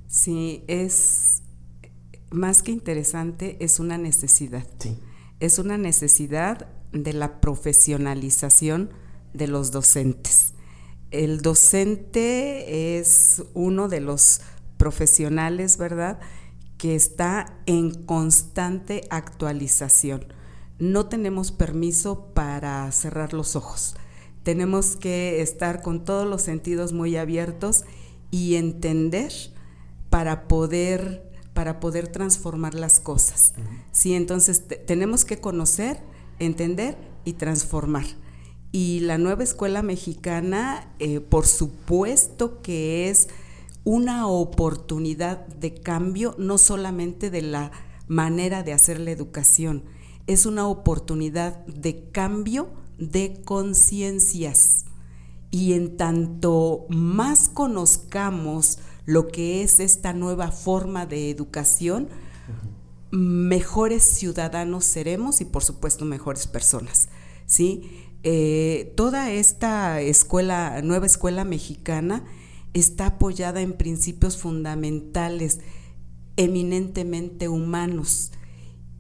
Sí, 0.08 0.64
es 0.68 1.44
más 2.32 2.64
que 2.64 2.72
interesante, 2.72 3.58
es 3.64 3.80
una 3.80 3.98
necesidad. 3.98 4.66
Sí. 4.80 4.98
Es 5.40 5.60
una 5.60 5.78
necesidad 5.78 6.68
de 6.92 7.14
la 7.14 7.40
profesionalización 7.40 8.90
de 9.34 9.48
los 9.48 9.72
docentes. 9.72 10.54
El 11.12 11.42
docente 11.42 12.98
es 12.98 13.44
uno 13.54 13.88
de 13.88 14.00
los 14.00 14.42
profesionales, 14.78 15.78
¿verdad?, 15.78 16.20
que 16.78 16.96
está 16.96 17.62
en 17.68 18.06
constante 18.06 19.02
actualización 19.10 20.26
no 20.80 21.06
tenemos 21.08 21.52
permiso 21.52 22.28
para 22.34 22.92
cerrar 22.92 23.34
los 23.34 23.56
ojos. 23.56 23.96
Tenemos 24.44 24.96
que 24.96 25.42
estar 25.42 25.82
con 25.82 26.04
todos 26.04 26.28
los 26.28 26.42
sentidos 26.42 26.92
muy 26.94 27.16
abiertos 27.16 27.86
y 28.32 28.56
entender 28.56 29.32
para 30.10 30.48
poder 30.48 31.32
para 31.54 31.80
poder 31.80 32.08
transformar 32.08 32.74
las 32.74 33.00
cosas. 33.00 33.54
Sí, 33.92 34.16
entonces 34.16 34.64
tenemos 34.88 35.24
que 35.24 35.40
conocer, 35.40 36.00
entender 36.40 36.98
y 37.26 37.34
transformar. 37.34 38.06
Y 38.72 39.02
la 39.02 39.20
nueva 39.20 39.44
escuela 39.44 39.84
mexicana, 39.84 40.92
eh, 40.98 41.20
por 41.20 41.46
supuesto 41.46 42.62
que 42.64 43.10
es 43.10 43.28
una 43.84 44.28
oportunidad 44.28 45.46
de 45.46 45.76
cambio, 45.76 46.36
no 46.40 46.58
solamente 46.58 47.30
de 47.30 47.44
la 47.44 47.72
manera 48.08 48.64
de 48.64 48.74
hacer 48.74 49.00
la 49.00 49.12
educación, 49.12 49.84
es 50.28 50.46
una 50.46 50.68
oportunidad 50.68 51.66
de 51.66 52.10
cambio 52.12 52.70
de 52.98 53.42
conciencias. 53.44 54.86
Y 55.52 55.74
en 55.74 55.98
tanto 55.98 56.86
más 56.90 57.48
conozcamos 57.50 58.80
lo 59.06 59.28
que 59.28 59.64
es 59.64 59.80
esta 59.80 60.14
nueva 60.14 60.52
forma 60.52 61.06
de 61.06 61.30
educación, 61.30 62.08
mejores 63.12 64.04
ciudadanos 64.04 64.86
seremos 64.86 65.42
y 65.42 65.46
por 65.46 65.64
supuesto 65.64 66.06
mejores 66.06 66.48
personas. 66.48 67.10
¿sí? 67.46 68.08
Eh, 68.24 68.94
toda 68.96 69.32
esta 69.32 70.02
escuela, 70.02 70.82
nueva 70.82 71.06
escuela 71.06 71.44
mexicana 71.44 72.24
está 72.74 73.08
apoyada 73.08 73.62
en 73.62 73.74
principios 73.74 74.38
fundamentales 74.38 75.60
eminentemente 76.36 77.48
humanos 77.48 78.32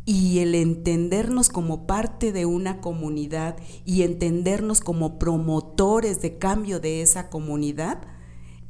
y 0.05 0.39
el 0.39 0.55
entendernos 0.55 1.49
como 1.49 1.87
parte 1.87 2.31
de 2.31 2.45
una 2.45 2.81
comunidad 2.81 3.55
y 3.85 4.03
entendernos 4.03 4.81
como 4.81 5.17
promotores 5.17 6.21
de 6.21 6.37
cambio 6.37 6.79
de 6.79 7.01
esa 7.01 7.29
comunidad 7.29 8.01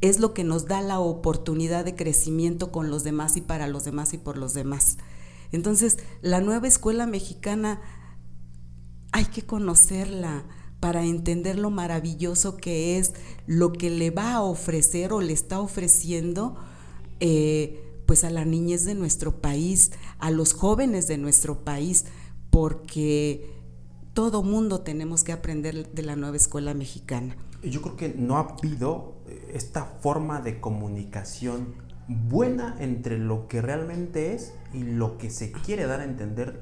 es 0.02 0.20
lo 0.20 0.34
que 0.34 0.44
nos 0.44 0.68
da 0.68 0.82
la 0.82 1.00
oportunidad 1.00 1.86
de 1.86 1.96
crecimiento 1.96 2.72
con 2.72 2.90
los 2.90 3.04
demás 3.04 3.38
y 3.38 3.42
para 3.42 3.68
los 3.68 3.86
demás 3.86 4.14
y 4.14 4.18
por 4.18 4.38
los 4.38 4.54
demás. 4.54 4.98
Entonces, 5.52 5.98
la 6.22 6.42
nueva 6.42 6.68
escuela 6.68 7.08
mexicana 7.08 7.82
hay 9.12 9.26
que 9.26 9.44
conocerla 9.44 10.44
para 10.80 11.06
entender 11.06 11.58
lo 11.58 11.70
maravilloso 11.70 12.58
que 12.58 12.98
es 12.98 13.14
lo 13.48 13.72
que 13.72 13.90
le 13.90 14.12
va 14.12 14.34
a 14.34 14.42
ofrecer 14.42 15.14
o 15.14 15.22
le 15.22 15.32
está 15.32 15.62
ofreciendo 15.62 16.58
eh, 17.22 17.83
pues 18.06 18.24
a 18.24 18.30
la 18.30 18.46
niñez 18.46 18.86
de 18.86 18.96
nuestro 18.96 19.42
país, 19.42 19.92
a 20.20 20.32
los 20.32 20.54
jóvenes 20.54 21.08
de 21.08 21.18
nuestro 21.18 21.64
país, 21.64 22.06
porque 22.50 23.50
todo 24.14 24.44
mundo 24.44 24.82
tenemos 24.82 25.24
que 25.24 25.32
aprender 25.32 25.92
de 25.92 26.04
la 26.04 26.16
nueva 26.16 26.38
escuela 26.38 26.74
mexicana. 26.74 27.36
Yo 27.64 27.82
creo 27.82 27.96
que 27.96 28.10
no 28.10 28.38
ha 28.38 28.42
habido 28.42 29.16
eh, 29.28 29.52
esta 29.54 29.86
forma 29.86 30.42
de 30.42 30.60
comunicación 30.60 31.76
buena 32.08 32.76
entre 32.80 33.18
lo 33.18 33.48
que 33.48 33.62
realmente 33.62 34.34
es 34.34 34.54
y 34.74 34.84
lo 34.84 35.18
que 35.18 35.30
se 35.30 35.52
quiere 35.52 35.88
dar 35.88 36.02
a 36.02 36.04
entender 36.04 36.62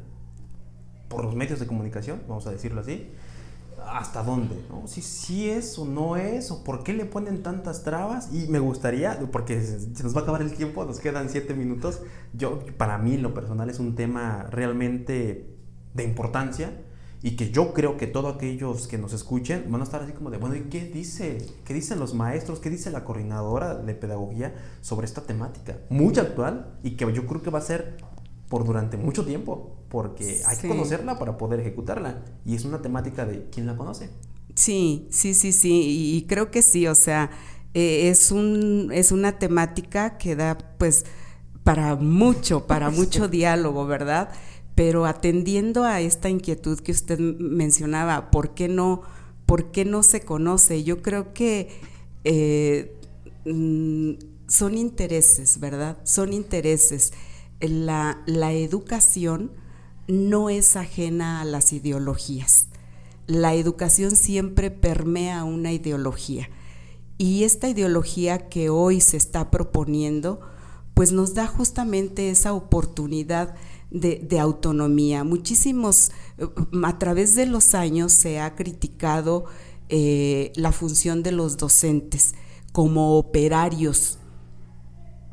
por 1.10 1.26
los 1.26 1.36
medios 1.36 1.60
de 1.60 1.68
comunicación, 1.68 2.22
vamos 2.28 2.48
a 2.48 2.52
decirlo 2.52 2.82
así, 2.82 3.10
hasta 3.88 4.24
dónde. 4.24 4.56
Si 4.86 5.02
sí 5.02 5.50
es 5.50 5.78
o 5.78 5.86
no 5.86 6.18
es, 6.18 6.52
o 6.52 6.64
por 6.64 6.84
qué 6.84 6.94
le 6.94 7.06
ponen 7.06 7.44
tantas 7.44 7.84
trabas. 7.84 8.30
Y 8.34 8.48
me 8.48 8.60
gustaría, 8.60 9.20
porque 9.32 9.62
se 9.62 10.04
nos 10.04 10.16
va 10.16 10.22
a 10.22 10.24
acabar 10.24 10.42
el 10.42 10.54
tiempo, 10.54 10.86
nos 10.86 11.00
quedan 11.00 11.30
siete 11.30 11.54
minutos. 11.54 12.02
Yo, 12.34 12.60
para 12.78 12.98
mí, 12.98 13.18
lo 13.18 13.34
personal 13.34 13.70
es 13.70 13.80
un 13.80 13.96
tema 13.96 14.48
realmente 14.50 15.56
de 15.94 16.04
importancia 16.04 16.72
y 17.24 17.36
que 17.36 17.52
yo 17.52 17.74
creo 17.74 17.98
que 17.98 18.08
todos 18.08 18.36
aquellos 18.36 18.88
que 18.88 18.98
nos 18.98 19.14
escuchen 19.14 19.66
van 19.70 19.82
a 19.82 19.84
estar 19.84 20.02
así 20.02 20.12
como 20.12 20.32
de, 20.32 20.38
bueno, 20.38 20.56
¿y 20.56 20.62
qué 20.62 20.86
dice? 20.86 21.38
¿Qué 21.66 21.74
dicen 21.74 22.00
los 22.00 22.16
maestros? 22.16 22.60
¿Qué 22.60 22.70
dice 22.70 22.90
la 22.90 23.04
coordinadora 23.04 23.76
de 23.76 23.94
pedagogía 23.94 24.56
sobre 24.82 25.06
esta 25.06 25.22
temática? 25.22 25.78
Muy 25.90 26.18
actual 26.18 26.80
y 26.82 26.92
que 26.92 27.12
yo 27.14 27.28
creo 27.28 27.42
que 27.44 27.52
va 27.52 27.60
a 27.60 27.64
ser 27.64 27.98
por 28.52 28.66
durante 28.66 28.98
mucho 28.98 29.24
tiempo, 29.24 29.78
porque 29.88 30.42
hay 30.46 30.58
que 30.58 30.68
conocerla 30.68 31.18
para 31.18 31.38
poder 31.38 31.62
ejecutarla. 31.62 32.26
Y 32.46 32.54
es 32.54 32.66
una 32.66 32.82
temática 32.82 33.26
de 33.26 33.50
quién 33.50 33.66
la 33.66 33.78
conoce. 33.78 34.10
Sí, 34.56 35.08
sí, 35.10 35.34
sí, 35.34 35.54
sí, 35.54 36.18
y 36.18 36.24
creo 36.24 36.52
que 36.52 36.62
sí, 36.62 36.86
o 36.86 36.94
sea, 36.94 37.32
eh, 37.74 38.10
es, 38.10 38.30
un, 38.30 38.90
es 38.94 39.14
una 39.14 39.40
temática 39.40 40.18
que 40.18 40.36
da 40.36 40.58
pues 40.78 41.06
para 41.64 41.96
mucho, 41.96 42.68
para 42.68 42.90
mucho 43.00 43.30
diálogo, 43.30 43.88
¿verdad? 43.88 44.30
Pero 44.76 45.06
atendiendo 45.06 45.86
a 45.86 46.02
esta 46.02 46.30
inquietud 46.30 46.78
que 46.82 46.92
usted 46.92 47.20
mencionaba, 47.20 48.32
¿por 48.32 48.54
qué 48.54 48.68
no, 48.68 49.02
por 49.46 49.72
qué 49.72 49.86
no 49.86 50.04
se 50.04 50.26
conoce? 50.26 50.84
Yo 50.84 51.02
creo 51.02 51.32
que 51.32 51.70
eh, 52.26 52.98
mm, 53.46 54.12
son 54.50 54.78
intereses, 54.78 55.58
¿verdad? 55.62 56.00
Son 56.04 56.34
intereses. 56.34 57.14
La, 57.62 58.22
la 58.26 58.52
educación 58.54 59.52
no 60.08 60.50
es 60.50 60.76
ajena 60.76 61.42
a 61.42 61.46
las 61.46 61.74
ideologías. 61.74 62.68
La 63.28 63.54
educación 63.54 64.16
siempre 64.16 64.72
permea 64.72 65.44
una 65.44 65.72
ideología. 65.72 66.50
Y 67.18 67.44
esta 67.44 67.70
ideología 67.70 68.50
que 68.50 68.70
hoy 68.70 69.00
se 69.00 69.16
está 69.16 69.52
proponiendo, 69.52 70.42
pues 70.94 71.12
nos 71.12 71.34
da 71.34 71.48
justamente 71.48 72.30
esa 72.30 72.54
oportunidad 72.54 73.56
de, 73.92 74.40
autonomía. 74.40 75.24
Muchísimos, 75.24 76.12
eh, 76.38 76.48
a 76.84 76.98
través 76.98 77.36
de 77.36 77.46
los 77.46 77.76
años 77.76 78.14
se 78.14 78.40
ha 78.40 78.56
criticado 78.56 79.46
eh, 79.90 80.52
la 80.56 80.72
función 80.72 81.24
de 81.24 81.32
los 81.32 81.58
docentes 81.58 82.34
como 82.72 83.18
operarios, 83.18 84.18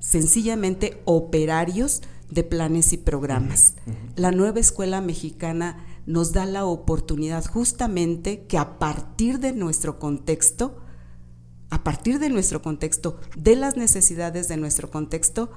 sencillamente 0.01 1.01
operarios 1.05 2.03
de 2.31 2.43
planes 2.43 2.93
y 2.93 2.99
programas. 2.99 3.75
La 4.17 4.31
nueva 4.31 4.61
escuela 4.61 5.01
mexicana 5.01 5.85
nos 6.07 6.33
da 6.33 6.47
la 6.47 6.65
oportunidad 6.65 7.45
justamente 7.45 8.47
que 8.47 8.59
a 8.59 8.79
partir 8.79 9.41
de 9.41 9.53
nuestro 9.53 9.99
contexto, 9.99 10.79
a 11.71 11.85
partir 11.85 12.19
de 12.19 12.31
nuestro 12.31 12.63
contexto, 12.63 13.19
de 13.37 13.57
las 13.57 13.77
necesidades 13.77 14.49
de 14.49 14.57
nuestro 14.57 14.91
contexto, 14.91 15.51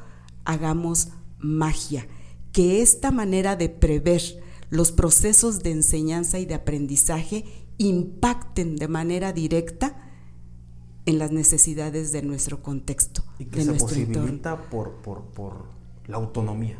hagamos 0.45 1.09
magia, 1.39 2.07
que 2.51 2.81
esta 2.81 3.11
manera 3.11 3.55
de 3.55 3.69
prever 3.69 4.21
los 4.69 4.91
procesos 4.91 5.63
de 5.63 5.71
enseñanza 5.71 6.39
y 6.39 6.45
de 6.45 6.55
aprendizaje 6.55 7.45
impacten 7.77 8.75
de 8.75 8.87
manera 8.87 9.33
directa 9.33 10.11
en 11.05 11.17
las 11.17 11.31
necesidades 11.31 12.11
de 12.11 12.21
nuestro 12.21 12.61
contexto. 12.61 13.23
Y 13.39 13.45
que 13.45 13.63
se 13.63 13.73
posibilita 13.73 14.69
por, 14.69 14.93
por, 15.01 15.23
por, 15.31 15.65
la 16.11 16.17
autonomía. 16.17 16.77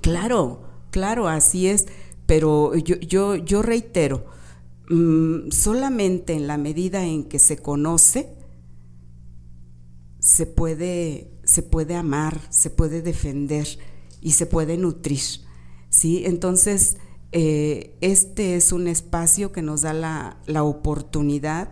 Claro, 0.00 0.62
claro, 0.90 1.28
así 1.28 1.68
es, 1.68 1.86
pero 2.26 2.74
yo, 2.76 2.96
yo, 2.96 3.36
yo 3.36 3.62
reitero, 3.62 4.26
mm, 4.90 5.50
solamente 5.50 6.34
en 6.34 6.46
la 6.46 6.58
medida 6.58 7.04
en 7.04 7.24
que 7.24 7.38
se 7.38 7.58
conoce, 7.58 8.34
se 10.18 10.46
puede, 10.46 11.30
se 11.44 11.62
puede 11.62 11.94
amar, 11.94 12.40
se 12.50 12.70
puede 12.70 13.02
defender 13.02 13.66
y 14.20 14.32
se 14.32 14.46
puede 14.46 14.76
nutrir. 14.76 15.20
¿sí? 15.88 16.24
Entonces, 16.26 16.96
eh, 17.32 17.96
este 18.00 18.56
es 18.56 18.72
un 18.72 18.88
espacio 18.88 19.52
que 19.52 19.62
nos 19.62 19.82
da 19.82 19.92
la, 19.92 20.62
oportunidad 20.62 21.70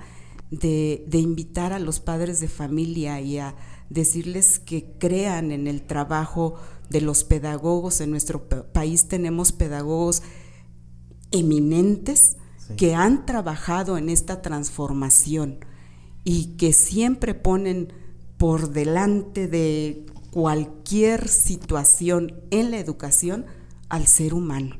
de, 0.50 1.06
invitar 1.12 1.72
a 1.72 1.78
los 1.78 2.00
padres 2.00 2.40
de 2.40 2.48
familia 2.48 3.20
y 3.20 3.38
a 3.38 3.54
decirles 3.88 4.58
que 4.58 4.96
crean 4.98 5.52
en 5.52 5.66
el 5.66 5.82
trabajo 5.82 6.56
de 6.90 7.00
los 7.00 7.24
pedagogos. 7.24 8.00
En 8.00 8.10
nuestro 8.10 8.48
país 8.48 9.08
tenemos 9.08 9.52
pedagogos 9.52 10.22
eminentes 11.30 12.36
que 12.76 12.94
han 12.94 13.26
trabajado 13.26 13.96
en 13.96 14.08
esta 14.08 14.42
transformación 14.42 15.60
y 16.24 16.56
que 16.56 16.72
siempre 16.72 17.34
ponen 17.34 17.92
por 18.38 18.70
delante 18.70 19.46
de 19.46 20.06
cualquier 20.30 21.28
situación 21.28 22.42
en 22.50 22.70
la 22.70 22.78
educación 22.78 23.46
al 23.88 24.06
ser 24.06 24.34
humano. 24.34 24.76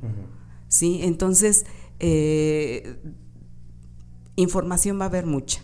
¿sí? 0.69 1.01
Entonces, 1.03 1.65
eh, 2.01 2.99
información 4.35 4.99
va 5.01 5.05
a 5.05 5.09
haber 5.09 5.27
mucha. 5.27 5.63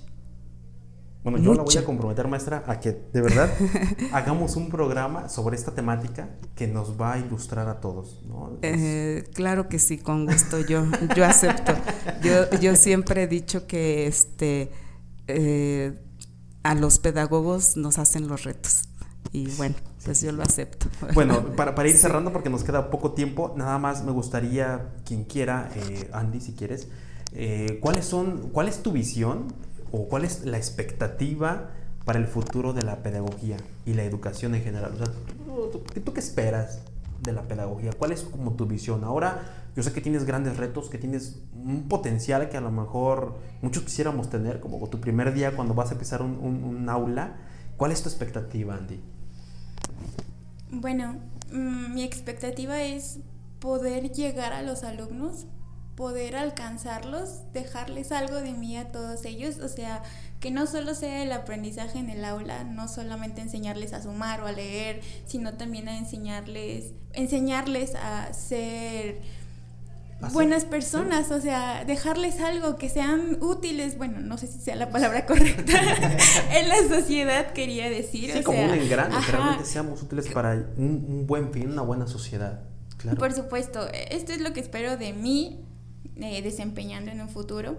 Bueno, 1.23 1.39
yo 1.39 1.55
la 1.55 1.63
voy 1.63 1.77
a 1.77 1.85
comprometer, 1.85 2.27
maestra, 2.27 2.65
a 2.67 2.81
que 2.81 2.93
de 3.13 3.21
verdad 3.21 3.49
hagamos 4.13 4.57
un 4.57 4.71
programa 4.71 5.29
sobre 5.29 5.57
esta 5.57 5.73
temática 5.73 6.31
que 6.57 6.67
nos 6.67 7.01
va 7.01 7.13
a 7.13 7.19
ilustrar 7.19 7.69
a 7.69 7.81
todos. 7.81 8.21
Eh, 8.63 9.25
claro 9.33 9.69
que 9.69 9.79
sí, 9.79 9.99
con 9.99 10.27
gusto, 10.27 10.59
yo, 10.61 10.85
yo 11.15 11.25
acepto. 11.25 11.75
Yo, 12.23 12.51
yo 12.59 12.75
siempre 12.75 13.23
he 13.23 13.27
dicho 13.29 13.69
que 13.69 14.09
este 14.09 14.73
eh, 15.29 15.97
a 16.63 16.75
los 16.75 16.99
pedagogos 16.99 17.77
nos 17.77 17.99
hacen 17.99 18.29
los 18.29 18.45
retos. 18.45 18.89
Y 19.33 19.49
bueno, 19.57 19.75
pues 20.05 20.21
yo 20.21 20.33
lo 20.33 20.43
acepto. 20.43 20.87
Bueno, 21.15 21.55
para, 21.57 21.75
para 21.75 21.89
ir 21.89 21.97
cerrando, 21.97 22.33
porque 22.33 22.51
nos 22.51 22.65
queda 22.65 22.91
poco 22.91 23.13
tiempo, 23.13 23.55
nada 23.57 23.79
más 23.79 24.05
me 24.05 24.13
gustaría, 24.13 24.93
quien 25.05 25.25
quiera, 25.25 25.71
eh, 25.75 26.09
Andy, 26.13 26.41
si 26.41 26.53
quieres, 26.53 26.89
eh, 27.33 27.79
¿cuáles 27.81 28.05
son, 28.05 28.51
¿cuál 28.53 28.69
es 28.69 28.83
tu 28.83 28.93
visión 28.93 29.49
o 29.93 30.09
cuál 30.09 30.25
es 30.25 30.45
la 30.45 30.57
expectativa 30.57 31.71
para 32.05 32.19
el 32.19 32.27
futuro 32.27 32.73
de 32.73 32.83
la 32.83 33.03
pedagogía 33.03 33.57
y 33.87 33.95
la 33.95 34.03
educación 34.03 34.55
en 34.55 34.63
general? 34.63 34.93
O 34.95 34.97
sea, 34.97 35.07
¿tú, 36.05 36.13
qué 36.13 36.21
esperas 36.21 36.81
de 37.23 37.33
la 37.33 37.43
pedagogía? 37.43 37.93
¿Cuál 37.97 38.13
es 38.13 38.23
como 38.23 38.55
tu 38.55 38.67
visión? 38.67 39.05
Ahora, 39.05 39.43
yo 39.77 39.83
sé 39.83 39.93
que 39.93 40.01
tienes 40.01 40.25
grandes 40.25 40.57
retos, 40.57 40.91
que 40.91 40.99
tienes 40.99 41.41
un 41.55 41.89
potencial 41.89 42.49
que 42.49 42.57
a 42.57 42.61
lo 42.61 42.73
mejor 42.73 43.39
muchos 43.61 43.85
quisiéramos 43.85 44.29
tener, 44.29 44.61
como 44.61 44.85
tu 44.89 45.01
primer 45.01 45.33
día 45.33 45.55
cuando 45.55 45.75
vas 45.75 45.91
a 45.91 45.93
empezar 45.93 46.23
un, 46.23 46.39
un 46.41 46.89
aula. 46.89 47.37
¿Cuál 47.77 47.93
es 47.93 48.03
tu 48.03 48.09
expectativa, 48.09 48.75
Andy? 48.75 49.01
Bueno, 50.71 51.17
mm, 51.53 51.95
mi 51.95 52.03
expectativa 52.03 52.83
es 52.83 53.19
poder 53.61 54.11
llegar 54.11 54.53
a 54.53 54.63
los 54.63 54.83
alumnos, 54.83 55.47
poder 55.95 56.37
alcanzarlos, 56.37 57.53
dejarles 57.53 58.13
algo 58.13 58.37
de 58.37 58.53
mí 58.53 58.77
a 58.77 58.91
todos 58.91 59.25
ellos, 59.25 59.59
o 59.59 59.69
sea, 59.69 60.03
que 60.41 60.51
no 60.51 60.67
solo 60.67 60.95
sea 60.95 61.23
el 61.23 61.33
aprendizaje 61.33 61.99
en 61.99 62.11
el 62.11 62.25
aula, 62.25 62.65
no 62.65 62.89
solamente 62.89 63.43
enseñarles 63.43 63.93
a 63.93 64.03
sumar 64.03 64.41
o 64.41 64.47
a 64.47 64.53
leer, 64.53 65.01
sino 65.27 65.55
también 65.55 65.89
a 65.89 65.99
enseñarles, 65.99 66.93
enseñarles 67.13 67.95
a 67.95 68.33
ser 68.33 69.21
buenas 70.33 70.65
personas, 70.65 71.31
o 71.31 71.41
sea, 71.41 71.85
dejarles 71.85 72.41
algo 72.41 72.77
que 72.77 72.89
sean 72.89 73.39
útiles, 73.43 73.99
bueno, 73.99 74.21
no 74.21 74.39
sé 74.39 74.47
si 74.47 74.59
sea 74.61 74.77
la 74.77 74.91
palabra 74.91 75.27
correcta, 75.27 75.73
en 76.53 76.69
la 76.69 76.77
sociedad 76.89 77.53
quería 77.53 77.91
decir. 77.91 78.33
Sí, 78.33 78.43
como 78.43 78.63
un 78.65 78.71
engrane, 78.71 79.15
que 79.25 79.33
realmente 79.33 79.65
seamos 79.65 80.03
útiles 80.03 80.29
para 80.29 80.55
un, 80.77 81.27
buen 81.27 81.53
fin, 81.53 81.71
una 81.71 81.83
buena 81.83 82.07
sociedad. 82.07 82.63
Claro. 82.97 83.19
Por 83.19 83.33
supuesto, 83.33 83.89
esto 84.11 84.33
es 84.33 84.41
lo 84.41 84.53
que 84.53 84.61
espero 84.61 84.97
de 84.97 85.13
mí 85.13 85.67
eh, 86.17 86.43
desempeñando 86.43 87.11
en 87.11 87.21
un 87.21 87.29
futuro. 87.29 87.79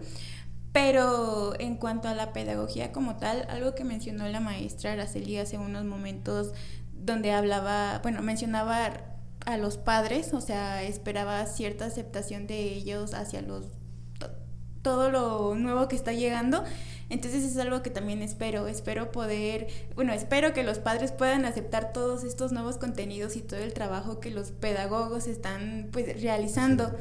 Pero 0.71 1.53
en 1.59 1.75
cuanto 1.75 2.07
a 2.07 2.15
la 2.15 2.33
pedagogía 2.33 2.91
como 2.91 3.17
tal, 3.17 3.45
algo 3.49 3.75
que 3.75 3.83
mencionó 3.83 4.27
la 4.27 4.39
maestra 4.39 4.93
Araceli 4.93 5.37
hace 5.37 5.57
unos 5.59 5.85
momentos, 5.85 6.53
donde 6.93 7.31
hablaba, 7.31 7.99
bueno, 8.01 8.21
mencionaba 8.23 8.91
a 9.45 9.57
los 9.57 9.77
padres, 9.77 10.33
o 10.33 10.41
sea, 10.41 10.83
esperaba 10.83 11.45
cierta 11.45 11.85
aceptación 11.85 12.47
de 12.47 12.73
ellos 12.73 13.13
hacia 13.13 13.41
los 13.41 13.67
todo 14.83 15.09
lo 15.09 15.55
nuevo 15.55 15.87
que 15.87 15.95
está 15.95 16.13
llegando. 16.13 16.63
Entonces 17.09 17.43
es 17.43 17.57
algo 17.57 17.81
que 17.81 17.89
también 17.89 18.21
espero, 18.21 18.67
espero 18.67 19.11
poder, 19.11 19.67
bueno, 19.95 20.13
espero 20.13 20.53
que 20.53 20.63
los 20.63 20.79
padres 20.79 21.11
puedan 21.11 21.45
aceptar 21.45 21.93
todos 21.93 22.23
estos 22.23 22.51
nuevos 22.51 22.77
contenidos 22.77 23.35
y 23.35 23.41
todo 23.41 23.61
el 23.61 23.73
trabajo 23.73 24.19
que 24.19 24.29
los 24.29 24.51
pedagogos 24.51 25.27
están 25.27 25.89
pues 25.91 26.21
realizando. 26.21 26.95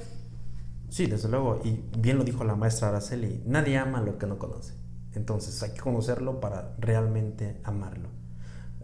Desde 0.99 1.29
luego, 1.29 1.61
y 1.65 1.81
bien 1.99 2.19
lo 2.19 2.25
dijo 2.25 2.45
la 2.45 2.55
maestra 2.55 2.89
Araceli, 2.89 3.43
nadie 3.47 3.79
ama 3.79 4.03
lo 4.03 4.19
que 4.19 4.27
no 4.27 4.39
conoce. 4.39 4.75
Entonces 5.15 5.63
hay 5.63 5.71
que 5.71 5.81
conocerlo 5.81 6.39
para 6.39 6.77
realmente 6.79 7.61
amarlo. 7.65 8.09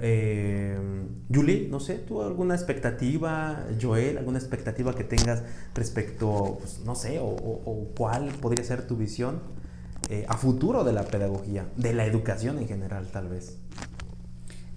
Eh, 0.00 0.78
Julie, 1.32 1.68
no 1.68 1.80
sé, 1.80 1.96
¿tú 1.96 2.22
alguna 2.22 2.54
expectativa, 2.54 3.66
Joel, 3.80 4.16
alguna 4.16 4.38
expectativa 4.38 4.94
que 4.94 5.04
tengas 5.04 5.42
respecto, 5.74 6.58
pues, 6.60 6.80
no 6.84 6.94
sé, 6.94 7.18
o, 7.20 7.88
cuál 7.96 8.28
podría 8.40 8.64
ser 8.64 8.86
tu 8.86 8.96
visión 8.96 9.40
eh, 10.08 10.24
a 10.28 10.36
futuro 10.36 10.84
de 10.84 10.92
la 10.92 11.04
pedagogía, 11.04 11.68
de 11.76 11.92
la 11.92 12.06
educación 12.06 12.58
en 12.58 12.68
general, 12.68 13.08
tal 13.12 13.28
vez? 13.28 13.58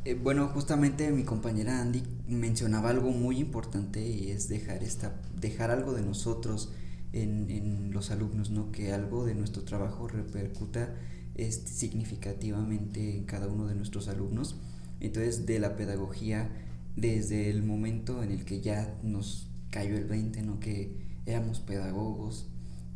Eh, 0.03 0.15
bueno, 0.15 0.47
justamente 0.47 1.11
mi 1.11 1.23
compañera 1.23 1.79
Andy 1.79 2.03
mencionaba 2.27 2.89
algo 2.89 3.11
muy 3.11 3.37
importante 3.37 4.01
y 4.01 4.31
es 4.31 4.49
dejar, 4.49 4.83
esta, 4.83 5.13
dejar 5.39 5.69
algo 5.69 5.93
de 5.93 6.01
nosotros 6.01 6.73
en, 7.13 7.91
los 7.91 8.11
alumnos, 8.11 8.51
¿no? 8.51 8.71
Que 8.71 8.93
algo 8.93 9.25
de 9.25 9.35
nuestro 9.35 9.63
trabajo 9.63 10.07
repercuta 10.07 10.95
este, 11.35 11.69
significativamente 11.69 13.17
en 13.17 13.25
cada 13.25 13.47
uno 13.47 13.67
de 13.67 13.75
nuestros 13.75 14.07
alumnos 14.07 14.55
entonces, 15.01 15.45
de 15.47 15.59
la 15.59 15.75
pedagogía, 15.75 16.49
desde 16.95 17.49
el 17.49 17.63
momento 17.63 18.23
en 18.23 18.31
el 18.31 18.45
que 18.45 18.61
ya 18.61 18.97
nos 19.03 19.49
cayó 19.71 19.97
el 19.97 20.05
20, 20.05 20.43
¿no? 20.43 20.59
Que 20.59 20.95
éramos 21.25 21.59
pedagogos, 21.59 22.47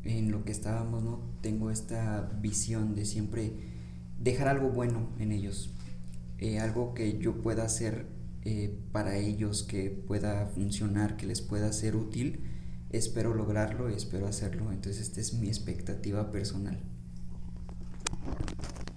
en 0.04 0.32
lo 0.32 0.46
que 0.46 0.52
estábamos, 0.52 1.04
¿no? 1.04 1.20
Tengo 1.42 1.72
esta 1.72 2.32
visión 2.42 2.94
de 2.94 3.06
siempre 3.06 3.54
dejar 4.22 4.48
algo 4.48 4.70
bueno 4.70 5.10
en 5.20 5.32
ellos, 5.32 5.72
eh, 6.38 6.60
algo 6.60 6.94
que 6.94 7.18
yo 7.18 7.42
pueda 7.42 7.64
hacer 7.64 8.06
eh, 8.44 8.78
para 8.92 9.18
ellos, 9.18 9.64
que 9.64 9.90
pueda 9.90 10.46
funcionar, 10.54 11.18
que 11.18 11.26
les 11.26 11.42
pueda 11.42 11.74
ser 11.74 11.96
útil. 11.96 12.40
Espero 12.96 13.34
lograrlo 13.34 13.90
y 13.90 13.94
espero 13.94 14.26
hacerlo. 14.26 14.72
Entonces, 14.72 15.02
esta 15.02 15.20
es 15.20 15.34
mi 15.34 15.48
expectativa 15.48 16.32
personal. 16.32 16.80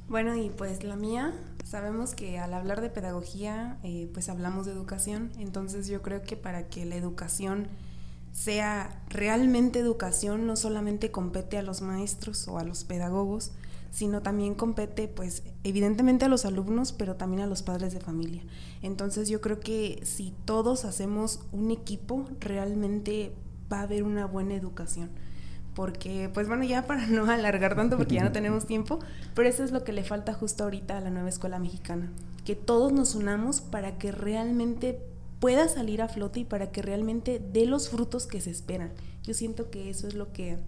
Bueno, 0.09 0.37
y 0.37 0.51
pues 0.51 0.85
la 0.85 0.95
mía, 0.95 1.35
sabemos 1.65 2.15
que 2.15 2.39
al 2.39 2.55
hablar 2.55 2.81
de 2.81 2.91
pedagogía, 2.91 3.79
eh, 3.83 4.09
pues 4.15 4.29
hablamos 4.29 4.67
de 4.67 4.73
educación. 4.73 5.33
Entonces, 5.39 5.89
yo 5.89 6.01
creo 6.01 6.23
que 6.23 6.37
para 6.37 6.69
que 6.69 6.87
la 6.87 6.95
educación 6.95 7.67
sea 8.31 9.03
realmente 9.09 9.81
educación, 9.81 10.47
no 10.47 10.55
solamente 10.55 11.11
compete 11.11 11.59
a 11.59 11.63
los 11.63 11.83
maestros 11.83 12.47
o 12.47 12.59
a 12.59 12.63
los 12.63 12.85
pedagogos, 12.85 13.51
sino 13.91 14.23
también 14.23 14.55
compete, 14.55 15.09
pues, 15.09 15.43
evidentemente 15.65 16.25
a 16.25 16.29
los 16.29 16.45
alumnos, 16.45 16.93
pero 16.93 17.17
también 17.17 17.43
a 17.43 17.47
los 17.49 17.63
padres 17.65 17.93
de 17.93 18.01
familia. 18.01 18.45
Entonces 18.81 19.29
yo 19.29 19.41
creo 19.41 19.59
que 19.59 20.01
si 20.05 20.33
todos 20.45 20.85
hacemos 20.85 21.41
un 21.51 21.73
equipo, 21.73 22.29
realmente 22.39 23.33
va 23.73 23.81
a 23.81 23.83
haber 23.83 24.03
una 24.03 24.27
buena 24.27 24.55
educación. 24.55 25.11
Porque, 25.75 26.31
pues 26.33 26.49
bueno, 26.49 26.65
ya 26.65 26.87
para 26.87 27.07
no 27.07 27.31
alargar 27.31 27.77
tanto, 27.77 27.97
porque 27.97 28.17
ya 28.17 28.25
no 28.25 28.33
tenemos 28.33 28.67
tiempo, 28.67 28.99
pero 29.35 29.49
eso 29.49 29.65
es 29.65 29.71
lo 29.71 29.85
que 29.85 29.93
le 29.93 30.05
falta 30.05 30.35
justo 30.35 30.65
ahorita 30.65 30.99
a 30.99 31.01
la 31.01 31.11
nueva 31.11 31.29
escuela 31.29 31.59
mexicana. 31.59 32.11
Que 32.45 32.57
todos 32.57 32.93
nos 32.93 33.15
unamos 33.15 33.61
para 33.61 33.99
que 33.99 34.11
realmente 34.11 35.01
pueda 35.41 35.69
salir 35.69 36.03
a 36.03 36.09
flote 36.09 36.41
y 36.41 36.45
para 36.45 36.71
que 36.73 36.83
realmente 36.83 37.41
dé 37.53 37.67
los 37.67 37.89
frutos 37.89 38.27
que 38.27 38.41
se 38.41 38.51
esperan. 38.51 38.91
Yo 39.23 39.35
siento 39.35 39.71
que 39.71 39.91
eso 39.91 40.09
es 40.09 40.15
lo 40.15 40.33
que 40.33 40.59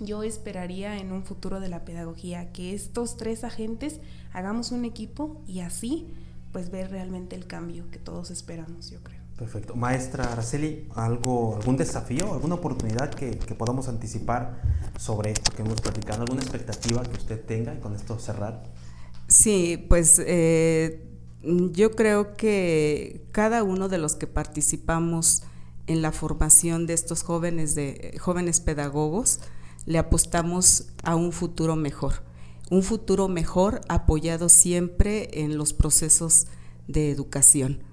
yo 0.00 0.22
esperaría 0.22 0.98
en 0.98 1.12
un 1.12 1.24
futuro 1.24 1.60
de 1.60 1.68
la 1.68 1.84
pedagogía, 1.84 2.52
que 2.52 2.74
estos 2.74 3.16
tres 3.16 3.44
agentes 3.44 4.00
hagamos 4.32 4.72
un 4.72 4.84
equipo 4.84 5.42
y 5.46 5.60
así 5.60 6.08
pues 6.52 6.70
ver 6.70 6.90
realmente 6.90 7.36
el 7.36 7.46
cambio 7.46 7.88
que 7.90 7.98
todos 7.98 8.30
esperamos, 8.30 8.90
yo 8.90 9.00
creo. 9.02 9.19
Perfecto. 9.40 9.74
Maestra 9.74 10.30
Araceli, 10.30 10.86
¿algo, 10.94 11.56
¿algún 11.56 11.78
desafío, 11.78 12.34
alguna 12.34 12.56
oportunidad 12.56 13.08
que, 13.08 13.30
podamos 13.54 13.88
anticipar 13.88 14.60
sobre 14.98 15.32
esto 15.32 15.50
que 15.56 15.62
hemos 15.62 15.80
platicado? 15.80 16.20
¿Alguna 16.24 16.42
expectativa 16.42 17.02
que 17.02 17.16
usted 17.16 17.40
tenga 17.46 17.72
y 17.72 17.78
con 17.78 17.94
esto 17.94 18.18
cerrar? 18.18 18.62
Sí, 19.28 19.82
pues 19.88 20.20
eh, 20.26 21.02
yo 21.72 21.92
creo 21.92 22.36
que 22.36 23.24
cada 23.32 23.62
uno 23.62 23.88
de 23.88 23.96
los 23.96 24.14
que 24.14 24.26
participamos 24.26 25.42
en 25.86 26.02
la 26.02 26.12
formación 26.12 26.86
de 26.86 26.92
estos 26.92 27.22
jóvenes, 27.22 27.74
de, 27.74 28.18
jóvenes 28.20 28.60
pedagogos, 28.60 29.40
le 29.86 29.96
apostamos 29.96 30.88
a 31.02 31.16
un 31.16 31.32
futuro 31.32 31.76
mejor, 31.76 32.22
un 32.68 32.82
futuro 32.82 33.26
mejor 33.26 33.80
apoyado 33.88 34.50
siempre 34.50 35.30
en 35.32 35.56
los 35.56 35.72
procesos 35.72 36.46
de 36.88 37.10
educación. 37.10 37.88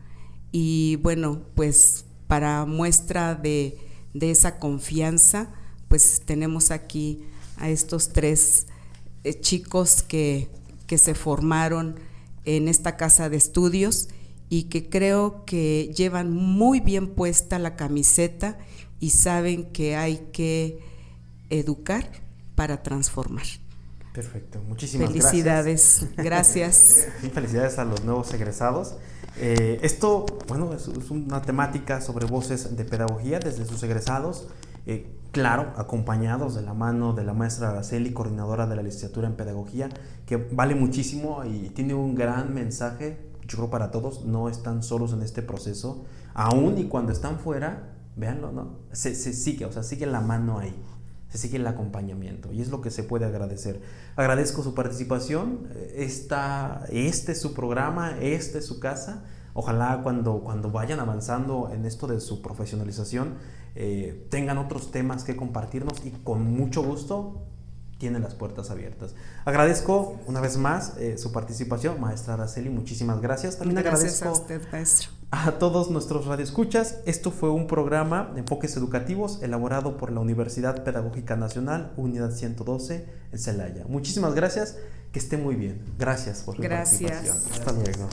Y 0.59 0.95
bueno, 0.95 1.43
pues 1.53 2.05
para 2.25 2.65
muestra 2.65 3.35
de, 3.35 3.77
esa 4.19 4.57
confianza, 4.57 5.53
pues 5.87 6.23
tenemos 6.25 6.71
aquí 6.71 7.21
a 7.57 7.69
estos 7.69 8.09
tres 8.09 8.65
eh, 9.23 9.39
chicos 9.39 10.01
que, 10.01 10.49
que 10.87 10.97
se 10.97 11.13
formaron 11.13 11.99
en 12.43 12.69
esta 12.69 12.97
casa 12.97 13.29
de 13.29 13.37
estudios 13.37 14.09
y 14.49 14.63
que 14.63 14.89
creo 14.89 15.45
que 15.45 15.93
llevan 15.95 16.33
muy 16.33 16.79
bien 16.79 17.13
puesta 17.13 17.59
la 17.59 17.75
camiseta 17.75 18.57
y 18.99 19.11
saben 19.11 19.65
que 19.65 19.95
hay 19.95 20.29
que 20.33 20.79
educar 21.51 22.23
para 22.55 22.81
transformar. 22.81 23.45
Perfecto, 24.17 24.59
muchísimas 24.67 25.09
felicidades. 25.11 26.07
Gracias. 26.17 27.07
felicidades 27.35 27.77
a 27.77 27.85
los 27.85 28.03
nuevos 28.03 28.33
egresados. 28.33 28.95
Eh, 29.37 29.77
esto, 29.83 30.25
bueno, 30.47 30.73
es, 30.73 30.87
una 30.87 31.43
temática 31.43 32.01
sobre 32.01 32.25
voces 32.25 32.75
de 32.75 32.83
pedagogía 32.83 33.37
desde 33.37 33.63
sus 33.65 33.83
egresados. 33.83 34.47
Eh, 34.87 35.05
claro, 35.31 35.71
acompañados 35.75 36.55
de 36.55 36.63
la 36.63 36.73
mano 36.73 37.13
de 37.13 37.25
la 37.25 37.33
maestra 37.33 37.69
Araceli, 37.69 38.11
coordinadora 38.11 38.65
de 38.65 38.75
la 38.75 38.81
licenciatura 38.81 39.27
en 39.27 39.35
pedagogía, 39.35 39.89
que 40.25 40.37
vale 40.37 40.73
muchísimo 40.73 41.45
y 41.45 41.69
tiene 41.69 41.93
un 41.93 42.15
gran 42.15 42.55
mensaje, 42.55 43.19
yo 43.47 43.57
creo 43.57 43.69
para 43.69 43.91
todos, 43.91 44.25
no 44.25 44.49
están 44.49 44.81
solos 44.81 45.13
en 45.13 45.21
este 45.21 45.43
proceso, 45.43 46.05
aún 46.33 46.79
y 46.79 46.85
cuando 46.85 47.11
están 47.11 47.37
fuera, 47.37 47.93
véanlo, 48.15 48.51
¿no? 48.51 48.79
Se, 48.93 49.13
se 49.13 49.31
sigue, 49.31 49.65
o 49.65 49.71
sea, 49.71 49.83
sigue 49.83 50.07
la 50.07 50.21
mano 50.21 50.57
ahí 50.57 50.75
se 51.29 51.37
sigue 51.37 51.57
el 51.57 51.67
acompañamiento 51.67 52.51
y 52.51 52.61
es 52.61 52.69
lo 52.69 52.81
que 52.81 52.91
se 52.91 53.03
puede 53.03 53.25
agradecer. 53.25 53.81
Agradezco 54.15 54.63
su 54.63 54.73
participación, 54.73 55.67
esta, 55.95 56.85
este 56.89 57.33
es 57.33 57.41
su 57.41 57.53
programa, 57.53 58.17
este 58.19 58.59
es 58.59 58.65
su 58.65 58.79
casa. 58.79 59.23
Ojalá 59.53 60.01
cuando, 60.03 60.41
cuando 60.41 60.71
vayan 60.71 60.99
avanzando 60.99 61.71
en 61.73 61.85
esto 61.85 62.07
de 62.07 62.19
su 62.19 62.41
profesionalización 62.41 63.35
eh, 63.79 64.25
tengan 64.29 64.57
otros 64.57 64.91
temas 64.91 65.23
que 65.23 65.35
compartirnos 65.35 66.05
y 66.05 66.09
con 66.09 66.43
mucho 66.43 66.81
gusto 66.83 67.43
tiene 67.97 68.19
las 68.19 68.35
puertas 68.35 68.71
abiertas. 68.71 69.15
Agradezco 69.45 70.19
una 70.27 70.41
vez 70.41 70.57
más 70.57 70.97
eh, 70.97 71.17
su 71.17 71.31
participación, 71.31 71.99
maestra 71.99 72.35
Araceli, 72.35 72.69
muchísimas 72.69 73.21
gracias. 73.21 73.57
También 73.57 73.81
gracias 73.83 74.21
agradezco 74.21 74.29
a 74.29 74.31
usted, 74.31 74.71
maestro. 74.71 75.16
A 75.29 75.59
todos 75.59 75.91
nuestros 75.91 76.25
radioescuchas, 76.25 76.99
esto 77.05 77.31
fue 77.31 77.49
un 77.49 77.67
programa 77.67 78.31
de 78.33 78.39
enfoques 78.39 78.77
educativos 78.77 79.43
elaborado 79.43 79.97
por 79.97 80.13
la 80.13 80.21
Universidad 80.21 80.85
Pedagógica 80.85 81.35
Nacional, 81.35 81.91
Unidad 81.97 82.31
112 82.31 83.05
en 83.33 83.37
Celaya. 83.37 83.85
Muchísimas 83.89 84.33
gracias, 84.35 84.77
que 85.11 85.19
esté 85.19 85.35
muy 85.35 85.55
bien. 85.55 85.83
Gracias 85.99 86.43
por 86.43 86.55
su 86.55 86.61
participación. 86.61 87.35
Hasta 87.51 87.73
luego. 87.73 88.07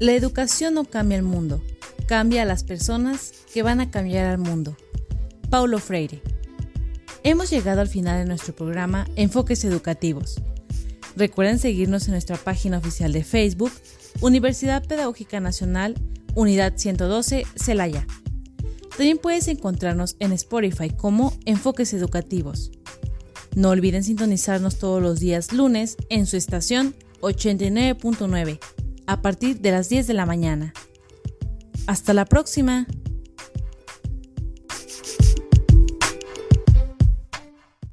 La 0.00 0.12
educación 0.12 0.72
no 0.72 0.86
cambia 0.86 1.18
el 1.18 1.24
mundo, 1.24 1.60
cambia 2.06 2.42
a 2.42 2.46
las 2.46 2.64
personas 2.64 3.32
que 3.52 3.62
van 3.62 3.82
a 3.82 3.90
cambiar 3.90 4.24
al 4.24 4.38
mundo. 4.38 4.74
Paulo 5.50 5.78
Freire. 5.80 6.22
Hemos 7.24 7.50
llegado 7.50 7.82
al 7.82 7.88
final 7.88 8.20
de 8.20 8.24
nuestro 8.24 8.56
programa 8.56 9.06
Enfoques 9.16 9.64
Educativos. 9.64 10.40
Recuerden 11.18 11.58
seguirnos 11.58 12.06
en 12.06 12.12
nuestra 12.12 12.36
página 12.36 12.78
oficial 12.78 13.12
de 13.12 13.24
Facebook, 13.24 13.72
Universidad 14.20 14.86
Pedagógica 14.86 15.40
Nacional, 15.40 15.96
Unidad 16.36 16.74
112, 16.76 17.44
Celaya. 17.56 18.06
También 18.90 19.18
puedes 19.18 19.48
encontrarnos 19.48 20.14
en 20.20 20.30
Spotify 20.30 20.90
como 20.90 21.36
Enfoques 21.44 21.92
Educativos. 21.92 22.70
No 23.56 23.70
olviden 23.70 24.04
sintonizarnos 24.04 24.78
todos 24.78 25.02
los 25.02 25.18
días 25.18 25.52
lunes 25.52 25.96
en 26.08 26.24
su 26.26 26.36
estación 26.36 26.94
89.9 27.20 28.60
a 29.06 29.20
partir 29.20 29.58
de 29.60 29.72
las 29.72 29.88
10 29.88 30.06
de 30.06 30.14
la 30.14 30.24
mañana. 30.24 30.72
Hasta 31.88 32.14
la 32.14 32.26
próxima. 32.26 32.86